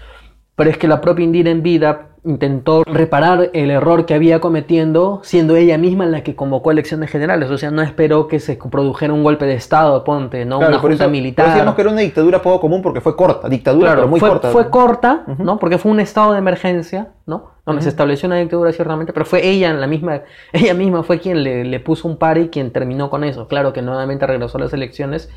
Pero 0.55 0.69
es 0.69 0.77
que 0.77 0.87
la 0.87 1.01
propia 1.01 1.23
Indira 1.25 1.49
en 1.49 1.63
vida 1.63 2.09
intentó 2.25 2.83
reparar 2.85 3.49
el 3.53 3.69
error 3.69 4.05
que 4.05 4.13
había 4.13 4.39
cometiendo, 4.39 5.19
siendo 5.23 5.57
ella 5.57 5.77
misma 5.77 6.05
la 6.05 6.23
que 6.23 6.35
convocó 6.35 6.71
elecciones 6.71 7.09
generales. 7.09 7.49
O 7.51 7.57
sea, 7.57 7.69
no 7.69 7.81
esperó 7.81 8.27
que 8.29 8.39
se 8.39 8.55
produjera 8.55 9.11
un 9.11 9.23
golpe 9.23 9.45
de 9.45 9.55
Estado, 9.55 10.03
ponte, 10.05 10.45
¿no? 10.45 10.59
Claro, 10.59 10.71
Una 10.73 10.79
junta 10.79 11.03
eso- 11.03 11.09
militar. 11.11 11.47
decíamos 11.49 11.75
que 11.75 11.81
era 11.81 11.91
una 11.91 11.99
dictadura 11.99 12.41
poco 12.41 12.61
común 12.61 12.81
porque 12.81 13.01
fue 13.01 13.15
corta, 13.17 13.49
dictadura 13.49 13.87
Claro, 13.87 14.01
pero 14.03 14.07
muy 14.07 14.19
fue, 14.21 14.29
corta. 14.29 14.49
fue 14.51 14.69
corta. 14.69 15.23
¿no? 15.37 15.59
Porque 15.59 15.77
fue 15.77 15.91
un 15.91 15.99
estado 15.99 16.31
de 16.31 16.37
emergencia, 16.37 17.09
¿no? 17.25 17.51
Donde 17.65 17.81
se 17.81 17.89
estableció 17.89 18.27
una 18.27 18.37
dictadura 18.37 18.71
ciertamente, 18.71 19.11
pero 19.11 19.25
fue 19.25 19.45
ella 19.45 19.73
la 19.73 19.87
misma, 19.87 20.21
ella 20.53 20.73
misma 20.75 21.03
fue 21.03 21.19
quien 21.19 21.43
le, 21.43 21.65
le 21.65 21.79
puso 21.81 22.07
un 22.07 22.15
par 22.17 22.37
y 22.37 22.47
quien 22.47 22.71
terminó 22.71 23.09
con 23.09 23.25
eso. 23.25 23.49
Claro 23.49 23.73
que 23.73 23.81
nuevamente 23.81 24.25
regresó 24.27 24.59
a 24.59 24.61
las 24.61 24.73
elecciones 24.73 25.29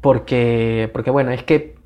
porque, 0.00 0.90
porque 0.92 1.10
bueno, 1.10 1.30
es 1.30 1.42
que 1.44 1.76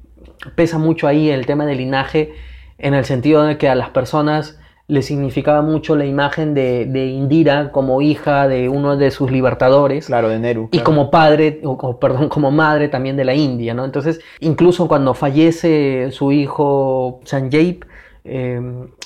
pesa 0.56 0.78
mucho 0.78 1.06
ahí 1.06 1.30
el 1.30 1.46
tema 1.46 1.66
del 1.66 1.78
linaje 1.78 2.34
en 2.78 2.94
el 2.94 3.04
sentido 3.04 3.42
de 3.44 3.58
que 3.58 3.68
a 3.68 3.74
las 3.74 3.90
personas 3.90 4.58
le 4.86 5.00
significaba 5.00 5.62
mucho 5.62 5.96
la 5.96 6.04
imagen 6.04 6.52
de, 6.52 6.84
de 6.84 7.06
Indira 7.06 7.72
como 7.72 8.02
hija 8.02 8.48
de 8.48 8.68
uno 8.68 8.98
de 8.98 9.10
sus 9.10 9.30
libertadores. 9.30 10.06
Claro, 10.06 10.28
de 10.28 10.38
Nehru. 10.38 10.64
Y 10.66 10.68
claro. 10.78 10.84
como 10.84 11.10
padre, 11.10 11.60
o, 11.64 11.70
o, 11.70 11.98
perdón, 11.98 12.28
como 12.28 12.50
madre 12.50 12.88
también 12.88 13.16
de 13.16 13.24
la 13.24 13.34
India, 13.34 13.72
¿no? 13.72 13.84
Entonces, 13.86 14.20
incluso 14.40 14.86
cuando 14.86 15.14
fallece 15.14 16.10
su 16.10 16.32
hijo 16.32 17.20
Sanjay, 17.24 17.80
eh, 18.26 18.60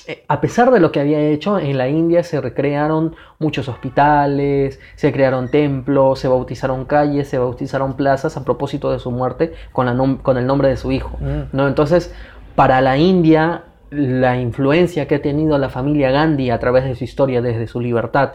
eh, 0.07 0.23
a 0.27 0.41
pesar 0.41 0.71
de 0.71 0.79
lo 0.81 0.91
que 0.91 0.99
había 0.99 1.19
hecho, 1.21 1.57
en 1.59 1.77
la 1.77 1.87
India 1.87 2.23
se 2.23 2.41
recrearon 2.41 3.15
muchos 3.37 3.69
hospitales, 3.69 4.79
se 4.95 5.11
crearon 5.11 5.49
templos, 5.49 6.19
se 6.19 6.27
bautizaron 6.27 6.85
calles, 6.85 7.29
se 7.29 7.37
bautizaron 7.37 7.95
plazas 7.95 8.35
a 8.37 8.43
propósito 8.43 8.91
de 8.91 8.99
su 8.99 9.11
muerte 9.11 9.53
con, 9.71 9.85
la 9.85 9.93
nom- 9.93 10.21
con 10.21 10.37
el 10.37 10.45
nombre 10.45 10.67
de 10.69 10.77
su 10.77 10.91
hijo, 10.91 11.17
Mm. 11.21 11.55
¿no? 11.55 11.67
Entonces, 11.67 12.13
para 12.59 12.81
la 12.81 12.97
India, 12.97 13.63
la 13.89 14.37
influencia 14.37 15.07
que 15.07 15.15
ha 15.15 15.21
tenido 15.21 15.57
la 15.57 15.69
familia 15.69 16.11
Gandhi 16.11 16.49
a 16.49 16.59
través 16.59 16.83
de 16.83 16.93
su 16.93 17.05
historia 17.05 17.41
desde 17.41 17.67
su 17.67 17.79
libertad 17.79 18.33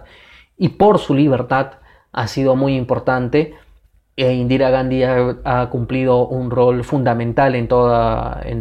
y 0.56 0.70
por 0.70 0.98
su 0.98 1.12
libertad 1.12 1.72
ha 2.10 2.26
sido 2.26 2.56
muy 2.56 2.74
importante. 2.74 3.52
E 4.16 4.32
Indira 4.32 4.70
Gandhi 4.70 5.02
ha, 5.02 5.68
cumplido 5.70 6.26
un 6.26 6.50
rol 6.50 6.84
fundamental 6.84 7.54
en, 7.54 7.64
en, 7.64 7.68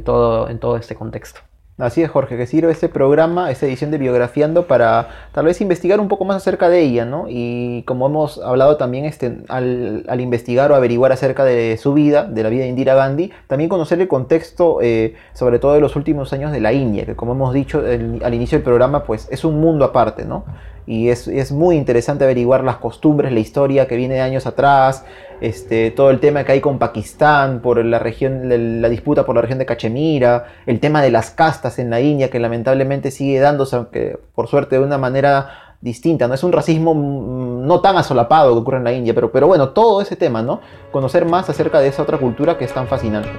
todo, 0.04 0.50
en 0.50 0.60
todo 0.60 0.76
este 0.76 0.96
contexto. 0.96 1.40
Así 1.80 2.04
es, 2.04 2.12
Jorge, 2.12 2.38
que 2.38 2.46
sirve 2.46 2.72
este 2.72 2.88
programa, 2.88 3.50
esta 3.50 3.66
edición 3.66 3.90
de 3.90 3.98
Biografiando 3.98 4.68
para 4.68 5.08
tal 5.32 5.46
vez 5.46 5.60
investigar 5.60 6.00
un 6.00 6.08
poco 6.08 6.24
más 6.24 6.38
acerca 6.38 6.70
de 6.70 6.82
ella, 6.82 7.04
¿no? 7.04 7.26
Y 7.28 7.82
como 7.88 8.06
hemos 8.06 8.38
hablado 8.38 8.78
también 8.78 9.06
este, 9.06 9.40
al, 9.48 10.06
investigar 10.20 10.72
o 10.72 10.76
averiguar 10.76 11.12
acerca 11.12 11.44
de 11.44 11.78
su 11.78 11.96
vida, 11.96 12.26
de 12.26 12.44
la 12.44 12.50
vida 12.50 12.62
de 12.62 12.70
Indira 12.70 12.94
Gandhi, 12.94 13.32
también 13.48 13.72
conocer 13.72 14.00
el 14.00 14.08
contexto, 14.08 14.82
eh, 14.84 15.16
sobre 15.34 15.58
todo 15.58 15.74
de 15.74 15.82
los 15.82 15.96
últimos 15.96 16.32
años 16.32 16.52
de 16.52 16.60
la 16.60 16.74
India, 16.74 17.08
que 17.08 17.16
como 17.16 17.32
hemos 17.32 17.56
dicho 17.56 17.80
al 17.80 18.34
inicio 18.36 18.60
del 18.60 18.64
programa, 18.64 19.04
pues 19.04 19.28
es 19.32 19.44
un 19.44 19.60
mundo 19.60 19.84
aparte, 19.84 20.26
¿no? 20.26 20.46
Y 20.86 21.10
es, 21.10 21.28
es 21.28 21.52
muy 21.52 21.76
interesante 21.76 22.24
averiguar 22.24 22.64
las 22.64 22.78
costumbres, 22.78 23.32
la 23.32 23.40
historia 23.40 23.88
que 23.88 23.96
viene 23.96 24.16
de 24.16 24.22
años 24.22 24.46
atrás, 24.46 25.06
este, 25.42 25.92
todo 25.92 26.10
el 26.10 26.20
tema 26.20 26.44
que 26.44 26.54
hay 26.54 26.62
con 26.62 26.80
Pakistán 26.80 27.62
por 27.62 27.84
la 27.84 28.00
región, 28.00 28.82
la, 28.82 28.90
disputa 28.90 29.26
por 29.26 29.36
la 29.36 29.42
región 29.42 29.60
de 29.60 29.66
Cachemira, 29.66 30.46
el 30.66 30.80
tema 30.80 31.02
de 31.02 31.12
las 31.12 31.32
castas 31.32 31.80
en 31.80 31.90
la 31.90 32.02
India 32.02 32.30
que 32.30 32.40
lamentablemente 32.40 33.12
sigue 33.12 33.40
dándose, 33.40 33.76
aunque 33.76 34.18
por 34.36 34.48
suerte 34.48 34.78
de 34.78 34.84
una 34.84 34.98
manera 34.98 35.76
distinta, 35.82 36.30
¿no? 36.30 36.34
Es 36.34 36.44
un 36.44 36.54
racismo 36.54 36.96
mm, 36.96 37.68
no 37.68 37.82
tan 37.82 37.98
asolapado 37.98 38.54
que 38.54 38.60
ocurre 38.60 38.78
en 38.78 38.86
la 38.86 38.94
India, 38.94 39.14
pero, 39.14 39.32
pero 39.32 39.48
bueno, 39.48 39.70
todo 39.70 40.02
ese 40.02 40.16
tema, 40.16 40.42
¿no? 40.42 40.62
Conocer 40.92 41.26
más 41.26 41.50
acerca 41.50 41.82
de 41.82 41.90
esa 41.90 42.04
otra 42.04 42.18
cultura 42.18 42.58
que 42.58 42.64
es 42.64 42.74
tan 42.74 42.88
fascinante. 42.88 43.30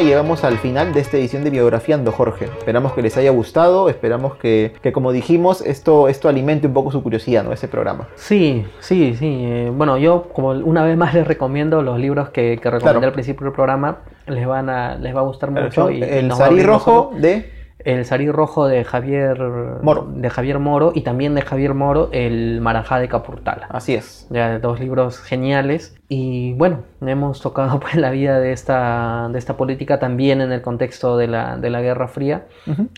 Forma 0.00 0.08
llegamos 0.10 0.44
al 0.44 0.58
final 0.58 0.92
de 0.92 1.00
esta 1.00 1.16
edición 1.16 1.44
de 1.44 1.50
Biografiando, 1.50 2.12
Jorge. 2.12 2.46
Esperamos 2.46 2.92
que 2.92 3.02
les 3.02 3.16
haya 3.16 3.30
gustado, 3.30 3.88
esperamos 3.88 4.34
que, 4.36 4.72
que 4.82 4.92
como 4.92 5.12
dijimos, 5.12 5.60
esto, 5.62 6.08
esto 6.08 6.28
alimente 6.28 6.66
un 6.66 6.72
poco 6.74 6.90
su 6.90 7.02
curiosidad, 7.02 7.44
¿no? 7.44 7.52
Ese 7.52 7.68
programa. 7.68 8.08
Sí, 8.14 8.66
sí, 8.80 9.14
sí. 9.16 9.42
eh, 9.44 9.72
bueno, 9.74 9.98
yo 9.98 10.28
como 10.32 10.50
una 10.50 10.84
vez 10.84 10.96
más 10.96 11.14
les 11.14 11.26
recomiendo 11.26 11.82
los 11.82 11.98
libros 11.98 12.30
que, 12.30 12.58
que 12.62 12.70
recomendé 12.70 12.80
Claro. 13.00 13.06
al 13.06 13.12
principio 13.12 13.44
del 13.44 13.52
programa. 13.54 13.98
Les 14.26 14.46
van 14.46 14.68
a, 14.70 14.96
les 14.96 15.14
va 15.14 15.20
a 15.20 15.24
gustar 15.24 15.50
mucho. 15.50 15.90
Y- 15.90 16.02
el 16.02 16.32
Sarí 16.32 16.62
Rojo 16.62 17.12
de... 17.16 17.58
El 17.82 18.04
Sarí 18.04 18.30
Rojo 18.30 18.66
de 18.68 18.84
Javier 18.84 19.38
Moro. 19.82 20.06
de 20.14 20.28
Javier 20.28 20.58
Moro 20.58 20.92
y 20.94 21.00
también 21.00 21.34
de 21.34 21.40
Javier 21.40 21.72
Moro 21.72 22.10
el 22.12 22.60
Marajá 22.60 22.98
de 23.00 23.08
Capurtala. 23.08 23.68
Así 23.70 23.94
es. 23.94 24.26
Ya, 24.28 24.58
dos 24.58 24.80
libros 24.80 25.18
geniales. 25.18 25.96
Y 26.12 26.54
bueno, 26.54 26.82
hemos 27.02 27.40
tocado 27.40 27.78
pues, 27.80 27.94
la 27.94 28.10
vida 28.10 28.40
de 28.40 28.50
esta, 28.50 29.28
de 29.30 29.38
esta 29.38 29.56
política 29.56 30.00
también 30.00 30.40
en 30.40 30.50
el 30.50 30.60
contexto 30.60 31.16
de 31.16 31.28
la, 31.28 31.56
de 31.56 31.70
la 31.70 31.82
Guerra 31.82 32.08
Fría. 32.08 32.48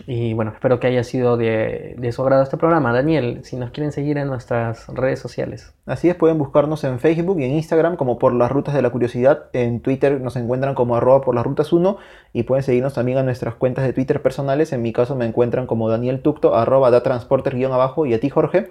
Y 0.06 0.32
bueno, 0.32 0.52
espero 0.52 0.80
que 0.80 0.86
haya 0.86 1.04
sido 1.04 1.36
de, 1.36 1.94
de 1.98 2.12
su 2.12 2.22
agrado 2.22 2.42
este 2.42 2.56
programa. 2.56 2.90
Daniel, 2.94 3.40
si 3.44 3.56
nos 3.56 3.70
quieren 3.70 3.92
seguir 3.92 4.16
en 4.16 4.28
nuestras 4.28 4.88
redes 4.88 5.18
sociales. 5.18 5.74
Así 5.84 6.08
es, 6.08 6.16
pueden 6.16 6.38
buscarnos 6.38 6.84
en 6.84 6.98
Facebook 7.00 7.38
y 7.38 7.44
en 7.44 7.50
Instagram 7.50 7.96
como 7.96 8.18
por 8.18 8.32
las 8.32 8.50
rutas 8.50 8.74
de 8.74 8.80
la 8.80 8.88
curiosidad. 8.88 9.50
En 9.52 9.80
Twitter 9.80 10.18
nos 10.18 10.36
encuentran 10.36 10.74
como 10.74 10.96
arroba 10.96 11.20
por 11.20 11.34
las 11.34 11.44
rutas 11.44 11.70
1 11.70 11.98
y 12.32 12.44
pueden 12.44 12.62
seguirnos 12.62 12.94
también 12.94 13.18
a 13.18 13.22
nuestras 13.22 13.56
cuentas 13.56 13.84
de 13.84 13.92
Twitter 13.92 14.22
personales. 14.22 14.72
En 14.72 14.80
mi 14.80 14.94
caso 14.94 15.16
me 15.16 15.26
encuentran 15.26 15.66
como 15.66 15.90
Daniel 15.90 16.22
Tucto, 16.22 16.54
arroba 16.54 16.90
da 16.90 17.02
transporter 17.02 17.56
guion 17.56 17.72
abajo 17.72 18.06
y 18.06 18.14
a 18.14 18.20
ti 18.20 18.30
Jorge. 18.30 18.70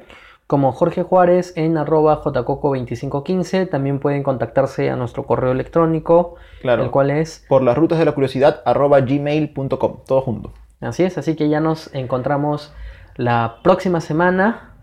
Como 0.52 0.74
Jorge 0.74 1.04
Juárez 1.04 1.54
en 1.56 1.78
arroba 1.78 2.22
jcoco2515. 2.22 3.70
También 3.70 4.02
pueden 4.02 4.22
contactarse 4.22 4.90
a 4.90 4.98
nuestro 4.98 5.26
correo 5.26 5.54
electrónico, 5.54 6.36
Claro. 6.62 6.84
el 6.84 6.92
cual 6.92 7.10
es 7.10 7.46
Por 7.48 7.64
las 7.64 7.78
rutas 7.78 8.00
de 8.00 8.04
la 8.04 8.12
curiosidad 8.12 8.62
arroba 8.66 9.00
gmail.com, 9.00 10.00
todo 10.06 10.20
junto. 10.20 10.52
Así 10.82 11.04
es, 11.04 11.18
así 11.18 11.38
que 11.38 11.48
ya 11.48 11.62
nos 11.62 11.90
encontramos 11.96 12.74
la 13.16 13.60
próxima 13.64 14.02
semana 14.02 14.74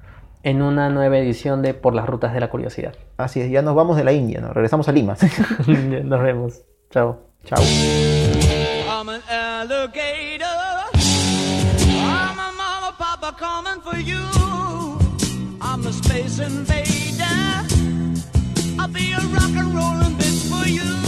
en 0.43 0.63
una 0.63 0.89
nueva 0.89 1.19
edición 1.19 1.61
de 1.61 1.75
Por 1.75 1.95
las 1.95 2.07
Rutas 2.07 2.33
de 2.33 2.41
la 2.41 2.49
Curiosidad. 2.49 2.95
Así 3.19 3.43
es, 3.43 3.51
ya 3.51 3.61
nos 3.61 3.75
vamos 3.75 3.99
de 3.99 4.05
la 4.05 4.13
India, 4.13 4.41
¿no? 4.41 4.55
regresamos 4.55 4.89
a 4.89 4.93
Lima. 4.93 5.17
nos 5.67 6.23
vemos. 6.23 6.63
Chao. 6.89 7.19
Chao. 7.45 7.63
I'm 8.89 9.11
an 9.11 9.21
a 15.89 15.93
space 15.93 16.39
invader. 16.39 17.25
I'll 18.79 18.89
be 18.89 19.13
a 19.13 19.21
rock 19.33 19.55
and 19.57 19.75
rollin' 19.75 20.13
bitch 20.17 20.49
for 20.51 20.69
you. 20.69 21.08